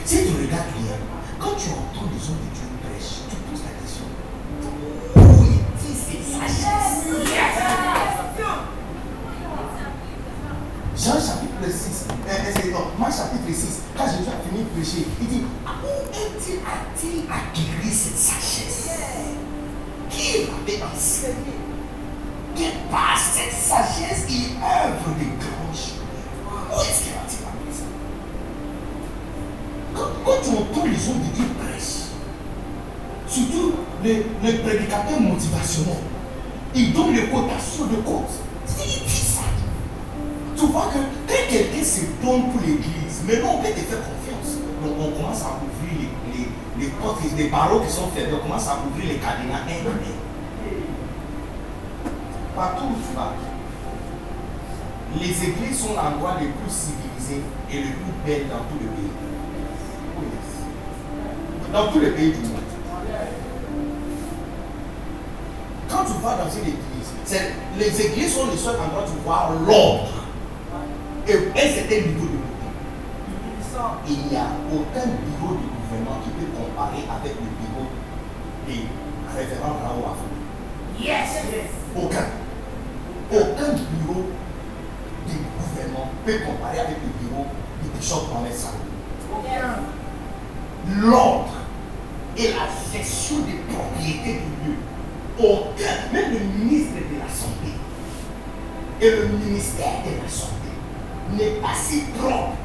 [0.05, 0.99] Si tu regardes bien,
[1.39, 4.11] quand tu entends les hommes de Dieu prêcher, tu poses la question
[5.15, 7.07] où est-il cette sagesse?
[10.97, 15.29] Jean chapitre 6, euh, non, Marc chapitre 6, quand Jésus a fini de prêcher, il
[15.29, 18.89] dit Où est-il a-t-il acquis cette sagesse?
[20.11, 21.58] Qui l'avait enseigné
[22.91, 26.03] Par cette sagesse, il œuvre des grands choses.
[26.45, 27.85] Où est-ce qu'il a-t-il appris ça?
[29.95, 32.11] Quand, quand tu entends les hommes de Dieu prêcher,
[33.29, 36.03] surtout les, les prédicateurs motivationnels,
[36.75, 38.43] ils donnent les cotations de cause.
[38.67, 39.43] Ça.
[40.57, 44.59] Tu vois que quand quelqu'un se donne pour l'église, maintenant on peut te faire confiance.
[44.83, 48.43] Donc on commence à ouvrir les, les, les portes, les barreaux qui sont fermés, on
[48.49, 50.28] commence à ouvrir les un.
[52.59, 53.35] Partout où tu vas,
[55.15, 59.13] les églises sont l'endroit le plus civilisé et le plus belle dans tout le pays.
[61.73, 62.59] Dans tous les pays du monde.
[65.89, 69.51] Quand tu vas dans une église, les églises sont les seuls endroits où tu vois
[69.65, 70.25] l'ordre
[71.29, 74.03] et un certain niveau de gouvernement.
[74.09, 77.87] Il n'y a aucun bureau de gouvernement qui peut comparer avec le bureau
[78.67, 78.83] des
[79.33, 80.27] révérends Raoult Afro.
[80.99, 81.29] Yes.
[81.95, 82.48] Aucun.
[83.31, 84.25] Aucun bureau
[85.27, 87.47] du gouvernement peut comparer avec le bureau
[87.83, 88.89] du bishop Mohamed Salou.
[91.03, 91.53] L'ordre
[92.39, 94.77] et la gestion des propriétés du lieu.
[95.39, 97.73] Aucun, même le ministre de la Santé
[99.01, 100.71] et le ministère de la Santé
[101.37, 102.57] n'est pas si propre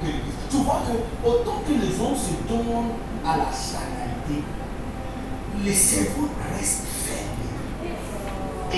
[0.00, 0.34] que l'église.
[0.50, 4.42] Tu vois que autant que les hommes se donnent à la charnalité,
[5.62, 6.95] les cerveaux restent.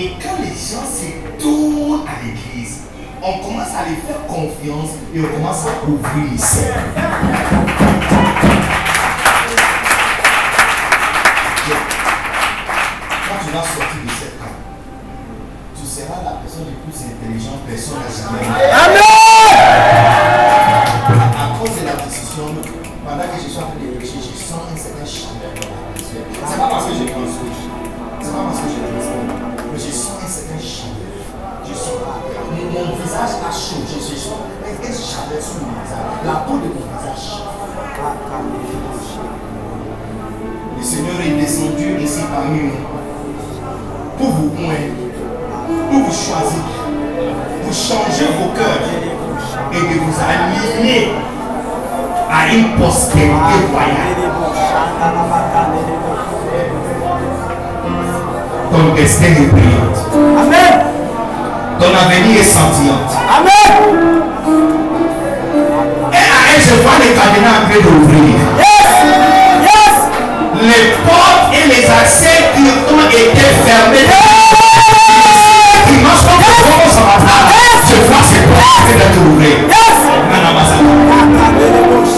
[0.01, 2.83] Et quand les gens se tournent à l'église,
[3.21, 6.79] on commence à les faire confiance et on commence à ouvrir les cerveaux.
[13.27, 14.55] Quand tu vas sortir de cette camp,
[15.75, 18.71] tu seras la personne la plus intelligente personne à jamais.
[18.71, 18.87] À
[32.89, 34.41] mon, visage a je suis chaud.
[34.65, 37.43] Un, un chaleur sur mon visage, la peau de mon visage.
[40.77, 42.71] Le Seigneur est descendu ici parmi nous
[44.17, 45.09] pour vous oindre,
[45.89, 46.63] pour vous choisir,
[47.63, 48.87] pour changer vos cœurs
[49.71, 51.11] et de vous aligner
[52.31, 53.31] à une postérité
[53.71, 54.19] royale.
[58.71, 60.39] Ton destin est brillant.
[60.39, 60.78] Amen.
[61.79, 63.11] Ton avenir est scintillante.
[63.29, 63.71] Amen.
[66.11, 68.35] Et à elle, je vois les cadenas en train d'ouvrir.
[68.59, 68.91] Yes.
[69.63, 69.95] Yes.
[70.61, 74.07] Les portes et les accès qui ont été fermés.
[75.87, 76.53] Qui marchent comme des
[78.27, 79.69] ces portes en train d'être ouvertes.
[79.69, 79.99] Yes.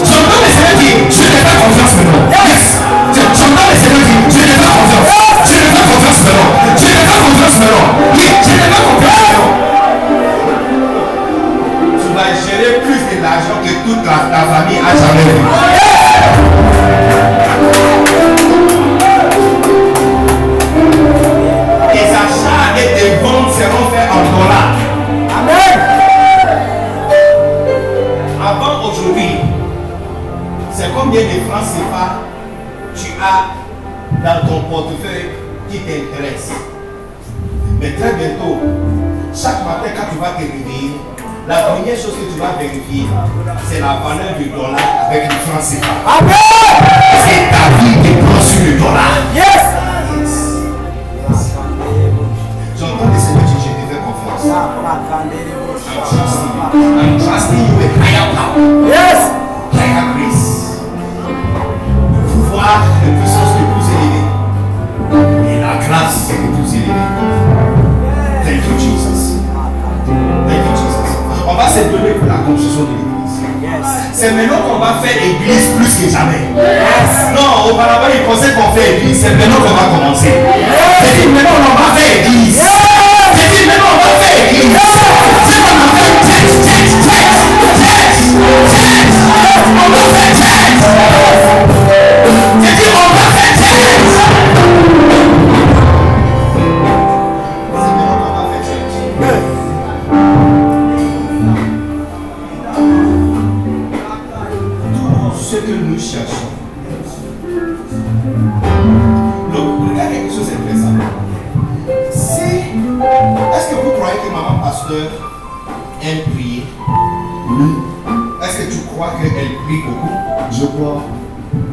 [0.04, 2.26] J'entends le Seigneur dire, je te fais confiance maintenant.
[2.32, 2.64] Yes.
[3.14, 5.06] Je- J'entends le Seigneur dire, je te fais confiance.
[5.46, 6.50] Je te fais confiance maintenant.
[6.76, 8.01] Je te fais confiance maintenant.
[13.92, 15.40] Toute ta famille a jamais vu.
[21.92, 24.74] Tes achats et tes ventes seront faits en dollars.
[25.38, 25.78] Amen.
[28.40, 29.32] Avant aujourd'hui,
[30.70, 32.04] c'est combien de francs CFA
[32.94, 33.40] tu as
[34.24, 35.28] dans ton portefeuille
[35.70, 36.52] qui t'intéresse?
[37.78, 38.56] Mais très bientôt,
[39.34, 40.92] chaque matin quand tu vas te réveiller,
[41.48, 43.06] la première chose que tu vas vérifier,
[43.68, 44.78] c'est la valeur du dollar
[45.08, 46.18] avec le franc CFA.
[46.18, 46.32] Amen.
[47.26, 49.12] C'est ta vie dépend sur le dollar.
[49.34, 49.62] Yes.
[52.78, 54.42] J'entends le Seigneur je te fais confiance.
[56.10, 56.98] trusting you.
[56.98, 58.86] I'm trusting you with higher power.
[58.86, 59.18] Yes.
[59.72, 60.80] Higher grace.
[62.12, 64.22] Le pouvoir de puissance le plus élevé.
[65.50, 67.02] Et la grâce le plus élevée.
[68.44, 69.01] Thank you, Jesus.
[71.52, 73.36] On va se donner pour la construction de l'église.
[74.14, 76.48] C'est maintenant qu'on va faire église plus que jamais.
[77.36, 79.20] Non, auparavant, il pensait qu'on fait église.
[79.20, 80.32] C'est maintenant qu'on va commencer.
[80.32, 82.56] C'est dit maintenant on va faire église.
[83.36, 84.80] C'est dit maintenant on va faire église.
[88.62, 89.12] Tête.
[89.76, 91.81] On va faire tête.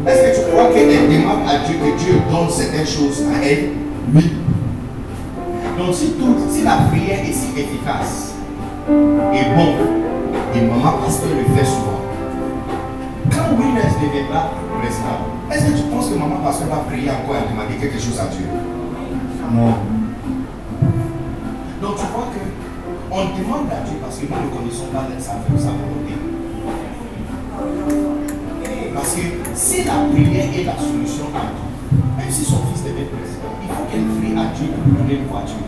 [0.07, 3.69] Est-ce que tu crois qu'elle demande à Dieu que Dieu donne certaines choses à elle?
[4.13, 4.33] Oui.
[5.77, 8.33] Donc, si, tout, si la prière est si efficace
[8.89, 9.71] et bon,
[10.55, 12.01] et maman pasteur le fait souvent,
[13.31, 14.51] quand Winners deviendra
[14.81, 15.19] président,
[15.51, 18.27] est-ce que tu penses que maman pasteur va prier encore et demander quelque chose à
[18.27, 18.45] Dieu?
[19.53, 19.73] Non.
[21.81, 22.43] Donc tu vois que
[23.11, 26.18] on demande à Dieu parce que nous ne connaissons pas sa, sa volonté.
[29.09, 29.25] Parce que
[29.55, 33.67] si la prière est la solution à tout, même si son fils devient président, il
[33.73, 35.65] faut qu'elle prie à Dieu pour lui donner une voiture.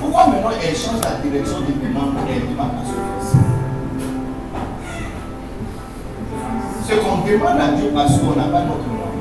[0.00, 3.36] Pourquoi maintenant elle change la direction de demande et elle demande à son fils?
[6.88, 9.12] Ce qu'on demande à Dieu parce qu'on n'a pas notre moyen.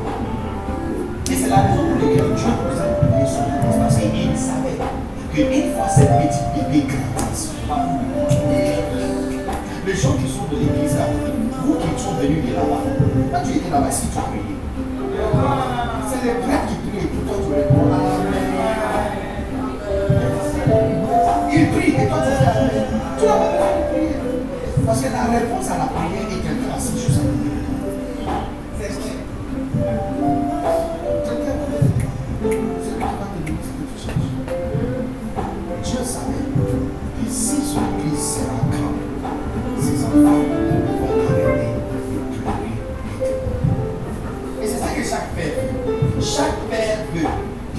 [1.28, 3.76] Et c'est la raison pour laquelle Dieu nous a donné son fils.
[3.84, 4.80] Parce qu'il savait
[5.36, 7.52] qu'une fois cette petite bébé grandisse,
[9.86, 10.96] les gens qui sont de l'église
[12.20, 12.82] venus de là-bas,
[13.32, 14.58] quand tu étais là-bas, si tu priais,
[16.10, 18.48] c'est les prêtres qui prient pour toi tu réponds Amen.
[21.54, 22.86] Ils prient et toi tu fais Amen.
[23.18, 24.16] Tu n'as pas besoin de prier.
[24.86, 26.78] Parce que la réponse à la prière est à côté.
[28.80, 29.08] C'est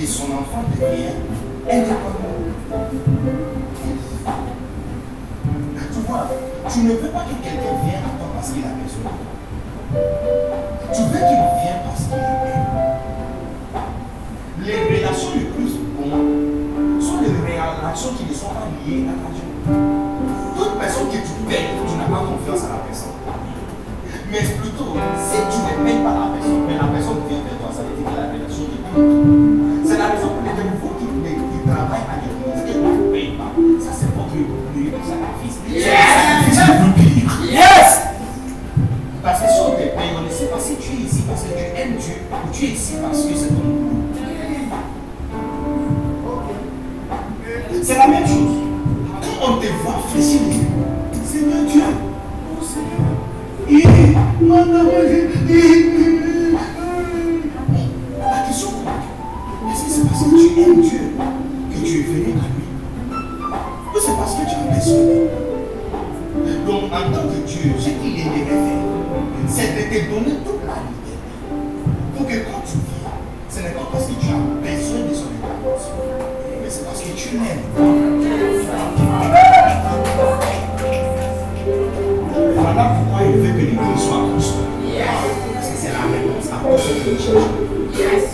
[0.07, 1.23] son enfant devienne
[1.66, 2.39] indépendant.
[5.93, 6.29] Tu vois,
[6.70, 9.35] tu ne veux pas que quelqu'un vienne à toi parce qu'il a besoin de toi.
[10.95, 12.19] Tu veux qu'il vienne parce qu'il.
[14.65, 19.51] Les relations les plus bonnes sont les relations qui ne sont pas liées à l'argent.
[20.57, 23.19] Toute personne que tu payes, tu n'as pas confiance à la personne.
[24.31, 27.70] Mais plutôt, si tu ne payes pas la personne, mais la personne vient vers toi,
[27.73, 28.77] ça veut dire que la relation.
[29.85, 33.35] C'est la raison pour laquelle vous qui, qui travaillez à l'église et vous ne payez
[33.36, 33.52] pas,
[33.85, 35.56] ça c'est sacrifice.
[35.66, 37.32] C'est le sacrifice plus pire.
[37.52, 37.89] Yes.
[39.23, 41.43] Parce que si on te paye, on ne sait pas si tu es ici parce
[41.43, 44.09] que tu aimes Dieu ou tu es ici parce que c'est ton boulot.
[47.82, 48.56] C'est la même chose.
[49.40, 50.40] Quand on te voit fléchir
[51.24, 51.82] Seigneur Dieu,
[52.52, 53.09] oh Seigneur,
[53.69, 54.93] il- mon amour,
[70.09, 71.12] donner toute la liberté.
[72.16, 73.16] Pour que quand tu viens,
[73.51, 75.97] ce n'est pas parce que tu as besoin de son intervention,
[76.62, 77.66] mais c'est parce que tu l'aimes.
[82.56, 84.64] Voilà pourquoi il veut que l'église soit construite.
[85.55, 88.27] Parce que c'est la réponse à tout ce que.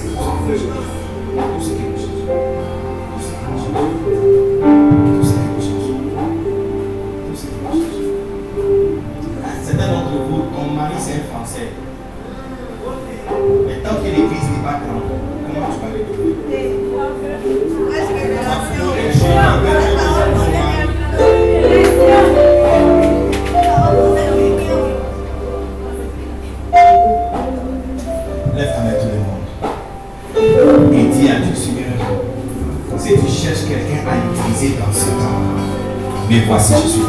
[36.34, 37.00] Mais voici je suis.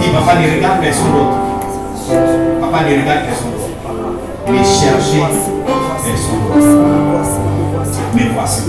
[0.00, 1.36] Dis, papa, ne regarde personne d'autre.
[2.60, 3.70] Papa, ne regarde personne d'autre.
[4.50, 6.66] Mais cherchez personne d'autre.
[8.14, 8.62] Mais voici.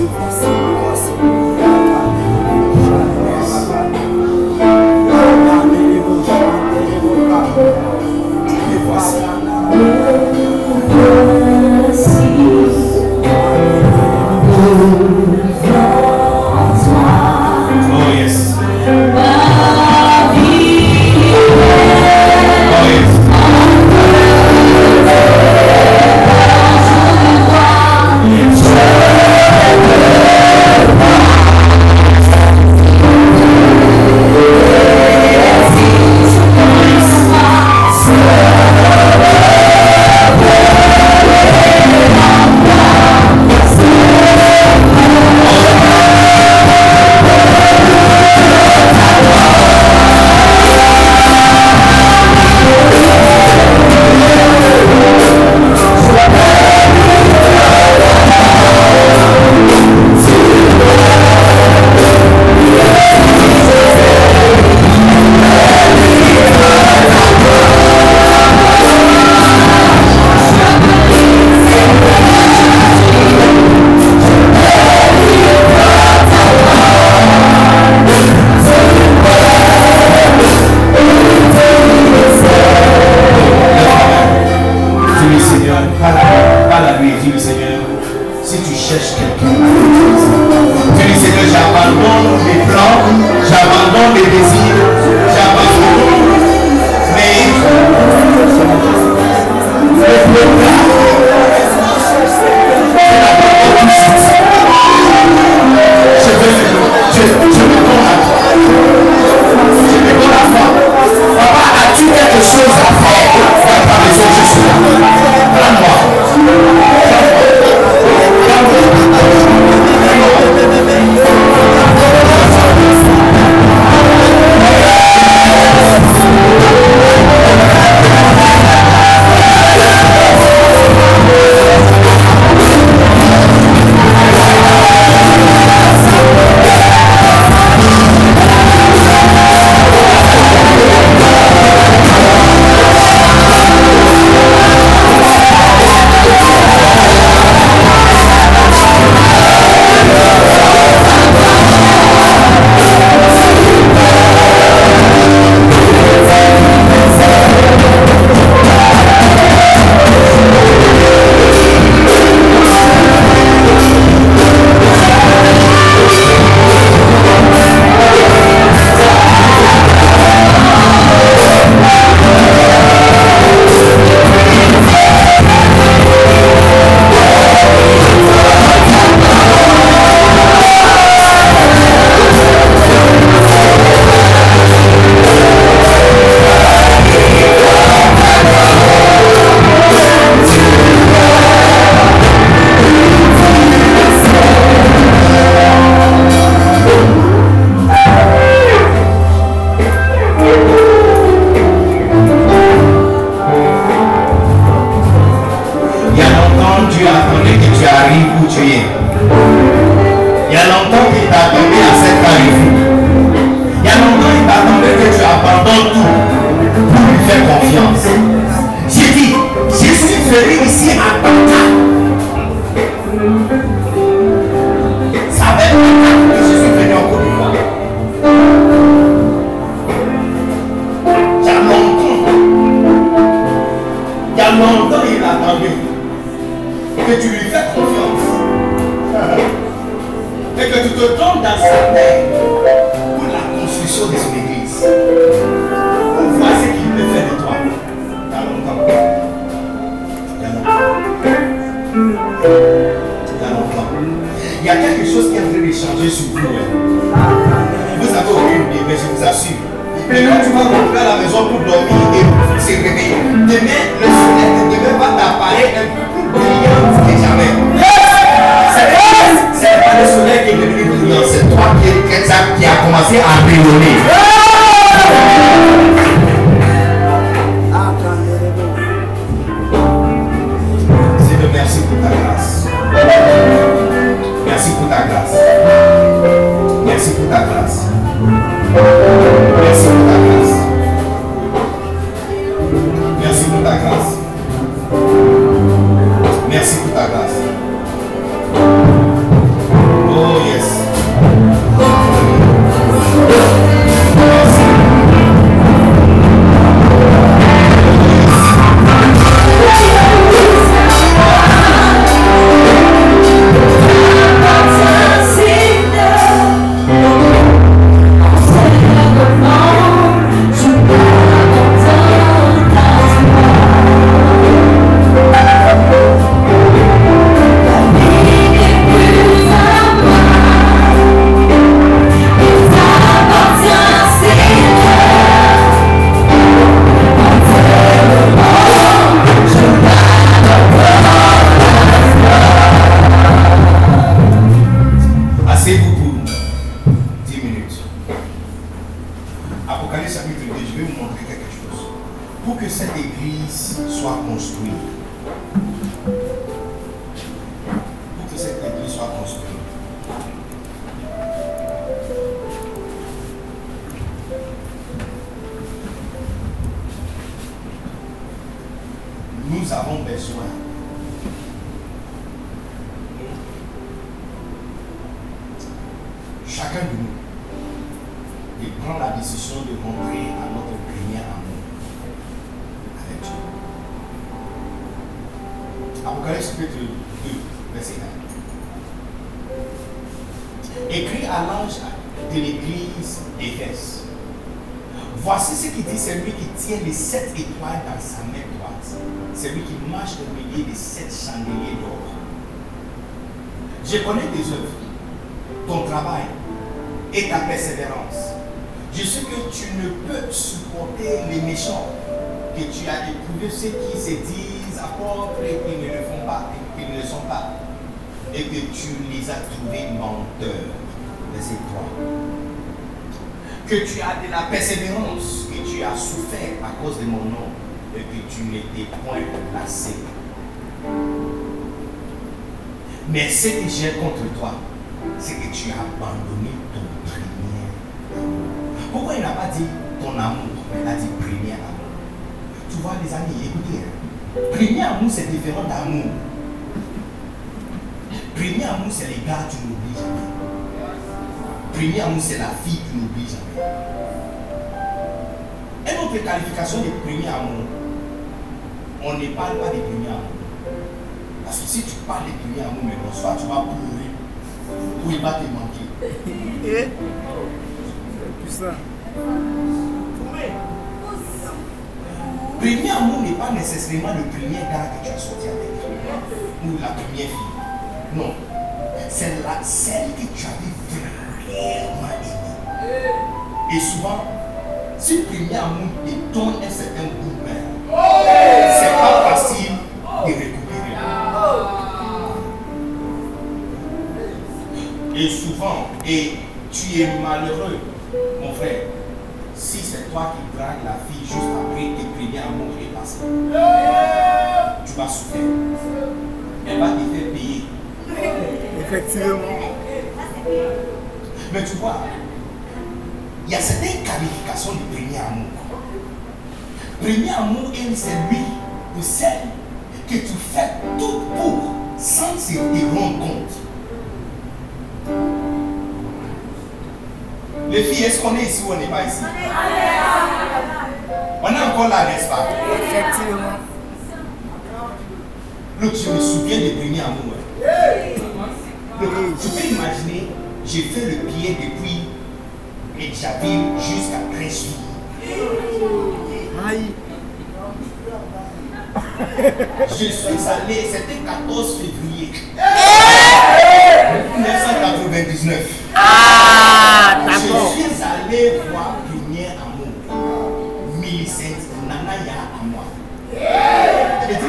[555.47, 555.67] 1999.
[555.95, 562.83] Ah, Je suis allé voir Premier Amour, Millicent, Nanaya à moi.
[563.31, 564.39] Je dis,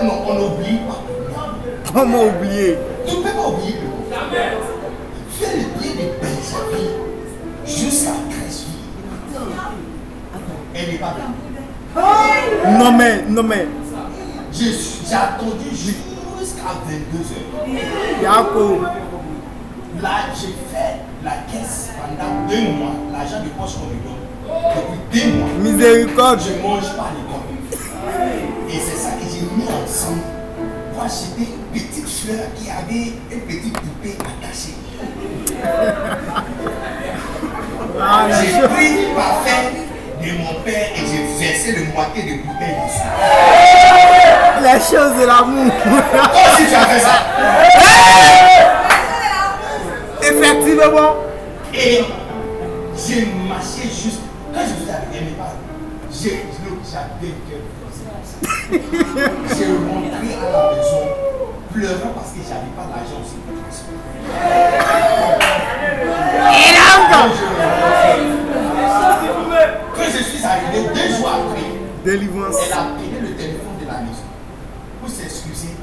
[0.00, 1.02] on, non, on n'oublie pas
[1.44, 1.92] Amour.
[1.92, 4.04] Comment oublier Tu ne peux pas oublier le mot.
[5.38, 6.88] Fais le pied de Benjamin
[7.66, 8.64] jusqu'à Crèche.
[10.74, 12.78] Elle n'est pas là.
[12.78, 13.66] Non mais, non mais,
[14.52, 18.22] J'ai attendu jusqu'à 22h.
[18.22, 18.80] Yako.
[23.22, 24.22] L'argent de poche qu'on me donne.
[25.12, 25.48] Depuis deux mois.
[25.60, 26.40] Miséricorde.
[26.40, 27.46] Je mange pas l'école.
[28.68, 30.22] Et c'est ça que j'ai mis ensemble
[30.92, 34.74] pour acheter une petite fleur qui avait une petite poupée attachée.
[38.00, 39.62] Ah, J'ai pris le parfum
[40.20, 43.06] de mon père et j'ai versé le moitié de bouteille dessus.
[44.64, 45.72] La chose de l'amour.
[45.84, 47.16] Toi aussi tu as fait ça.
[50.22, 51.14] Effectivement.
[51.74, 52.04] Et
[53.88, 54.20] juste.
[54.54, 55.62] Quand je suis arrivé à mes parents,
[56.12, 58.36] j'ai j'avais comme ça.
[58.70, 61.02] J'ai rentré à la maison
[61.72, 64.00] pleurant parce que j'avais pas l'argent aussi pour transport.
[67.12, 67.44] Quand je,
[69.96, 71.68] quand je suis arrivé deux jours après,
[72.04, 72.56] Délivrance.
[72.66, 74.26] elle a pris le téléphone de la maison
[75.00, 75.76] pour s'excuser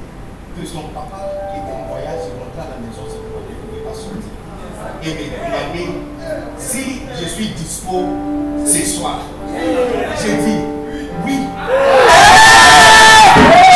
[0.60, 1.19] que son papa
[1.53, 4.36] qui était en voyage est rentré à la maison, c'est pour ne pouvait pas sortir.
[5.02, 6.08] Et me demander
[6.59, 8.05] si je suis dispo
[8.65, 9.19] ce soir.
[10.21, 10.59] J'ai dit
[11.25, 11.38] oui.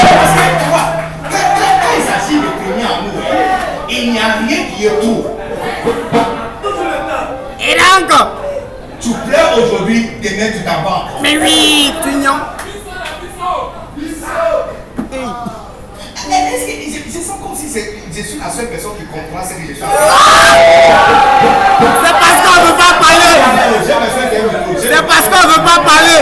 [0.02, 0.88] Parce que tu vois,
[1.32, 3.24] quand, il s'agit de premier amour,
[3.90, 5.24] il n'y a rien qui est tout.
[7.62, 8.32] Et là encore.
[9.00, 11.22] Tu pleures aujourd'hui, demain tu t'en.
[11.22, 12.38] Mais oui, Tignon.
[15.12, 16.56] Hey.
[16.56, 19.44] Est-ce que je, je sens comme si c'est- je suis la seule personne qui comprend
[19.46, 19.96] ce que je suis en train
[22.04, 23.36] C'est parce qu'on ne veut pas parler.
[24.80, 26.20] C'est parce qu'on ne veut pas parler.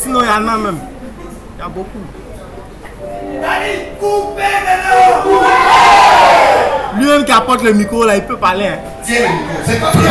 [0.00, 0.78] Sinon, il y en a même.
[1.56, 2.02] Il y a beaucoup.
[6.96, 8.66] Lui-même qui apporte le micro là, il peut parler.
[8.68, 8.78] hein.
[9.04, 10.10] Tiens le micro, c'est pas bien.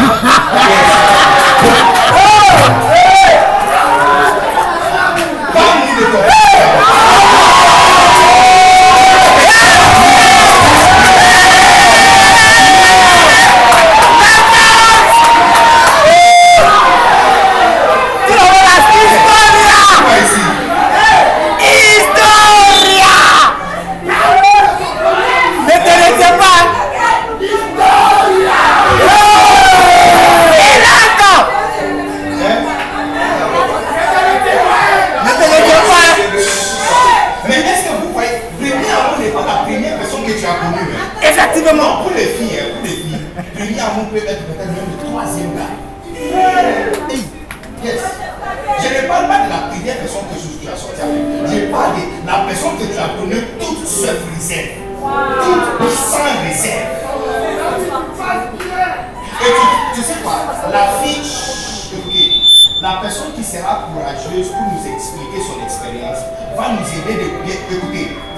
[5.53, 7.02] Parle-nous de ton Toi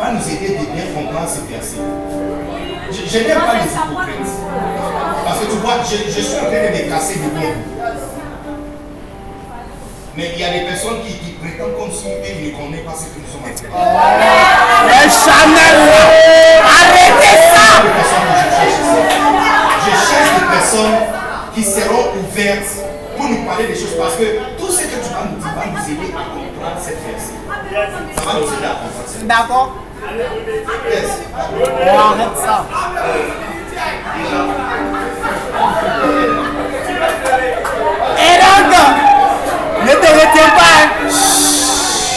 [0.05, 1.81] va nous aider de bien comprendre ce verset.
[2.91, 4.33] Je, n'aime pas les hypocrites.
[5.25, 7.53] Parce que tu vois, je, je suis en train de me casser de bien.
[10.15, 12.93] Mais il y a des personnes qui, qui prétendent comme si ils ne connaissent pas
[12.93, 13.71] ce que nous sommes en train de faire.
[16.65, 17.65] Arrêtez ça.
[19.85, 20.97] je cherche des personnes
[21.53, 22.73] qui seront ouvertes
[23.17, 24.25] pour nous parler des choses parce que
[24.57, 27.33] tout ce que tu vas nous dire va nous aider à comprendre cette verset.
[28.15, 29.84] Ça va nous aider à comprendre cette D'accord.
[31.97, 32.57] Arrête ça.
[38.17, 38.67] Et donc,
[39.83, 40.73] ne te retiens pas.
[40.75, 40.87] hein.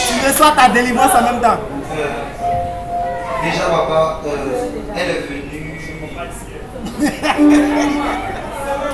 [0.07, 1.59] Tu reçois ta délivrance en même temps.
[3.43, 4.21] Déjà, papa,
[4.95, 5.79] elle est venue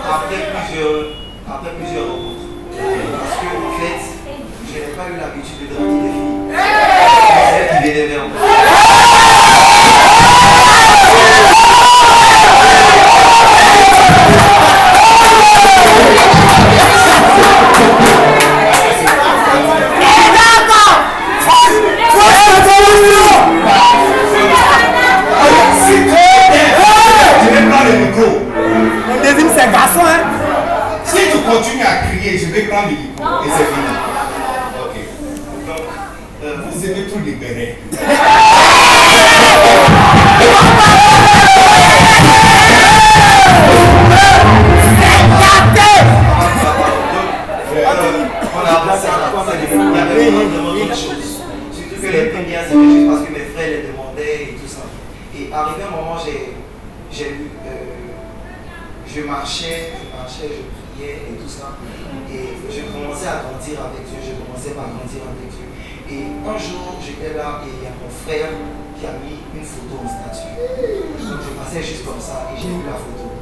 [0.08, 1.06] après plusieurs,
[1.50, 2.46] après plusieurs rencontres.
[2.76, 4.02] Parce que, en fait,
[4.68, 6.36] je n'ai pas eu l'habitude de draguer des filles.
[7.50, 8.30] C'est elle qui venait moi.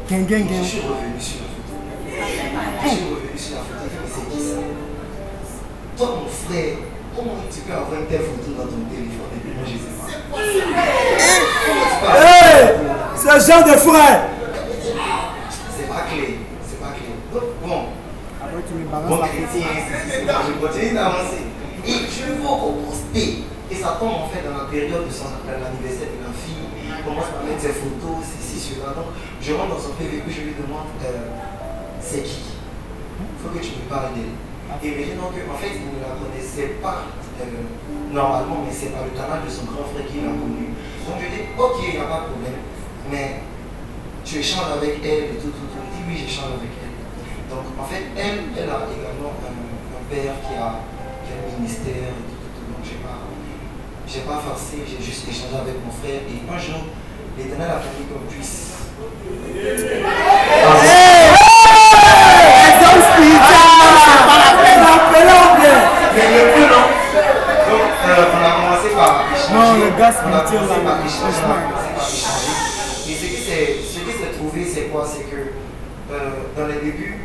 [0.09, 0.64] Gang, gang, gang.
[0.64, 1.72] Je suis revenu sur la photo.
[2.83, 4.59] Je suis revenu sur la photo et je me suis dit, c'est qui ça
[5.98, 6.75] Toi, mon frère,
[7.15, 9.95] comment tu peux avoir une telle photo dans ton téléphone et puis moi, je sais
[9.95, 10.11] pas.
[12.19, 12.75] Hey,
[13.15, 14.19] c'est un genre de frère.
[15.72, 16.35] C'est pas clair,
[16.67, 16.91] c'est pas.
[17.33, 17.82] Donc, bon,
[18.43, 21.48] Après, tu me bon balances la chrétien, je continue d'avancer.
[21.88, 23.43] Et je vois encore poster.
[23.72, 26.67] Et ça tombe en fait dans la période de son de l'anniversaire de la fille.
[26.75, 28.93] Il commence par mettre ses photos, ceci, cela.
[28.93, 31.27] Donc, je rentre dans son PV, puis je lui demande euh,
[31.99, 32.55] c'est qui?
[33.19, 34.31] Il faut que tu me parles d'elle.
[34.80, 37.43] Et il me dit donc, en fait, il ne la connaissait pas euh,
[38.15, 40.72] normalement, mais c'est par le canal de son grand frère qu'il a connu.
[41.03, 42.63] Donc, je dis ok, il n'y a pas de problème.
[43.11, 43.43] Mais
[44.23, 45.83] tu échanges avec elle et tout, tout, tout.
[45.83, 46.95] Il dit oui, j'échange avec elle.
[47.51, 50.88] Donc, en fait, elle, elle a également un, un père qui a,
[51.27, 52.67] qui a un ministère et tout, tout, tout.
[52.72, 53.19] Donc, j'ai pas,
[54.07, 56.23] j'ai pas forcé, j'ai juste échangé avec mon frère.
[56.31, 56.88] Et un jour,
[57.35, 58.82] l'éternel a permis qu'on puisse.
[68.06, 68.25] Euh.
[69.53, 70.98] Non, le gars spirituel, là.
[73.07, 75.35] Et ce qui s'est trouvé, c'est quoi C'est que
[76.11, 77.19] euh, dans les débuts,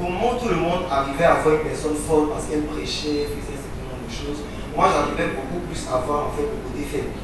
[0.00, 3.58] au moment tout le monde arrivait à voir une personne folle parce qu'elle prêchait, faisait
[3.58, 4.44] ce genre de choses,
[4.76, 7.14] moi j'arrivais beaucoup plus à voir en fait le côté faible.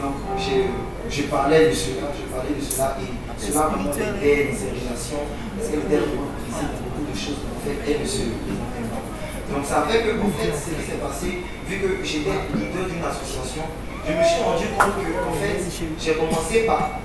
[0.00, 0.70] Donc je,
[1.10, 5.68] je parlais de cela, je parlais de cela et cela aidait dans ses relations parce
[5.68, 7.42] était vraiment physique dans beaucoup de choses.
[7.64, 9.02] Fait, elle ne se pas.
[9.50, 13.02] Donc ça fait que, en fait, ce qui s'est passé, vu que j'étais leader d'une
[13.02, 13.66] association,
[14.06, 15.58] je me suis rendu compte que, en fait,
[15.98, 17.00] j'ai commencé par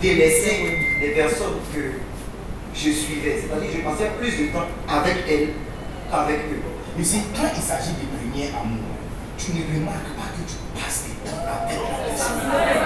[0.00, 2.02] délaisser les personnes que
[2.74, 3.38] je suivais.
[3.40, 5.50] C'est-à-dire que je passais plus de temps avec elles
[6.10, 6.62] qu'avec eux.
[6.98, 8.98] Mais c'est quand il s'agit du premier amour,
[9.38, 12.83] tu ne remarques pas que tu passes du temps avec la personne.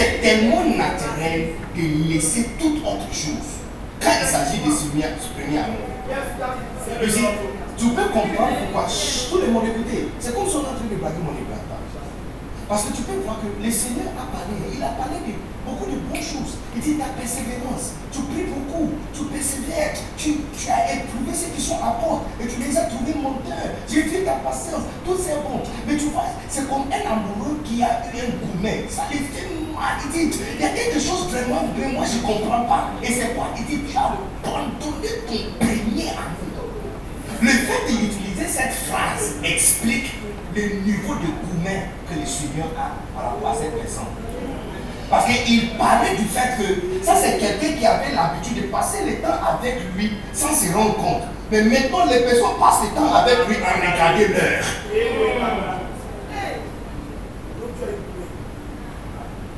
[0.00, 3.60] C'est- tellement naturel de laisser toute autre chose
[4.00, 5.88] quand il s'agit de ce premier amour.
[7.76, 8.86] Tu peux comprendre pourquoi
[9.30, 10.08] tout le monde écoutez.
[10.18, 11.59] C'est comme si on est en train de blaguer mon.
[12.70, 15.34] Parce que tu peux voir que le Seigneur a parlé, il a parlé de
[15.66, 16.54] beaucoup de bonnes choses.
[16.76, 20.38] Il dit ta persévérance, tu pries beaucoup, tu persévères, tu,
[20.70, 23.74] as éprouvé ceux qui sont à porte et tu les as trouvés menteurs.
[23.90, 25.66] J'ai vu ta patience, tout c'est bon.
[25.84, 28.86] Mais tu vois, c'est comme un amoureux qui a eu un gourmet.
[28.88, 29.98] Ça lui fait mal.
[30.06, 32.94] Il dit, il y a quelque chose vraiment, mais moi je ne comprends pas.
[33.02, 33.50] Et c'est quoi?
[33.58, 34.14] Il dit, tu as
[34.46, 36.70] abandonné ton premier amour.
[37.42, 40.14] Le fait d'utiliser cette phrase explique
[40.54, 44.04] le niveau de gourmet que le Seigneur a par rapport à cette personne.
[45.08, 49.16] Parce qu'il parlait du fait que ça c'est quelqu'un qui avait l'habitude de passer le
[49.16, 51.22] temps avec lui sans se rendre compte.
[51.50, 54.64] Mais maintenant les personnes passent le temps avec lui en regardant l'heure.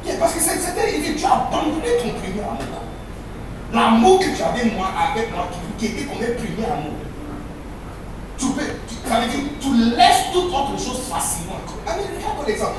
[0.04, 2.82] Yeah, Parce que c'était, il dit, tu as abandonné ton premier amour.
[3.72, 5.48] L'amour que tu avais moi avec moi,
[5.78, 7.01] qui était comme un premier amour.
[8.42, 8.96] Tu peux, tu,
[9.60, 11.62] tu laisses toute autre chose facilement.
[11.62, 12.74] Regarde.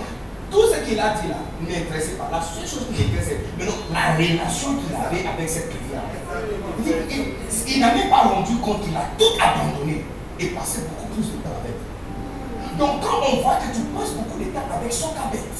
[0.51, 2.27] Tout ce qu'il a dit là ne m'intéressait pas.
[2.30, 6.03] La seule chose qui m'intéressait, maintenant, la relation qu'il avait avec cette prière.
[6.83, 10.03] Il, il- n'a même pas rendu compte qu'il a tout abandonné
[10.40, 11.80] et passé beaucoup plus de temps avec.
[12.77, 15.58] Donc quand on voit que tu passes beaucoup de temps avec son cabette,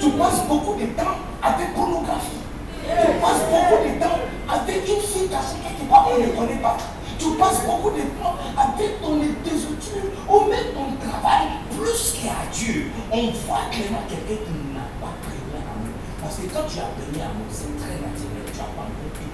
[0.00, 2.42] tu passes beaucoup de temps avec pornographie,
[2.82, 4.18] tu passes beaucoup de temps
[4.50, 6.76] avec une fille cachée quelque ne connaît pas,
[7.18, 12.90] tu passes beaucoup de temps avec ton désétude ou même ton travail plus qu'à Dieu.
[13.10, 15.96] On voit clairement quelqu'un qui n'a pas premier amour.
[16.22, 19.30] Parce que quand tu as premier amour, c'est très naturel, tu abandonnes tout.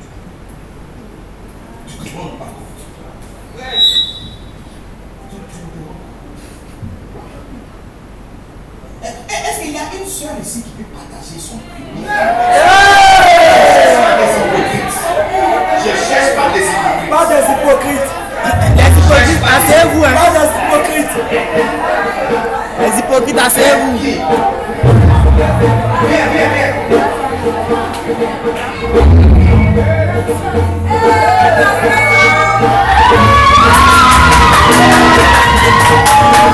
[1.86, 2.82] Tu ne te pas compte.
[2.82, 3.64] Tu
[5.30, 6.12] tu ne te pas
[9.02, 12.06] Est-ce qu'il y a une soeur ici qui peut partager son premier
[15.78, 16.71] Je cherche pas des.
[17.12, 18.10] Pas des hypocrites.
[18.76, 20.02] Les hypocrites, asseyez-vous.
[20.04, 20.14] Hein.
[20.16, 21.16] Pas des hypocrites.
[22.80, 23.92] Les hypocrites, asseyez-vous.
[23.98, 24.20] Viens,
[26.32, 26.72] viens, viens.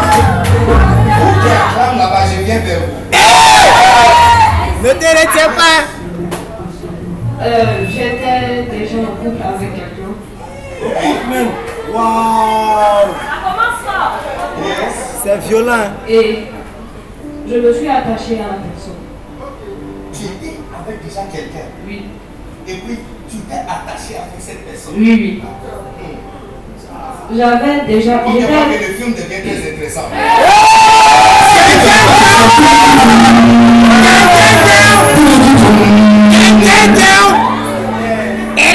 [0.08, 2.94] Vous qui acclame là-bas, je viens vers vous.
[4.86, 5.78] Ne te retiens pas.
[7.42, 9.97] Euh, J'étais déjà en couple avec quelqu'un.
[11.30, 11.48] Même.
[11.92, 13.08] Waouh.
[13.18, 14.18] Ça commence fort.
[15.22, 15.86] C'est violent.
[16.08, 16.44] Et
[17.48, 18.94] je me suis attachée à la personne.
[20.12, 21.68] Tu étais avec déjà quelqu'un.
[21.86, 22.04] Oui.
[22.66, 22.98] Et puis,
[23.30, 24.94] tu t'es attaché avec cette personne.
[24.96, 25.42] Oui, oui.
[27.36, 28.18] J'avais déjà.
[28.18, 30.08] Pas que le film devient très intéressant.
[38.56, 38.72] Et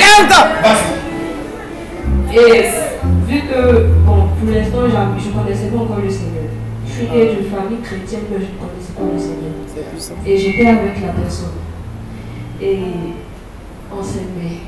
[2.40, 6.50] vu que, bon, pour l'instant, je ne connaissais pas encore le Seigneur.
[6.88, 9.54] Je suis née d'une famille chrétienne, mais je ne connaissais pas le Seigneur.
[10.26, 11.58] Et j'étais avec la personne.
[12.62, 12.80] Et
[13.92, 14.62] on s'aimait.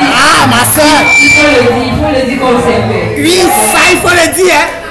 [0.00, 1.00] Ah, ma soeur.
[1.18, 3.14] Il faut le dire, il faut le dire qu'on s'aimait.
[3.18, 4.54] Oui, ça, il faut le dire.
[4.54, 4.82] Hein.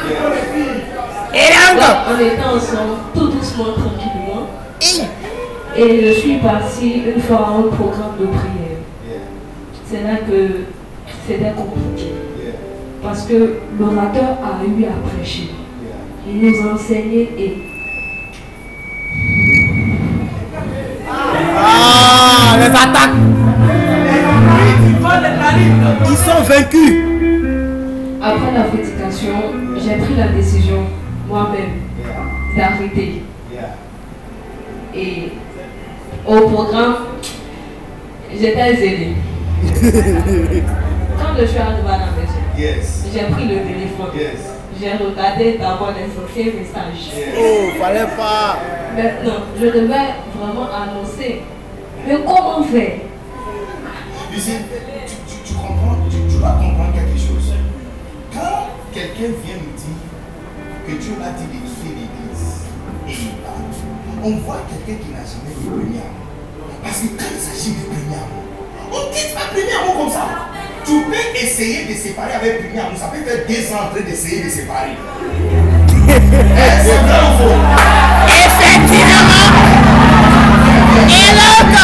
[1.34, 2.14] Et là encore.
[2.14, 4.48] on était ensemble, tout doucement, tranquillement.
[5.78, 8.71] Et je suis partie une fois à un programme de prière.
[9.92, 10.62] C'est là que
[11.28, 12.14] c'était compliqué.
[13.04, 15.50] Parce que l'orateur a eu à prêcher.
[16.26, 17.58] Il nous a enseigné et
[21.58, 23.12] Ah, les attaques.
[26.10, 27.04] Ils sont vaincus.
[28.22, 29.36] après la prédication,
[29.76, 30.86] j'ai pris la décision
[31.28, 31.82] moi-même
[32.56, 33.24] d'arrêter.
[34.96, 35.32] Et
[36.26, 36.96] au programme,
[38.32, 39.16] j'étais zélée.
[39.64, 43.06] Quand je suis arrivée à la maison, Yes.
[43.14, 44.12] j'ai pris le téléphone.
[44.16, 44.40] Yes.
[44.80, 47.12] J'ai regardé d'abord les anciens messages.
[47.38, 48.58] Oh, fallait pas.
[48.96, 51.42] Maintenant, je devais vraiment annoncer.
[52.08, 52.94] Mais comment faire?
[54.34, 54.60] Tu sais,
[55.08, 57.54] tu, tu, tu comprends, tu, tu dois comprendre quelque chose.
[58.34, 60.02] Quand quelqu'un vient nous dire
[60.88, 62.66] que Dieu l'a dit de quitter l'église
[63.08, 63.62] et il part,
[64.24, 66.32] on voit quelqu'un qui n'a jamais de premier amour.
[66.84, 68.50] Parce que quand il s'agit de premier amour,
[68.92, 70.28] on quitte pas premier amour comme ça.
[70.86, 72.98] Tu peux essayer de séparer avec premier amour.
[72.98, 74.98] Ça peut faire des ans en train d'essayer de séparer.
[76.08, 76.14] Eh,
[76.84, 77.60] c'est vrai ou faux
[78.28, 79.28] Effectivement.
[81.10, 81.82] Et l'autre.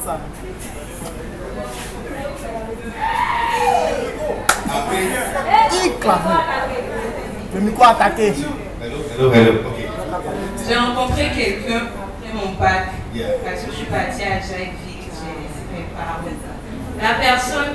[0.05, 0.19] ça
[5.73, 5.91] Il.
[7.55, 8.33] Le micro attaqué.
[10.69, 13.27] J'ai rencontré quelqu'un après mon bac, Yeah.
[13.45, 16.23] parce que je suis partie à Jacques-Ville, j'ai laissé mes parents.
[17.03, 17.70] La personne,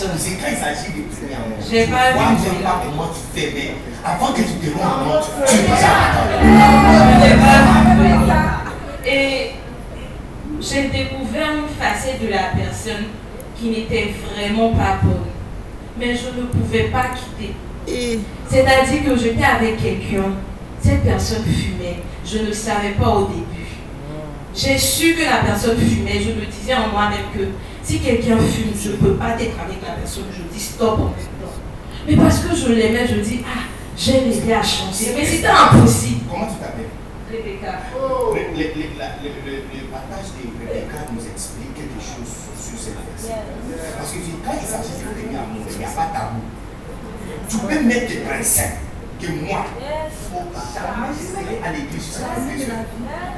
[0.00, 1.04] C'est quand il s'agit de.
[1.70, 2.36] J'ai pas Moi, vu.
[2.44, 5.54] je ne sais pas comment tu fais, mais avant que tu te rendes compte, tu
[5.54, 5.92] es déjà
[6.40, 6.46] Je
[7.20, 8.36] n'ai pas vu venir.
[9.06, 9.50] Et
[10.60, 13.04] j'ai découvert une facette de la personne
[13.58, 15.26] qui n'était vraiment pas bonne.
[15.98, 17.54] Mais je ne pouvais pas quitter.
[18.48, 20.30] C'est-à-dire que j'étais avec quelqu'un,
[20.80, 21.98] cette personne fumait.
[22.24, 23.44] Je ne savais pas au début.
[24.56, 26.20] J'ai su que la personne fumait.
[26.20, 27.40] Je me disais en moi-même que
[27.90, 30.26] si quelqu'un fume, je ne peux pas être avec la personne.
[30.30, 31.58] Je dis stop en même temps.
[32.06, 35.10] Mais parce que je l'aimais, je dis ah, j'ai l'aider à changer.
[35.16, 36.20] Mais c'était impossible.
[36.30, 36.86] Comment tu t'appelles?
[37.30, 37.72] Rebecca.
[37.90, 42.30] Le, le- le- la- le- le- le partage de Rebecca nous explique quelque chose
[42.62, 43.42] sur cette personne.
[43.98, 46.42] Parce que quand il s'agit de premier amour, il n'y a pas tabou.
[47.50, 48.78] Tu peux mettre tes principes
[49.20, 49.66] que moi,
[50.30, 52.74] faut jamais à l'église sur cette confession.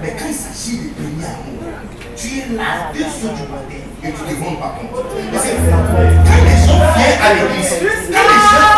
[0.02, 1.72] Mais quand il s'agit de premier amour,
[2.16, 4.90] tu es là deux heures du matin et tu ne te rends pas compte.
[4.92, 7.70] Quand les gens viennent à l'église,
[8.10, 8.74] quand les gens,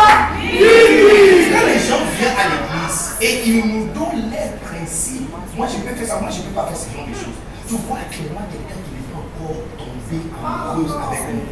[1.51, 5.95] quand les gens viennent à l'église et ils nous donnent leurs principes, moi je peux
[5.95, 7.39] faire ça, moi je ne peux pas faire ce genre de choses.
[7.67, 11.45] Tu vois clairement quelqu'un qui n'est pas encore tombé amoureuse avec nous.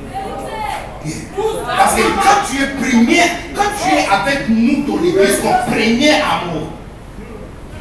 [1.65, 6.13] Parce que quand tu es premier, quand tu es avec nous dans l'église, ton premier
[6.21, 6.69] amour,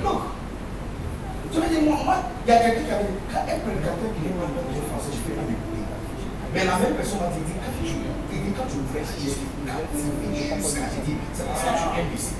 [0.02, 0.20] non.
[1.52, 4.20] Tu vas dire, moi, il y a quelqu'un qui avait dit, quand un prédicateur qui
[4.24, 4.48] n'est pas.
[6.55, 10.89] Mais la même personne quand tu, il dit, quand tu prêches, je suis captivé jusqu'à
[10.94, 12.32] je dis, c'est parce que tu aimes ici.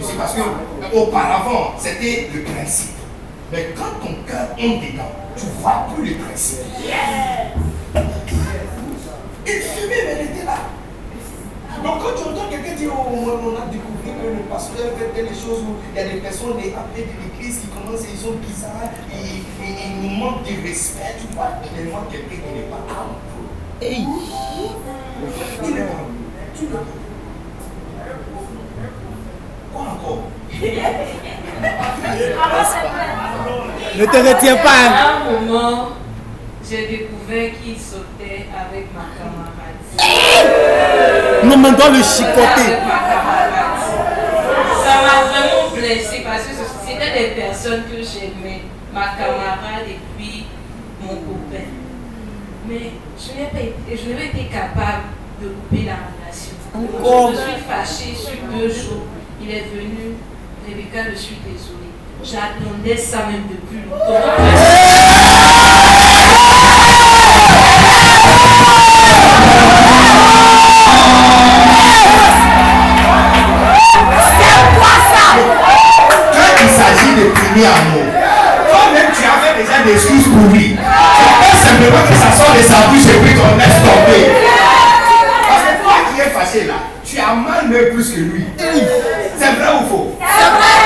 [0.00, 0.40] C'est parce que
[0.96, 2.96] auparavant, c'était le principe.
[3.52, 6.60] Mais quand ton cœur est dedans, tu ne vois plus le principe.
[9.44, 10.58] Il fumait, mais il était là.
[11.84, 15.28] Donc quand tu entends quelqu'un dire, oh, on a découvert que le pasteur fait telle
[15.34, 18.34] chose, où il y a des personnes des appelés de l'église qui commencent, ils sont
[18.38, 22.82] bizarres, ils, ils, ils nous manquent de respect, tu vois clairement quelqu'un qui n'est pas
[22.86, 23.50] amoureux.
[23.80, 24.06] Hey.
[25.64, 26.14] Tu n'es pas amoureux.
[26.54, 26.84] Tu n'es pas
[29.72, 30.22] Quoi encore?
[33.98, 34.70] Ne te retiens pas.
[34.70, 34.92] hein.
[34.92, 35.88] À un moment,
[36.68, 39.80] j'ai découvert qu'il sautait avec ma camarade.
[41.62, 42.74] Doit le chicoter.
[44.84, 50.46] Ça m'a vraiment blessé parce que c'était des personnes que j'aimais, ma camarade et puis
[51.00, 51.70] mon copain.
[52.68, 55.04] Mais je n'ai pas été, capable
[55.40, 56.56] de couper la relation.
[56.74, 56.78] Je
[57.30, 59.06] me suis fâchée sur deux jours.
[59.40, 60.16] Il est venu,
[60.68, 61.92] Rebecca, je suis désolée.
[62.24, 64.08] J'attendais ça même depuis Quand
[76.92, 78.06] s'agit de premier amour,
[78.70, 80.76] toi-même tu avais déjà des excuses pour lui.
[80.76, 84.24] C'est pas simplement que ça sort de sa bouche et puis qu'on laisse tomber.
[85.48, 88.44] Parce que toi qui es fâché là, tu as mal même plus que lui.
[88.58, 90.08] C'est vrai ou faux?
[90.20, 90.80] C'est vrai.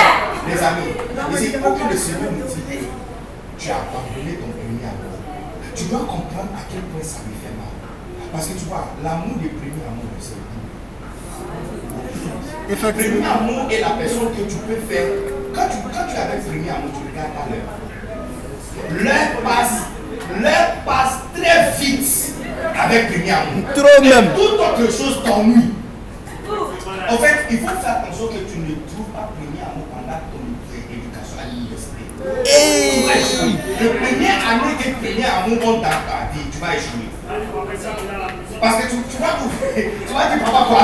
[0.49, 2.87] Les amis, il faut que le Seigneur nous dise, hey,
[3.59, 5.19] tu as abandonné ton premier amour.
[5.75, 7.75] Tu dois comprendre à quel point ça lui fait mal.
[8.33, 10.65] Parce que tu vois, l'amour des premiers amours, c'est tout.
[12.71, 13.23] Effectivement.
[13.23, 15.36] Premier amour est la personne que tu peux faire.
[16.17, 17.71] Tu, quand tu es avec premier amour, tu regardes à l'heure.
[19.05, 19.77] L'heure passe,
[20.41, 22.35] l'heure passe très vite
[22.79, 23.65] avec premier amour.
[23.75, 24.29] Trop Et même.
[24.35, 25.71] Toute autre chose t'ennuie.
[27.09, 30.43] En fait, il faut faire attention que tu ne trouves pas premier amour pendant ton
[30.73, 32.03] éducation à l'université.
[32.17, 33.61] Tu vas échouer.
[33.81, 37.11] Le premier année que premier amour monte dans ta vie, tu vas échouer.
[38.61, 40.83] Parce que tu, tu vas ouvrir, tu vas dire papa quoi?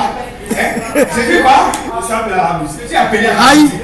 [0.52, 0.70] Hein?
[1.17, 1.73] J'ai dit quoi?
[2.07, 2.89] Tu as appelé à la musique.
[2.89, 3.81] Tu as appelé à la musique.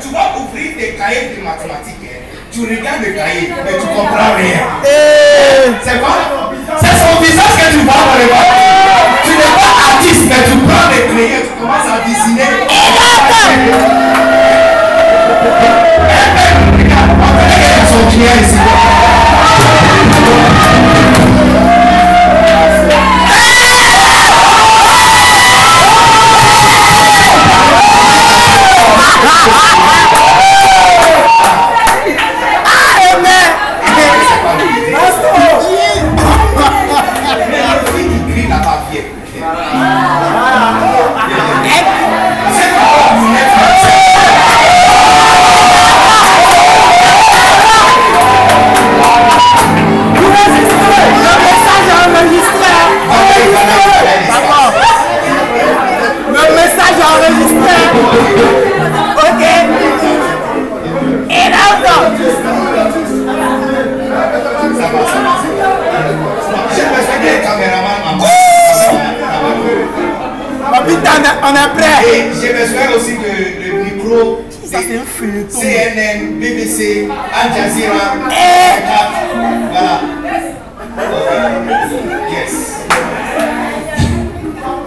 [0.00, 2.02] Tu vas ouvrir tes cahiers de mathématiques.
[2.04, 2.22] hein.
[2.52, 4.60] Tu regardes le cahier, mais tu comprends rien.
[4.84, 6.16] Eh, C'est quoi?
[6.80, 8.46] C'est son visage que tu vois dans les bas.
[9.24, 12.50] Tu n'es pas artiste, mais tu prends des crayons, tu commences à dessiner.
[16.78, 18.58] Regarde, on va regarder son client ici.
[29.48, 30.07] Mais
[71.50, 71.98] on est prêt.
[72.12, 73.32] Et j'ai besoin aussi de
[73.66, 75.58] le micro Ça, c'est un feuilleton.
[75.60, 78.34] CNN, BBC, Al Jazeera, Eh.
[78.78, 79.10] F4.
[79.70, 80.00] Voilà.
[82.30, 82.54] Yes.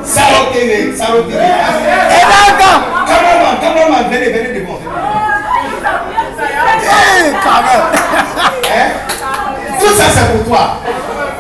[0.03, 1.38] Saro TV, Saro TV.
[1.38, 2.41] Et là,
[3.07, 4.80] Cameraman, cameraman, venez, venez devant.
[6.83, 7.64] Eh, quand?
[9.80, 10.77] Tout ça c'est pour toi.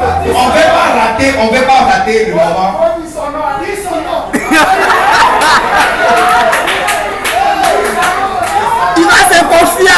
[0.01, 3.00] On ne veut pas rater, on ne veut pas rater le moment.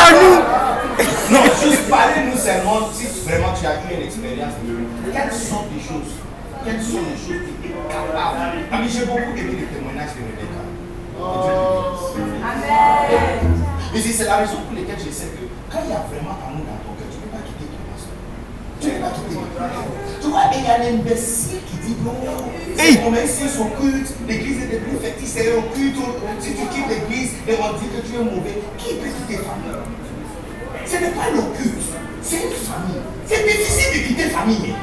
[0.03, 0.40] En nous.
[1.33, 4.53] Non, juste parlez-nous seulement si vraiment tu as eu une expérience.
[5.14, 6.14] Quelles sont les choses
[6.65, 10.14] Quelles sont les choses que tu es capable Ah, mais j'ai beaucoup aimé les témoignages
[10.15, 10.61] de Rebecca.
[11.17, 12.27] Le
[13.43, 13.64] bénisse.
[13.93, 16.35] Mais c'est c'est la raison pour laquelle je sais que quand il y a vraiment
[16.41, 18.17] amour dans ton cœur, tu ne peux pas quitter ton pasteur.
[18.82, 19.85] Tu ne peux pas quitter ton pasteur.
[20.22, 22.17] Tu vois, et il y a l'imbécile qui dit non,
[22.77, 22.99] Hey.
[23.06, 24.11] on met ici son culte,
[25.42, 25.98] un culte.
[26.40, 29.80] Si tu quittes l'église et on dit que tu es mauvais, qui peut quitter famille
[30.85, 31.83] Ce n'est pas le culte,
[32.22, 33.01] c'est une famille.
[33.25, 34.75] C'est difficile de quitter famille.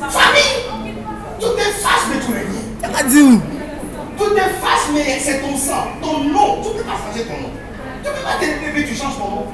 [0.00, 1.00] Famille
[1.40, 3.40] Tout est fâche, mais tu dit où?
[4.18, 6.62] Tout est fâche, mais c'est ton sang, ton nom.
[6.62, 7.50] Tu ne peux pas changer ton nom.
[8.02, 9.46] Tu ne peux pas te lever, tu changes ton nom.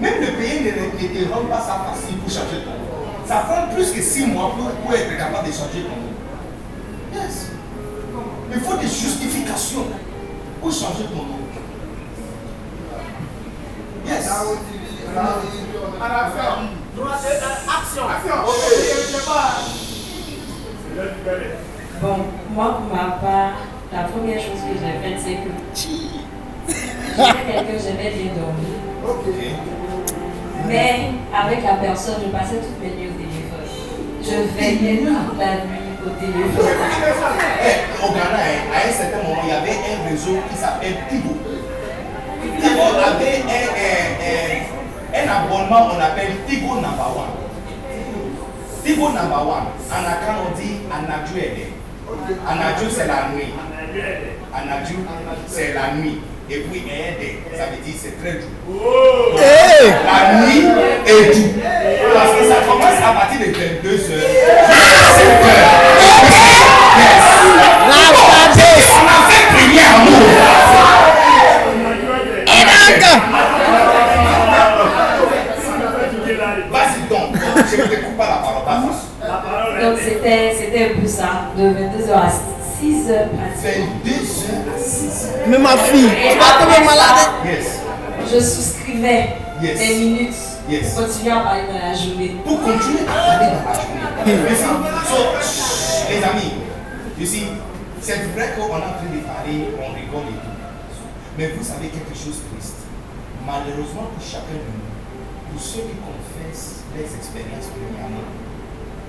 [0.00, 3.26] Même le pays ne, ne te rend pas ça facile pour changer ton nom.
[3.26, 6.15] Ça prend plus que six mois pour, pour être capable de changer ton nom.
[8.56, 9.84] Il faut des justifications.
[10.62, 11.44] Pour changer ton nom.
[14.06, 14.30] Yes.
[22.00, 22.16] Bon,
[22.54, 23.52] moi pour ma part,
[23.92, 25.50] la première chose que j'ai faite, c'est que
[27.14, 28.76] quelqu'un, j'aimais bien dormir.
[30.66, 33.66] Mais avec la personne, je passais toutes mes nuits au téléphone.
[34.22, 36.10] Je veillais toute la nuit au.
[37.66, 40.96] Eh, au Ghana, hein, à un certain moment, il y avait un réseau qui s'appelle
[41.10, 41.36] Tigo.
[42.60, 44.64] Tigo avait un, un- un-
[45.18, 47.34] un abonnement, on appelle Tigo Number One.
[48.84, 51.40] Tigo Number One, en Accra, on dit Anadju.
[52.48, 53.52] Anadju, c'est la nuit.
[54.54, 54.96] Anadju,
[55.48, 56.20] c'est la nuit.
[56.48, 58.78] Et puis Ede, ça veut dire c'est très doux.
[59.36, 59.90] Eh.
[60.06, 60.62] La nuit
[61.04, 61.60] est doux.
[62.14, 64.30] Parce que ça commence à partir de 22 heures.
[64.70, 65.74] jusqu'à 7 heures.
[68.56, 68.86] Yes.
[68.94, 69.46] On a fait
[76.70, 77.34] Vas-y donc,
[77.70, 78.64] je ne te coupe pas la parole.
[78.66, 79.84] Vas-y.
[79.84, 83.86] Donc c'était c'était un peu ça, de 22h à 6h pratiquement.
[84.04, 84.14] 22h
[84.74, 85.48] à 6h.
[85.48, 87.28] Mais ma fille, tu vas tomber malade.
[87.44, 87.80] Yes.
[88.32, 89.28] Je souscrivais
[89.62, 89.78] Yes.
[89.78, 90.34] des minutes
[90.68, 90.92] Yes.
[90.94, 92.36] pour continuer à parler dans la journée.
[92.44, 94.48] Pour continuer à parler dans la journée.
[94.50, 94.66] Mais ça,
[95.08, 96.52] so, chut, les amis,
[97.18, 97.46] you see,
[98.06, 100.58] c'est vrai qu'on est en train de parler, on rigole et tout.
[101.34, 102.86] Mais vous savez quelque chose de triste.
[103.42, 104.94] Malheureusement pour chacun de nous,
[105.50, 108.30] pour ceux qui confessent les expériences premièrement,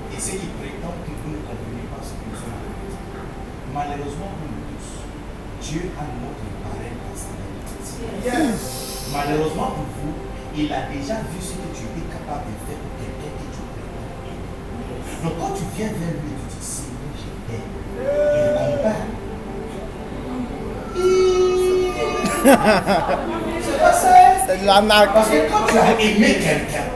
[0.09, 2.57] et ceux qui prétendent que vous ne comprenez pas ce que nous sommes.
[3.69, 4.89] Malheureusement pour nous tous,
[5.61, 7.53] Dieu a notre pareil dans sa main.
[9.13, 10.13] Malheureusement pour vous,
[10.57, 13.61] il a déjà vu ce que tu es capable de faire pour quelqu'un que tu
[13.61, 14.09] prétends.
[15.21, 17.29] Donc quand tu viens vers lui, tu dis Seigneur, je
[17.97, 19.01] compare.
[23.61, 24.07] C'est pas ça.
[24.47, 25.13] C'est de la narque.
[25.13, 26.87] Parce que quand tu as aimé quelqu'un,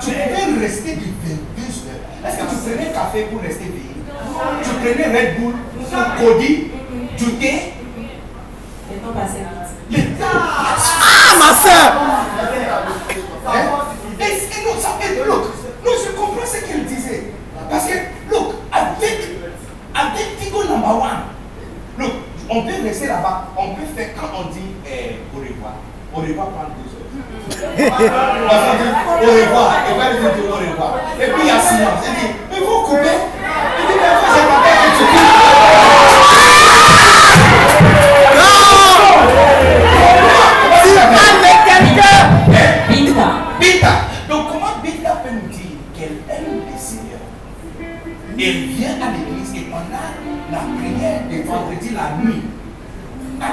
[0.00, 2.26] tu peux rester du 22 heures.
[2.26, 3.94] Est-ce que tu prenais café pour rester veillé
[4.62, 5.54] Tu prenais Red Bull,
[6.18, 6.70] Cody,
[7.18, 7.72] du thé?
[8.90, 9.44] Le temps passait
[9.90, 10.08] vite.
[10.22, 11.92] Ah, ma soeur
[13.46, 13.66] Hein?
[14.20, 15.44] Et, et non, ça, et look,
[15.84, 17.24] non, je comprends ce qu'elle disait.
[17.70, 17.92] Parce que,
[20.12, 21.22] avec Tigo number one,
[21.98, 22.12] look,
[22.50, 25.74] on peut rester là-bas, on peut faire quand on dit eh, au revoir.
[26.14, 27.04] Au revoir prendre deux heures.
[27.74, 27.90] Au
[29.26, 30.92] revoir, et il dit au revoir.
[31.20, 32.04] Et puis il y a silence.
[32.06, 33.18] Il dit, mais vous coupez.
[33.80, 34.44] Il dit, mais vous fait
[34.78, 36.03] un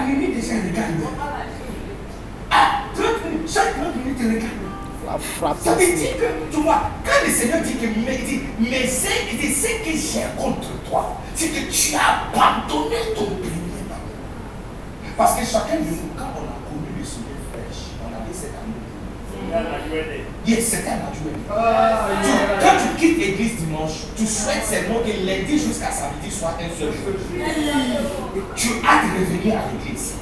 [0.01, 0.93] à minuit déjà elle regarde.
[2.49, 4.51] Ah, 30 minutes, chaque 30 minutes elle regarde.
[5.05, 5.57] La frappe.
[5.63, 9.27] Ça veut dire que, tu vois, quand le Seigneur dit que mais, dit, mais c'est
[9.31, 15.17] il dit, ce que j'ai contre toi, c'est que tu as abandonné ton premier amour.
[15.17, 18.53] Parce que chacun de nous, quand on a connu le Seigneur fraîche, on avait cet
[18.61, 20.30] amour.
[20.47, 21.37] Yes, c'est un naturel.
[22.23, 26.69] Tu- Quand tu quittes l'église dimanche, tu souhaites seulement que lundi jusqu'à samedi soit un
[26.79, 27.13] seul jour.
[28.55, 30.13] Tu as de revenir à l'église.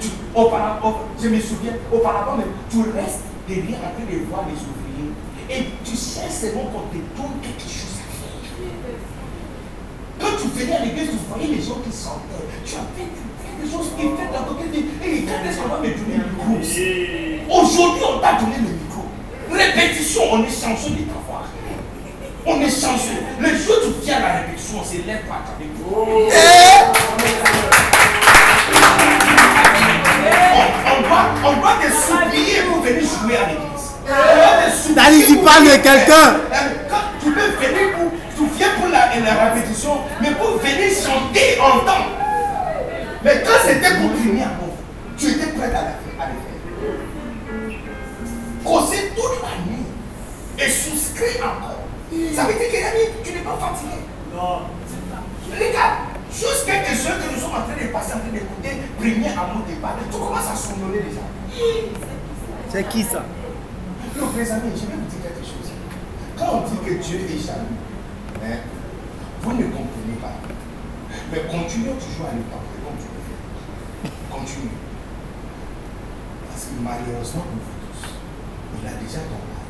[0.00, 4.56] Tu- auparavant- je me souviens, auparavant même, tu restes derrière en train de voir les
[4.56, 5.12] ouvriers
[5.50, 8.96] et tu sais seulement qu'on te donne quelque chose à faire.
[10.20, 12.48] Quand tu venais à l'église, tu voyais les gens qui sortaient.
[12.64, 13.12] Tu as fait
[13.60, 16.56] des choses qui faisaient dans de et quand est-ce qu'on va me donner le micro
[16.56, 18.89] aussi Aujourd'hui, on t'a donné le micro.
[19.50, 21.44] Répétition, on est chanceux de t'avoir.
[22.46, 23.20] On est chanceux.
[23.38, 26.06] Le jour où tu viens à la répétition, on se lève pas avec vous.
[30.52, 34.94] On, on doit, te supplier pour venir jouer à l'église.
[34.94, 36.36] Dali, tu parles de venir- quelqu'un.
[37.22, 41.80] Tu peux venir pour, tu viens pour la, la répétition, mais pour venir chanter en
[41.80, 42.06] temps.
[43.24, 44.72] Mais quand c'était pour finir, bon,
[45.18, 46.58] tu étais prêt à, la à le faire.
[48.64, 49.86] Causer toute la nuit
[50.58, 51.84] et souscrire encore.
[52.34, 54.04] Ça veut dire que la nuit, tu n'es pas fatigué.
[54.34, 54.62] Non.
[55.50, 55.94] Regarde,
[56.30, 59.64] juste quelque chose que nous sommes en train de passer, en train d'écouter, premier amour
[59.66, 61.24] départ, tu commences à somnoler déjà.
[62.68, 63.24] C'est qui ça?
[64.18, 65.70] Donc, les amis, je vais vous dire quelque chose.
[66.38, 67.76] Quand on dit que Dieu est jaloux,
[68.44, 68.58] hein,
[69.42, 70.34] vous ne comprenez pas.
[71.32, 73.38] Mais continuez toujours à le parler comme tu le fais.
[74.30, 74.76] Continue.
[76.48, 77.79] Parce que malheureusement vous
[78.78, 79.66] il a déjà ton mari.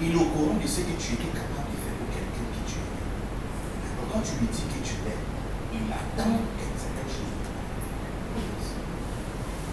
[0.00, 2.62] Il est au courant de ce que tu étais capable de faire pour quelqu'un que
[2.64, 3.04] tu aimes.
[4.00, 5.28] Donc quand tu lui dis que tu l'aimes,
[5.76, 7.60] il attend quelque certaine chose de toi.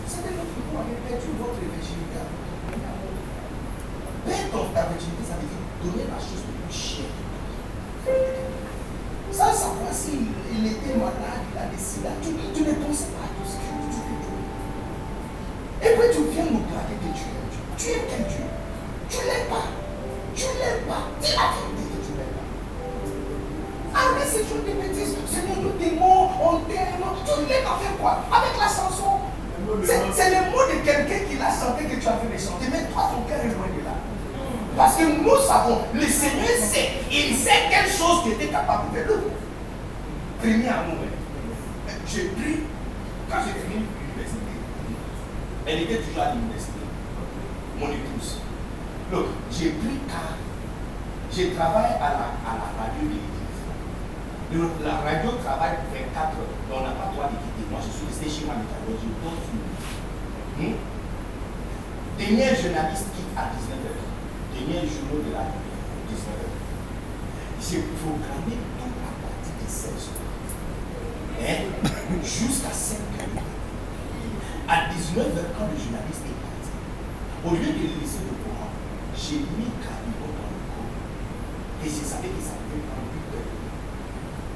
[0.04, 2.28] Certains d'entre vous avez perdu votre virginité.
[4.28, 7.16] Perdre ta virginité, ça veut dire donner la chose la plus chère.
[9.32, 12.12] Sans savoir s'il il était malade, il a décidé.
[12.20, 14.20] Tu, tu ne pensais pas à tout ce que tu fais.
[15.88, 17.48] Et puis tu viens nous plaquer que tu aimes.
[17.78, 18.46] Tu aimes quel Dieu
[19.10, 19.70] Tu ne l'aimes pas.
[20.36, 21.04] Tu ne l'aimes pas.
[21.22, 24.00] Dis la vérité que tu ne l'aimes pas.
[24.00, 25.16] Arrête ces choses de bêtises.
[25.30, 26.98] Seigneur, nous t'aimons, on t'aime.
[27.26, 28.26] Tu l'aimes avec quoi?
[28.34, 29.22] Avec la chanson.
[29.84, 32.66] C'est le mot de quelqu'un qui l'a chanté que tu as fait chanter.
[32.72, 33.96] Mais toi, ton cœur est loin de là.
[34.76, 38.98] Parce que nous savons, le Seigneur sait, il sait quelle chose tu étais capable de
[38.98, 39.08] faire.
[40.40, 41.92] Premier amour, hein.
[42.06, 42.62] j'ai pris,
[43.28, 44.54] quand j'ai fini l'université,
[45.66, 46.77] elle était toujours à l'université,
[47.80, 48.42] mon épouse.
[49.12, 50.36] Donc, j'ai pris car
[51.32, 53.38] je travaille à la, radio de l'église.
[54.84, 57.70] La radio travaille 24 heures, on n'a pas le droit de quitter.
[57.70, 59.14] Moi, je suis resté chez moi, je sur
[60.58, 60.74] Hmm?
[62.18, 63.94] Dernier journaliste quitte à 19h.
[64.50, 65.70] Dernier journaux de la nuit,
[66.10, 66.50] 19h.
[67.62, 70.34] J'ai programmé toute la partie de 16 heures.
[71.38, 71.62] Hein?
[72.24, 73.38] Jusqu'à 5 h
[74.68, 76.37] À 19h, quand le journaliste est
[77.46, 78.74] au lieu de le laisser le courant,
[79.14, 80.98] j'ai mis Caribou dans le courant.
[81.84, 83.54] Et je savais que ça pouvait prendre 8 heures.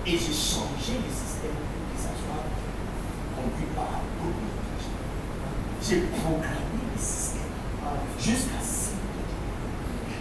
[0.07, 2.45] Et j'ai changé le système pour que ça soit
[3.37, 4.61] conduit par un groupe de
[5.81, 7.41] j'ai programmé le système
[8.19, 8.93] jusqu'à 5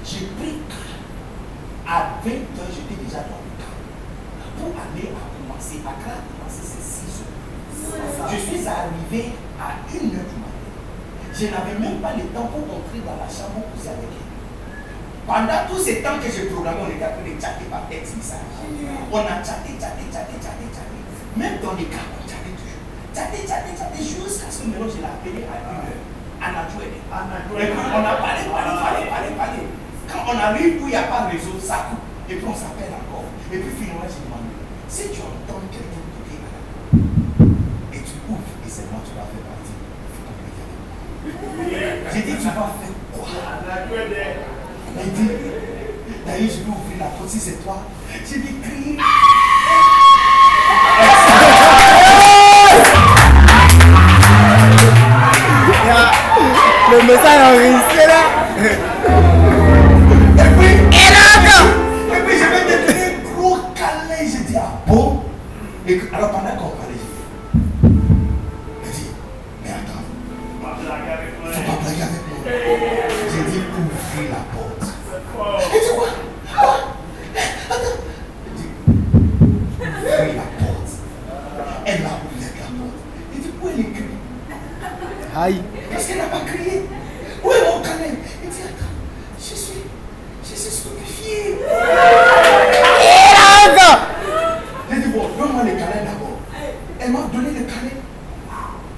[0.04, 0.56] J'ai pris
[1.86, 3.78] À 20h, j'étais déjà dans le camp.
[4.58, 8.28] Pour aller à commencer, à commencé, c'est 6 heures.
[8.30, 10.49] Je suis arrivé à 1h du matin.
[11.32, 14.28] Je n'avais même pas le temps pour entrer dans la chambre pour avec elle.
[15.26, 18.16] Pendant tous ces temps que j'ai programmé, on était en train de chatter par texte
[18.18, 18.50] message.
[19.12, 20.98] On a chatté, chatté, chatté, chatté, chatté.
[21.38, 22.82] Même dans les cas, on chattait toujours.
[23.14, 26.10] Chatté, chatté, chatté, jusqu'à ce que maintenant je l'ai appelé à une heure.
[26.40, 26.88] Puis
[27.94, 29.60] on a parlé, parlé, parlé, parlé, parlé.
[30.10, 32.04] Quand on arrive où il n'y a pas de réseau, ça coupe.
[32.28, 33.28] Et puis on s'appelle encore.
[33.52, 34.50] Et puis finalement, j'ai demandé,
[34.88, 36.40] si tu entends quelqu'un toquer
[37.92, 39.49] et tu ouvres, et c'est moi, tu vas faire.
[42.12, 43.28] J'ai dit, tu vas faire quoi?
[45.02, 45.30] Il dit,
[46.26, 47.76] d'ailleurs, je vais ouvrir la porte si c'est toi.
[48.28, 48.98] J'ai dit, crie.
[56.92, 58.22] Le message enregistré là.
[60.36, 64.20] Et puis, et puis je vais te donner un gros câlin.
[64.20, 65.04] J'ai dit, ah bon?
[65.86, 66.72] Et alors pendant qu'on
[85.40, 85.62] Aïe.
[85.90, 86.82] Parce qu'elle n'a pas crié.
[87.42, 88.12] Où est mon câlin
[88.44, 88.84] Elle dit, attends,
[89.38, 89.80] je suis,
[90.44, 91.56] je suis stupéfié.
[94.90, 96.38] J'ai dit, bon, donne-moi le câlin d'abord.
[97.00, 97.96] Elle m'a donné le câlin.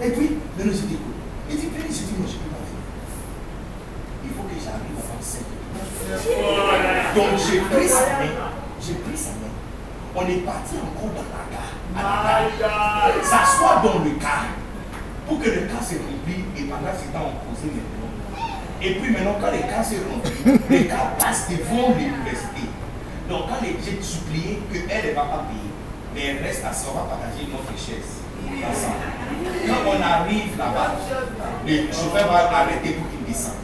[0.02, 1.14] Et puis, maintenant, j'ai dit, écoute.
[1.48, 2.82] Il dit, venez, j'ai dit, moi, je ne peux pas venir.
[4.24, 5.38] Il faut que j'arrive avant 5
[7.14, 8.50] Donc, j'ai pris sa main.
[8.80, 9.54] J'ai pris sa main.
[10.16, 11.70] On est parti encore dans la gare.
[11.94, 13.12] À la gare.
[13.22, 14.46] S'asseoir dans le car.
[15.28, 16.42] Pour que le car se remplit.
[16.58, 18.10] Et pendant ce temps, on posait les noms.
[18.82, 22.66] Et puis maintenant, quand les cas se remplissent, les cas passent devant l'université.
[23.28, 25.70] Donc, quand les- j'ai supplié qu'elle ne va pas payer,
[26.14, 28.20] mais elle reste à va partager notre richesse.
[28.42, 30.98] Quand on arrive là-bas,
[31.66, 33.62] le chauffeur va arrêter pour qu'il descende.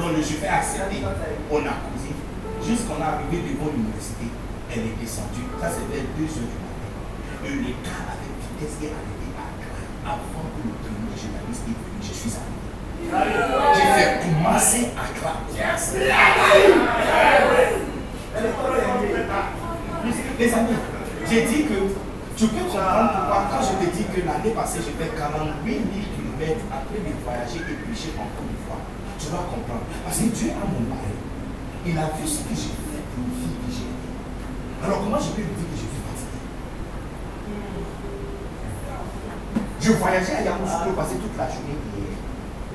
[0.00, 1.04] Donc, le chauffeur a accepté.
[1.52, 2.10] On a causé.
[2.64, 4.26] Jusqu'on est arrivé devant l'université,
[4.72, 5.46] elle est descendue.
[5.60, 6.90] Ça, c'est vers 2 heures du matin.
[7.44, 11.76] Et le cas avec vitesse est arrivé à Accra avant que le premier journaliste est
[11.76, 12.00] venu.
[12.02, 12.55] Je suis arrivé.
[13.06, 16.02] J'ai fait commencer à commencer.
[20.38, 20.76] Les amis,
[21.28, 21.78] j'ai dit que
[22.36, 25.80] tu peux comprendre pourquoi quand je te dis que l'année passée j'ai fait 48 000
[25.88, 28.84] km après de voyager et prêcher en Côte d'Ivoire,
[29.18, 29.88] tu vas comprendre.
[30.04, 31.16] Parce que Dieu a mon mari.
[31.86, 33.88] Il a vu ce que j'ai fait pour une fille que j'ai.
[34.84, 36.44] Alors comment je peux lui dire que je suis fatigué?
[39.80, 41.80] Je voyageais à Yamoussoukro passer toute la journée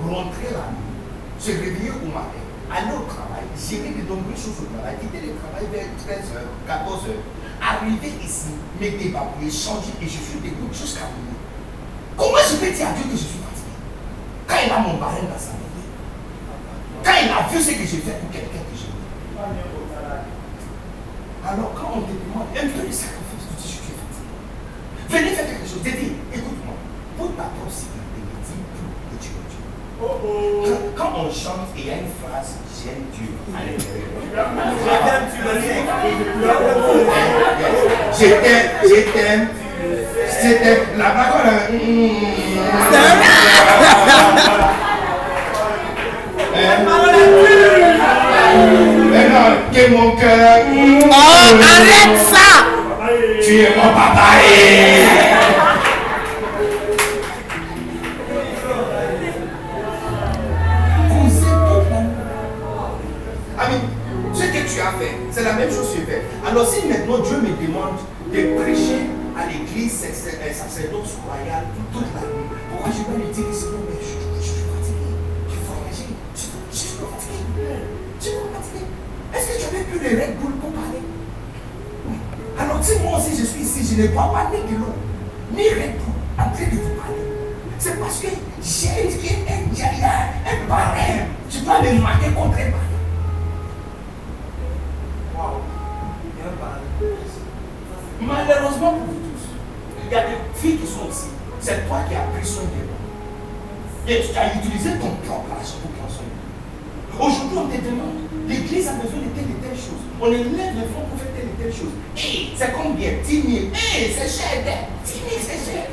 [0.08, 0.98] rentrer la nuit,
[1.40, 5.34] se réveiller au matin, aller au travail, gérer de nombreuses choses au travail, quitter le
[5.38, 7.20] travail vers 13h, 14h,
[7.62, 11.40] arriver ici, me débarbouiller, changer et je suis debout jusqu'à minuit.
[12.18, 13.76] Comment je peux dire à Dieu que je suis fatigué?
[14.48, 15.72] Quand il a mon barème dans sa main,
[17.04, 18.94] quand il a vu ce que j'ai fait pour quelqu'un que j'aime.
[21.42, 24.30] Alors quand on te demande un peu de sacrifice, tu dis je suis fatigué.
[25.10, 25.82] Venez faire quelque chose.
[25.82, 26.76] Dédie, écoute-moi.
[27.18, 29.66] Pour ta propre sécurité, ne dis plus que tu es Dieu.
[30.02, 30.18] Quand,
[30.98, 34.12] quand on chante et il y a une phrase, j'aime Dieu à l'intérieur.
[38.14, 39.48] Je t'aime, je t'aime.
[40.42, 40.84] Je t'aime.
[40.98, 41.56] Là-bas, quand on
[49.12, 50.60] Mais non, que mon cœur.
[51.06, 51.14] Oh,
[51.62, 52.48] arrête ça
[53.44, 55.31] Tu es mon papa.
[65.62, 66.22] Même chose tu fais.
[66.46, 67.98] Alors si maintenant Dieu me demande
[68.34, 69.06] de prêcher
[69.38, 73.66] à l'église sac- euh, sacerdoce royale toute la nuit, pourquoi je vais lui dire que
[73.70, 75.10] non, mais je, je suis fatigué,
[75.48, 77.66] je suis voyagé, je, je suis fatigué,
[78.20, 78.86] je suis fatigué.
[79.34, 81.04] Est-ce que tu avais plus Red Bull pour parler?
[82.60, 84.94] Alors si moi aussi je suis ici, je ne bois pas ni l'eau,
[85.56, 85.96] ni Red
[86.38, 87.22] en train de vous parler.
[87.78, 88.28] C'est parce que
[88.62, 91.28] j'ai un, a un barème.
[91.50, 92.91] Je dois me marquer contre un barème.
[98.22, 99.50] Malheureusement pour vous tous,
[100.06, 101.34] il y a des filles qui sont ici.
[101.60, 103.02] C'est toi qui as pris soin de moi.
[104.08, 106.46] Et tu as utilisé ton propre argent pour prendre soin de moi.
[107.18, 110.06] Aujourd'hui, on te demande, l'église a besoin de telle et telle chose.
[110.22, 111.98] On élève les fonds pour faire telle et telle chose.
[112.14, 113.10] Hé, c'est combien?
[113.26, 113.74] 10 000.
[113.74, 114.62] Hé, c'est cher.
[114.62, 115.90] 10 000, c'est cher.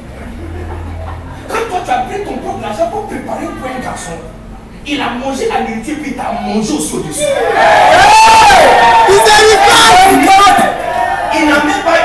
[1.49, 4.21] Quand toi, tu as pris ton propre argent pour préparer pour un garçon,
[4.87, 6.77] il a mangé à l'héritier puis il t'a mangé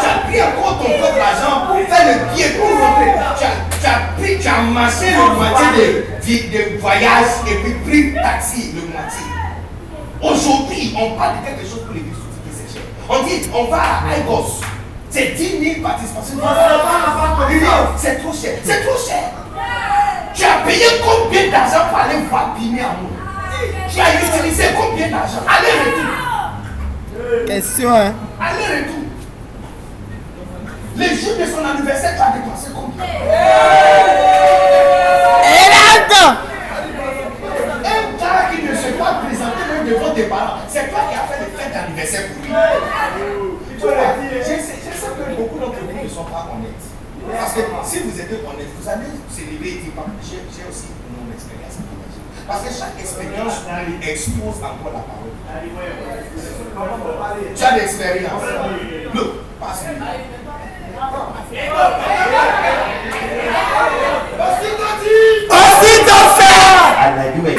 [0.00, 3.12] Tu as pris encore ton propre argent pour faire le pied pour rentrer.
[3.38, 5.86] Tu as, tu as pris, tu as marché le moitié de,
[6.26, 9.24] de, de voyage et puis pris taxi le moitié.
[10.20, 12.82] Aujourd'hui, on parle de quelque chose pour cher.
[13.08, 14.60] On dit, on va à Igos.
[15.10, 16.36] C'est 10 000 participations.
[17.96, 18.58] C'est trop cher.
[18.62, 19.30] C'est trop cher.
[20.34, 23.10] Tu as payé combien d'argent pour aller voir Bimé Amour
[23.92, 25.40] Tu as utilisé combien d'argent?
[25.48, 26.27] Allez-retour.
[27.46, 28.94] Question, hein Allez-retour.
[30.96, 33.04] Les jours de son anniversaire, tu as dépensé combien?
[37.84, 41.26] Un gars qui ne se pas présenter même devant tes parents, c'est toi qui as
[41.26, 42.52] fait les fêtes d'anniversaire pour lui.
[43.78, 43.86] Je
[44.44, 46.86] sais, je sais que beaucoup d'entre vous ne sont pas honnêtes.
[47.30, 51.32] Parce que si vous êtes honnête, vous allez célébrer et dire j'ai j'ai aussi mon
[51.32, 52.22] expérience à partager.
[52.48, 53.60] Parce que chaque expérience
[54.00, 55.28] expose encore la parole.
[57.54, 58.42] Tu as l'expérience.
[59.14, 59.84] Look, passe
[65.50, 67.56] Aussitôt fait À la douée.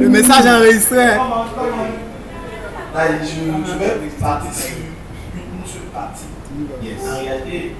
[0.00, 0.96] Le message enregistré.
[0.96, 1.18] Là,
[3.20, 6.24] je, je vais partir sur une seule partie.
[7.06, 7.74] En réalité,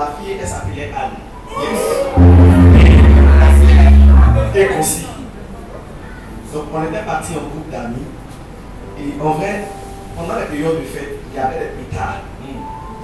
[0.00, 1.16] la fille, elle s'appelait Anne.
[4.54, 5.06] Et concis.
[6.52, 8.06] Donc, on était parti en groupe d'amis.
[8.98, 9.64] Et en vrai,
[10.16, 12.22] pendant la période de fête, il y avait des pétards.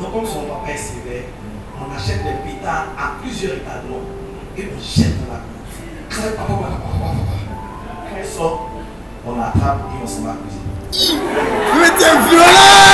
[0.01, 1.23] Donc, comme son papa est sévère,
[1.81, 4.03] on achète des pétards à plusieurs étalons
[4.59, 5.61] et on jette dans la cour.
[6.11, 7.37] Quand elle- papa, papa, papa, papa, papa.
[8.11, 8.71] Quand elle sort,
[9.27, 10.73] on l'attrape et on se met à cuisiner.
[11.81, 12.86] Mais t'es violent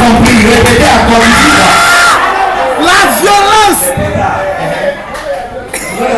[0.00, 1.26] compris, répétez encore
[2.80, 3.82] La violence
[5.98, 6.14] Dans la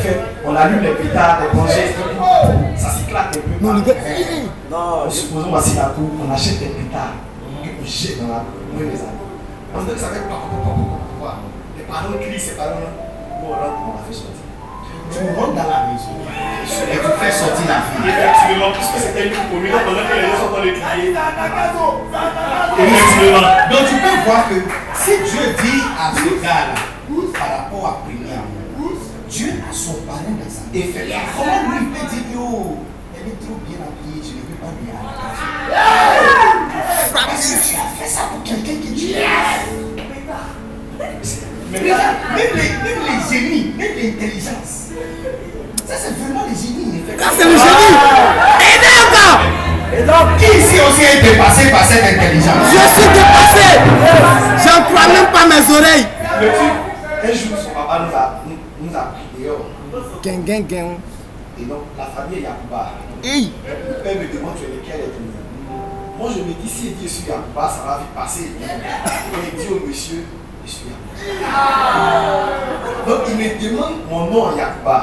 [0.00, 1.94] fête, on allume les pétards, les congés,
[2.76, 3.64] ça s'éclate un peu.
[3.64, 3.94] Non, le gars.
[4.70, 7.14] Non, supposons on sur la cour, on achète des pétards
[7.80, 8.80] on jette dans la cour.
[8.80, 9.00] Et mes amis.
[9.74, 10.08] On que ça.
[10.14, 12.70] Les parents ces parents,
[13.42, 14.49] nous on on la fait sortir.
[15.10, 16.20] Tu rentres dans la maison
[16.70, 18.08] et tu fais sortir la fille.
[18.08, 21.10] Effectivement, puisque c'était une communauté pendant que les gens sont crier.
[22.78, 23.46] Effectivement.
[23.70, 24.54] Donc tu peux voir que
[24.94, 26.74] si Dieu dit à ce gars-là,
[27.32, 28.92] par rapport à amour,
[29.28, 32.78] Dieu a son parrain dans sa fait comment lui peut dire que oh,
[33.14, 35.10] elle est trop bien habillée, je ne veux pas lui aller.
[37.12, 39.90] Parce que tu as fait ça pour quelqu'un que tu aimes.
[41.72, 41.94] Mais même
[42.36, 44.90] les, même les génies, même l'intelligence,
[45.86, 47.02] ça c'est vraiment les génies.
[47.18, 47.96] Ça, c'est le génie.
[48.60, 49.40] Et d'accord
[49.92, 53.68] Et donc, qui ici aussi est dépassé par cette intelligence Je suis dépassé
[54.64, 56.06] J'en crois même pas mes oreilles
[57.22, 59.66] un jour, son papa nous a, nous, nous a pris dehors.
[60.22, 60.96] Gang, gang, gang.
[61.60, 62.92] Et donc, la famille est Yacouba.
[63.22, 63.52] Hey.
[63.66, 65.00] Le père me demande tu es lequel?
[65.00, 65.28] Est venu.
[66.18, 68.52] Moi, je me dis, si il dit je suis Yacouba, ça va vite passer.
[68.62, 70.24] Et il dit au monsieur,
[70.64, 71.09] je suis Yacouba.
[73.06, 74.98] Donc, il me demande mon nom en Yacouba.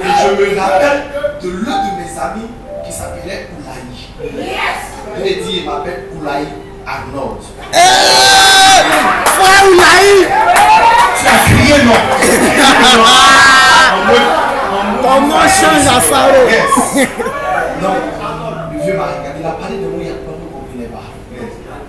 [0.00, 1.00] Et je me rappelle
[1.42, 2.50] de l'un de mes amis
[2.84, 3.84] qui s'appelait Oulaï.
[5.18, 6.46] Il me dit, il m'appelle Oulaï
[6.86, 7.42] Arnold.
[9.24, 10.08] Frère Oulaï
[11.18, 12.00] Tu as crié non.
[15.02, 16.40] Ton nom change à Saro.
[16.48, 16.74] Yes.
[17.82, 18.00] Donc,
[18.72, 20.86] le vieux m'a regardé, il a parlé de moi, il y a pas de comprenait
[20.86, 21.08] pas.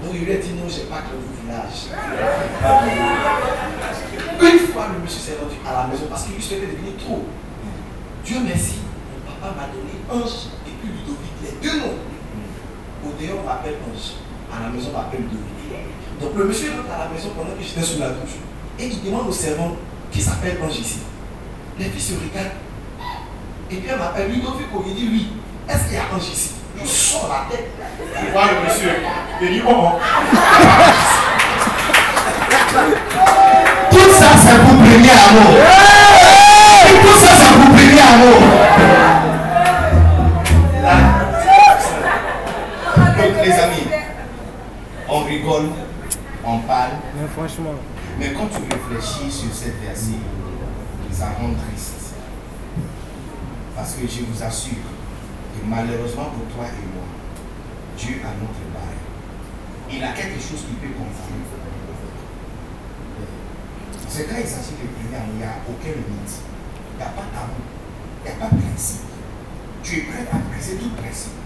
[0.03, 1.79] Donc, il lui a dit non, j'ai pas que le village.
[4.41, 7.25] Une fois, le monsieur s'est rendu à la maison parce qu'il lui souhaitait devenir trop.
[8.25, 8.79] Dieu merci,
[9.13, 11.99] mon papa m'a donné Ange et puis Ludovic, les deux noms.
[13.05, 14.17] Au dehors, on m'appelle Ange.
[14.51, 15.47] À la maison, on m'appelle Ludovic.
[16.19, 18.41] Donc, le monsieur rentre à la maison pendant que j'étais sous la douche.
[18.79, 19.75] Et il demande au servant
[20.11, 20.99] qui s'appelle Ange ici.
[21.77, 22.57] Les filles se regardent.
[23.69, 25.27] Et puis elle m'appelle Ludovic, il dit oui.
[25.69, 27.69] Est-ce qu'il y a Ange ici Je sors la tête.
[27.99, 28.91] Je vois le monsieur.
[29.41, 29.99] Il dit oh oh.
[33.91, 35.53] Tout ça, c'est pour premier amour.
[37.01, 38.41] Tout ça, c'est pour premier amour.
[43.17, 43.87] Donc, les amis,
[45.09, 45.69] on rigole,
[46.45, 47.73] on parle, Mais franchement.
[48.19, 50.19] mais quand tu réfléchis sur cette verset,
[51.11, 52.13] ça rend triste.
[53.75, 54.73] Parce que je vous assure
[55.53, 57.05] que malheureusement pour toi et moi,
[57.97, 58.97] Dieu a notre bail.
[59.89, 60.93] Il a quelque chose qui peut
[64.09, 66.33] C'est quand il s'agit de prier, il n'y a aucun limite.
[66.93, 67.61] Il n'y a pas tabou.
[68.23, 69.05] Il n'y a pas de principe.
[69.83, 71.37] Tu es prêt à briser tout principe.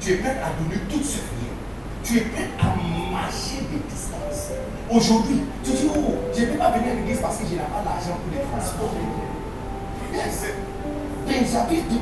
[0.00, 1.54] Tu es prêt à donner tout ce rien.
[2.02, 2.74] Tu es prêt à
[3.12, 4.54] marcher des distances.
[4.90, 7.58] Aujourd'hui, tu dis, oh, je ne peux pas venir à l'église parce que je n'ai
[7.58, 8.94] pas l'argent pour les transports.
[10.14, 10.54] Yes.
[11.52, 11.96] J'habite de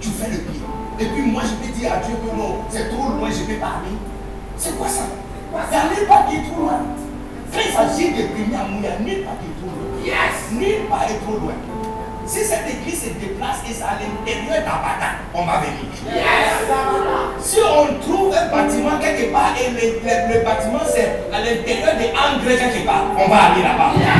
[0.00, 0.60] tu fais le pied.
[0.98, 3.46] Et puis moi, je peux dire à Dieu que non, c'est trop loin, je ne
[3.46, 3.96] peux pas aller.
[4.56, 5.02] C'est quoi ça?
[5.52, 6.80] Part qui est trop loin.
[7.52, 10.04] S'agit de à il n'y a nulle part qui est trop loin.
[10.04, 10.52] Yes.
[10.52, 11.54] Nulle part est trop loin.
[12.26, 15.86] Si cette église se déplace et c'est à l'intérieur d'Abada, on va venir.
[16.06, 16.66] Yes.
[17.40, 22.10] Si on trouve un bâtiment quelque part et le, le, bâtiment c'est à l'intérieur des
[22.10, 23.92] engrais quelque part, on va aller là-bas.
[23.96, 24.15] Yes.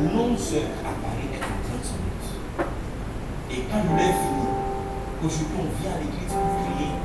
[0.00, 2.32] 11 heures à Paris est en 30 minutes.
[3.52, 4.48] Et quand l'heure finit,
[5.20, 6.96] aujourd'hui on vient à l'église pour prier.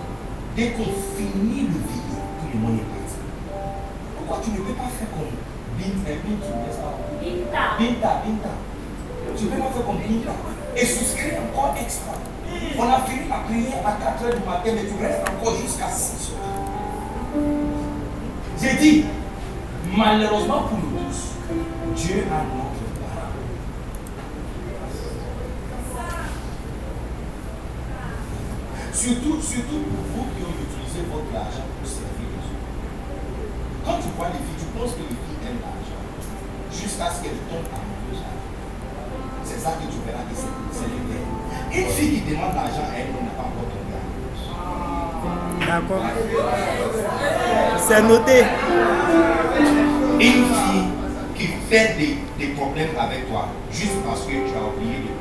[0.56, 3.04] Dès qu'on finit le veillé, tout le monde est prêt.
[4.16, 5.36] Pourquoi tu ne peux pas faire comme
[5.76, 6.56] Binta, eh Binta,
[7.78, 8.54] Binta, Binta,
[9.36, 10.32] Tu ne peux pas faire comme Binta.
[10.78, 12.14] Et souscrire encore extra.
[12.16, 12.80] Hmm.
[12.80, 15.90] On a fini la prière à 4 heures du matin, mais tu restes encore jusqu'à
[15.90, 16.56] 6 heures.
[18.62, 19.06] J'ai dit,
[19.98, 21.36] malheureusement pour nous tous,
[21.96, 22.40] Dieu a
[29.06, 32.74] Surtout, surtout pour vous qui ont utilisé votre argent pour servir les autres.
[33.86, 35.36] Quand tu vois les filles, tu penses que les filles
[36.74, 38.26] jusqu'à ce qu'elle tombe amoureuse.
[39.46, 41.06] C'est ça que tu verras que c'est le
[41.70, 44.50] Une fille qui demande l'argent à elle, elle n'a pas encore tombé amoureuse.
[45.70, 46.02] D'accord.
[47.78, 48.42] C'est noté.
[50.18, 50.90] Une fille
[51.38, 55.14] qui fait des, des, problèmes avec toi juste parce que tu as oublié de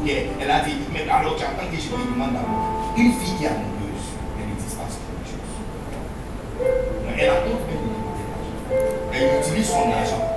[0.00, 2.94] qu'elle a dit, mais alors tu attends que je lui demande d'amour.
[2.96, 4.06] Une fille qui est amoureuse,
[4.40, 5.52] elle ne dit pas quelque chose.
[7.06, 7.84] Mais elle a d'autres même
[9.12, 10.34] Elle utilise son argent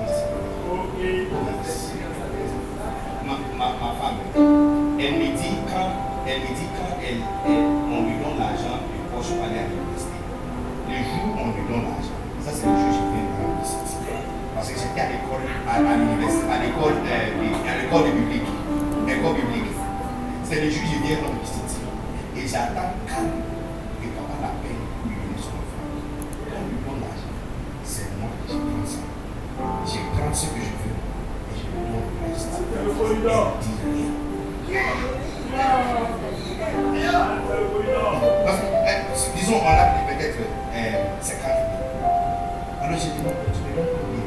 [3.58, 5.90] ma, ma, femme, elle me dit quand
[6.28, 10.18] elle me dit quand elle, on lui donne l'argent de poche pour aller à l'université.
[10.90, 13.42] Le jour où on lui donne l'argent, ça c'est le jour où je viens de
[13.42, 14.14] l'université.
[14.56, 18.57] Parce que j'étais à l'école, à, à l'université, à l'école, euh, à l'école biblique.
[19.08, 19.72] L'école biblique.
[20.44, 21.80] C'est le jour où je viens de l'université.
[22.36, 23.24] Et j'attends quand
[24.02, 25.88] que papa l'appelle pour lui donner son enfant.
[26.44, 27.36] Quand lui donne l'argent,
[27.86, 29.00] c'est moi qui prends ça.
[29.88, 30.98] Je prends ce que je veux.
[39.36, 40.40] disons, on a peut-être
[40.76, 41.56] euh, 50 000.
[42.84, 44.26] Alors j'ai dit non, tu me donnes combien?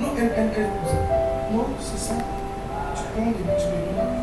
[0.00, 2.14] Non, elle, elle, elle, non, c'est ça.
[3.14, 4.14] Tu prends et tu me donnes.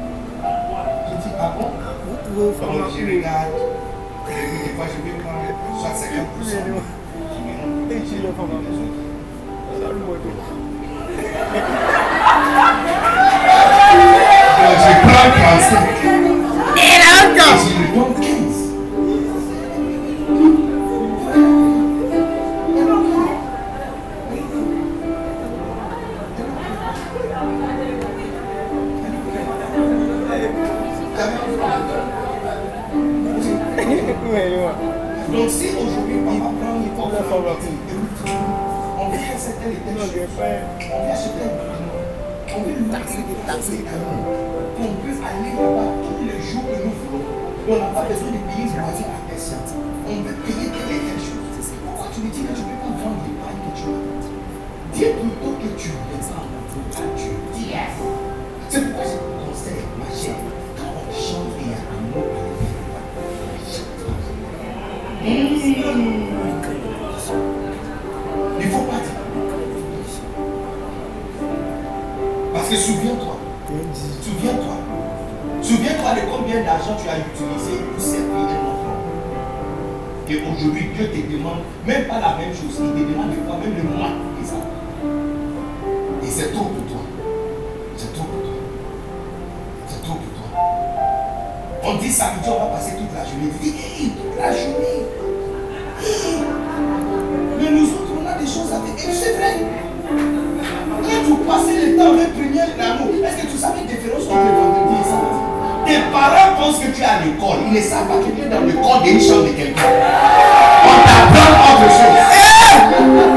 [1.08, 1.68] Je dis, ah bon?
[2.62, 3.56] Alors je regarde.
[4.28, 5.48] Et fois, je vais prendre
[5.80, 6.44] soit 50%.
[6.44, 6.58] Je
[7.88, 8.20] que j'ai
[14.78, 15.72] je prends 35.
[16.76, 17.81] Et là encore.
[42.54, 46.94] On veut lui taxer des taxes qu'on peut aller là-bas tous les jours que nous
[47.10, 47.26] voulons.
[47.68, 50.61] On n'a pas besoin de payer une voiture à personne.
[76.98, 78.98] Tu as utilisé pour servir un enfant.
[80.28, 83.58] Et aujourd'hui, Dieu te demande même pas la même chose, il te demande de fois
[83.58, 84.56] même le moins que ça.
[86.24, 87.02] Et c'est trop pour toi.
[87.98, 88.58] C'est trop pour toi.
[89.88, 90.60] C'est trop pour toi.
[91.84, 94.21] On dit samedi, on va passer toute la journée.
[107.12, 107.60] À l'école.
[107.68, 109.82] Ils ne savent pas que tu es dans le corps d'une chambre de quelqu'un.
[110.84, 113.32] On t'apprend autre chose.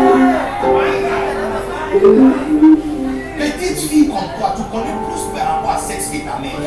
[3.39, 6.59] Petite fille comme toi, tu connais plus par rapport à sexe que ta mère.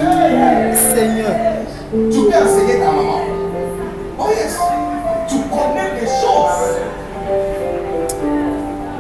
[0.76, 1.36] Seigneur.
[1.92, 3.22] Tu peux enseigner ta maman.
[4.20, 4.58] Oh yes.
[5.28, 6.78] Tu connais des choses.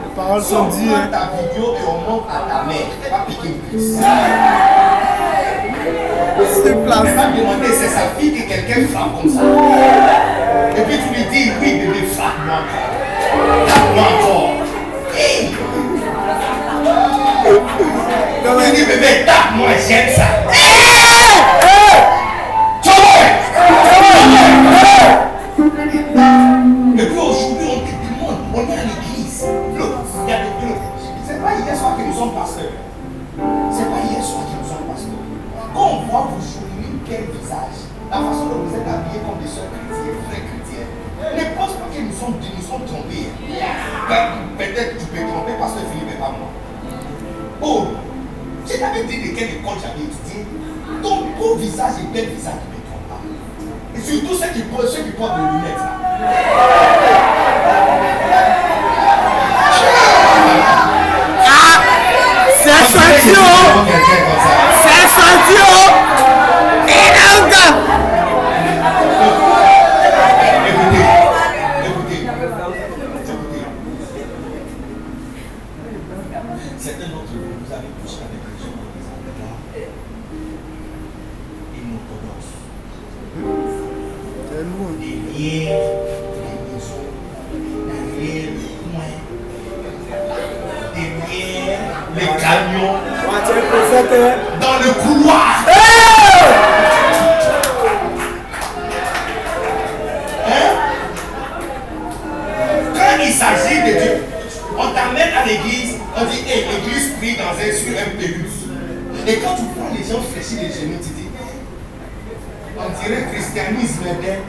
[0.03, 0.89] Les paroles sont on dites.
[0.93, 1.09] hein.
[1.11, 2.87] ta vidéo et on montre à ta mère,
[3.27, 3.55] piquer
[6.67, 6.73] prise.
[6.73, 7.15] C'est Elle place.
[7.15, 9.41] va demander, c'est sa fille que quelqu'un frappe comme ça.
[10.77, 13.67] Et puis tu lui dis, oui bébé, frappe-moi encore.
[13.67, 14.53] Tape-moi encore.
[15.15, 15.55] Hey!
[18.43, 20.27] Tu dis, bébé, tape-moi, j'aime ça.
[20.51, 21.76] Tu
[38.09, 40.87] la façon dont vous êtes habillés comme des soeurs chrétiennes, frères chrétiens,
[41.35, 43.27] ne pense pas que nous sommes, nous sommes trompés.
[44.07, 46.49] Ben, Peut-être tu peux tromper pasteur Philippe et pas moi.
[47.61, 47.87] Oh,
[48.65, 50.47] je t'avais dit de quelle école j'avais étudié.
[51.03, 53.21] Ton beau visage et bel visage ne me trompent pas.
[53.95, 55.66] Et surtout ceux qui ceux qui portent des lunettes
[94.61, 95.65] dans le couloir.
[95.67, 95.73] Hein?
[102.93, 104.23] Quand il s'agit de Dieu,
[104.77, 108.63] on t'amène à l'église, on dit, hé, l'église prie dans un sur un pélusse.
[109.27, 111.27] Et quand tu prends les gens fléchis les genoux, tu dis,
[112.77, 114.39] on dirait christianisme, mais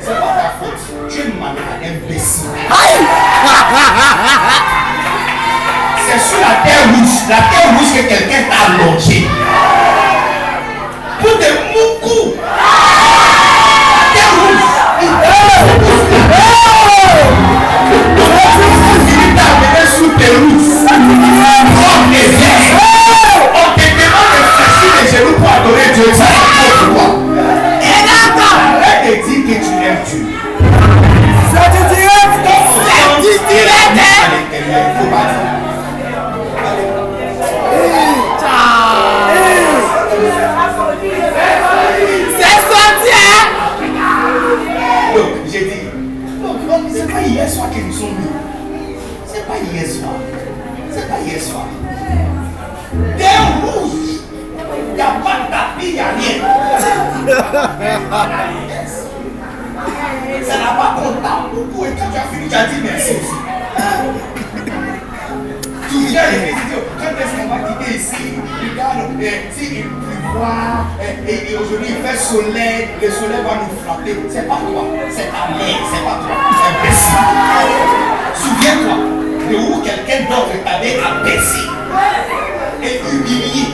[0.00, 0.82] c'est pas ta faute.
[1.08, 2.50] Tu es malade, imbécile.
[6.06, 9.28] C'est sur la terre rouge, la terre rouge que quelqu'un t'a allongé.
[11.20, 12.34] Pour des moucous.
[71.28, 74.16] Et, aujourd'hui il fait soleil, le soleil va nous frapper.
[74.28, 76.36] C'est pas toi, c'est ta mère, c'est pas toi.
[76.68, 77.34] Imbécile.
[78.34, 78.96] Souviens-toi
[79.50, 81.60] de où quelqu'un d'autre t'avait abaissé
[82.82, 83.66] et humilié.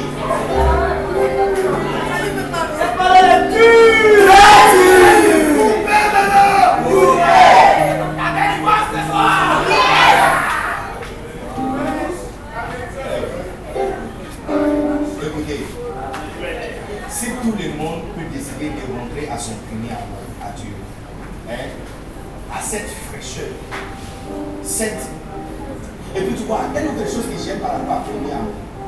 [24.83, 28.47] Et puis tu vois, une autre chose que j'aime par rapport à hein.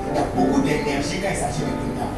[0.08, 2.08] il y a beaucoup d'énergie quand il s'agit de Clémia.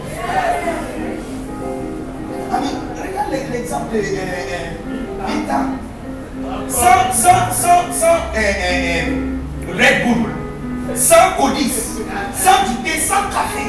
[2.53, 5.61] Ami, ah regarde l'exemple de euh, euh, Vita.
[6.69, 9.33] Sans, sans, sans, sans euh,
[9.73, 10.31] Red Bull,
[10.95, 11.99] sans codice,
[12.33, 13.67] sans du thé, sans café.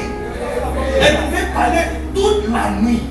[1.00, 1.82] Elle pouvait parler
[2.14, 3.02] toute la nuit.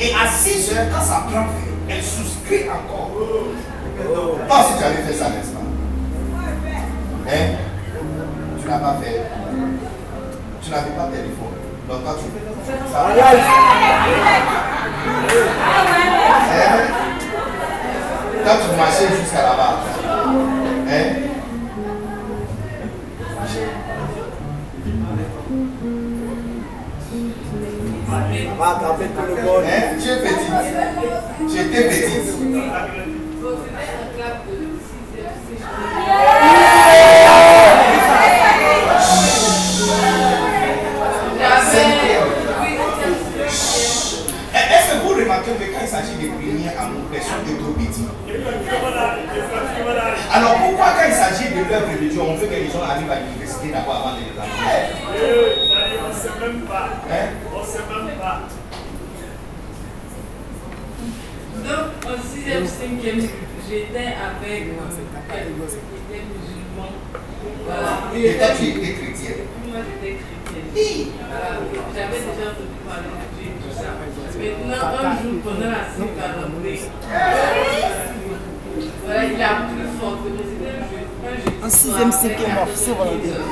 [0.00, 1.46] Et à 6 heures, quand ça prend
[1.88, 3.10] elle souscrit encore.
[4.48, 5.49] Pas si tu avais fait ça, mais
[8.70, 9.22] n'as pas fait.
[10.62, 11.56] Tu n'avais pas de téléphone.
[11.88, 12.26] Donc toi, tu
[12.92, 13.00] ça
[16.52, 16.80] Hein
[18.44, 19.74] Quand tu marchais jusqu'à là-bas.
[20.88, 21.30] Hein
[28.60, 29.64] va attraper tout le monde.
[29.66, 29.96] Hein?
[30.00, 30.52] Tu es petite.
[31.48, 33.09] Tu étais petite.
[45.58, 48.04] Que quand il s'agit de prières amour, personne n'est trop petit
[50.32, 53.10] Alors pourquoi quand il s'agit de l'œuvre de Dieu, on veut que les gens arrivent
[53.10, 55.00] à l'université d'abord avant de les amener?
[56.04, 56.88] On ne sait même pas.
[57.10, 57.26] Hein?
[57.54, 58.40] On ne sait même pas.
[61.60, 63.28] Donc, en 6e, 5e,
[63.68, 64.88] j'étais avec euh,
[65.30, 66.90] quelqu'un musulman.
[67.66, 67.92] Voilà.
[68.16, 69.44] Et toi, tu étais chrétienne?
[69.68, 71.08] Moi, j'étais chrétienne.
[71.28, 71.50] Voilà.
[71.94, 73.39] J'avais déjà entendu parler de Dieu.
[74.40, 76.50] Maintenant, un jour, pendant la Saint-Valentin,
[79.04, 80.44] voilà, il a plu fortement.
[80.46, 81.02] C'était un jeu.
[81.26, 81.64] Un jeu.
[81.64, 83.42] En sixième, cinquième, en Saint-Valentin.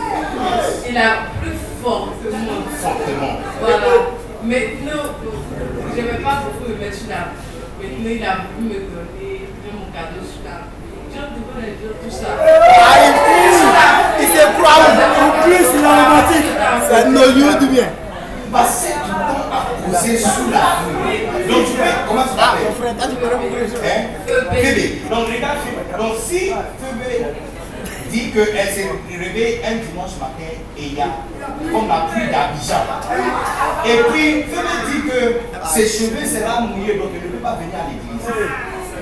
[0.89, 1.50] Il a plu
[1.82, 2.62] fortement.
[2.78, 3.34] Fortement.
[3.60, 3.90] Voilà.
[4.44, 5.02] Maintenant,
[5.90, 7.34] je n'aimais pas beaucoup me mettre sur la
[7.78, 10.66] Maintenant, il a voulu me donner mon cadeau sur la
[11.12, 12.26] Dieu devant les dieux, tout ça.
[12.34, 14.82] Ah, il il s'est croit.
[14.82, 16.50] En plus, il a romantique.
[16.89, 17.89] C'est un lieu du bien.
[18.52, 21.49] Passer du temps à poser sous la pluie.
[21.49, 23.85] Donc tu fais, comment tu Ah, t'appelles mon frère, toi, tu connais beaucoup de choses.
[23.85, 25.10] Hein?
[25.10, 25.59] Donc regarde.
[25.99, 26.39] Donc si
[26.81, 27.27] Phébé
[28.10, 31.09] dit qu'elle s'est réveillée un dimanche matin et il y a
[31.73, 32.83] comme la pluie d'Abidjan.
[33.85, 37.75] Et puis Phébé dit que ses cheveux seront mouillés donc elle ne peut pas venir
[37.75, 38.27] à l'église.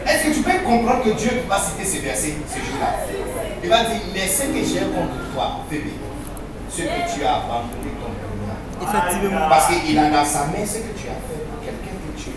[0.08, 2.94] Est-ce que tu peux comprendre que Dieu va citer ces versets ce jour-là
[3.62, 5.92] Il va dire, mais ce que j'ai contre toi, Phébé,
[6.70, 7.90] ce que tu as abandonné.
[8.82, 9.48] Effectivement.
[9.48, 12.30] Parce qu'il a dans sa main ce que tu as fait pour quelqu'un que tu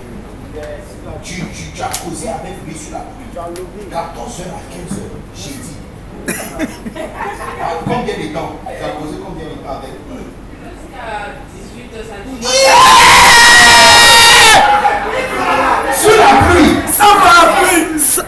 [1.24, 3.28] tu, tu, tu as causé avec lui sur la pluie.
[3.92, 4.96] 14h à 15h,
[5.36, 5.76] j'ai dit.
[7.86, 8.52] Combien de temps?
[8.66, 10.24] Tu as causé combien de temps avec lui?
[10.64, 11.08] Jusqu'à
[11.56, 12.46] 18h, ça dit.
[15.96, 17.84] Sous la pluie Sans parapluie.
[18.00, 18.24] Sans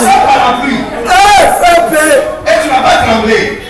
[0.00, 2.16] Sans parapluie Eh, fais paix.
[2.46, 3.60] Et tu n'as pas tremblé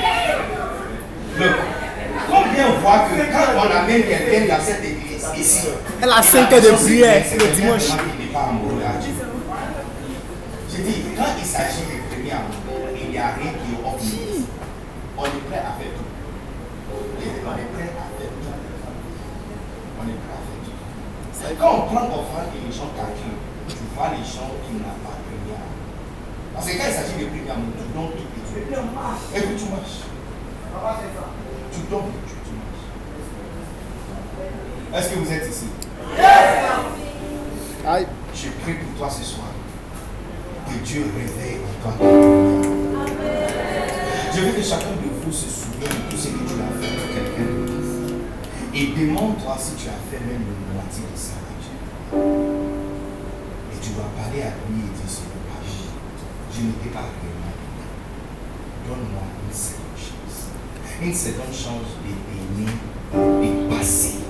[2.98, 5.68] que quand on amène quelqu'un dans cette église ici,
[6.02, 7.90] Elle a 5 heures de prière le dimanche.
[10.70, 14.46] Je dis, quand il s'agit de premier amour, il n'y a rien qui est limits.
[15.18, 16.08] On est prêt à faire tout.
[16.90, 18.54] On est prêt à faire tout.
[19.98, 21.58] On est prêt à faire tout.
[21.60, 25.20] Quand on prend offrande et les gens calculent, tu vois les gens qui n'ont pas
[25.20, 25.76] premier amour.
[26.54, 29.56] Parce que quand il s'agit de premier amour, tu donnes tout et tu et puis
[29.56, 30.08] tu marches.
[31.72, 32.39] Tu donnes marches.
[34.92, 35.66] Est-ce que vous êtes ici?
[37.86, 38.06] Aïe.
[38.34, 39.48] Je prie pour toi ce soir.
[40.66, 41.92] Que Dieu réveille en toi.
[44.34, 46.94] Je veux que chacun de vous se souvienne de tout ce que tu as fait
[46.96, 48.14] pour quelqu'un d'autre.
[48.74, 51.76] Et demande-toi si tu as fait même le moitié de ça à Dieu.
[53.72, 55.30] Et tu vas parler à lui et dire Seigneur.
[56.52, 57.86] Je ne t'ai pas réellement aimé.
[58.88, 60.50] Donne-moi une seconde chance.
[61.02, 62.74] Une seconde chance de t'aimer,
[63.14, 64.29] de passer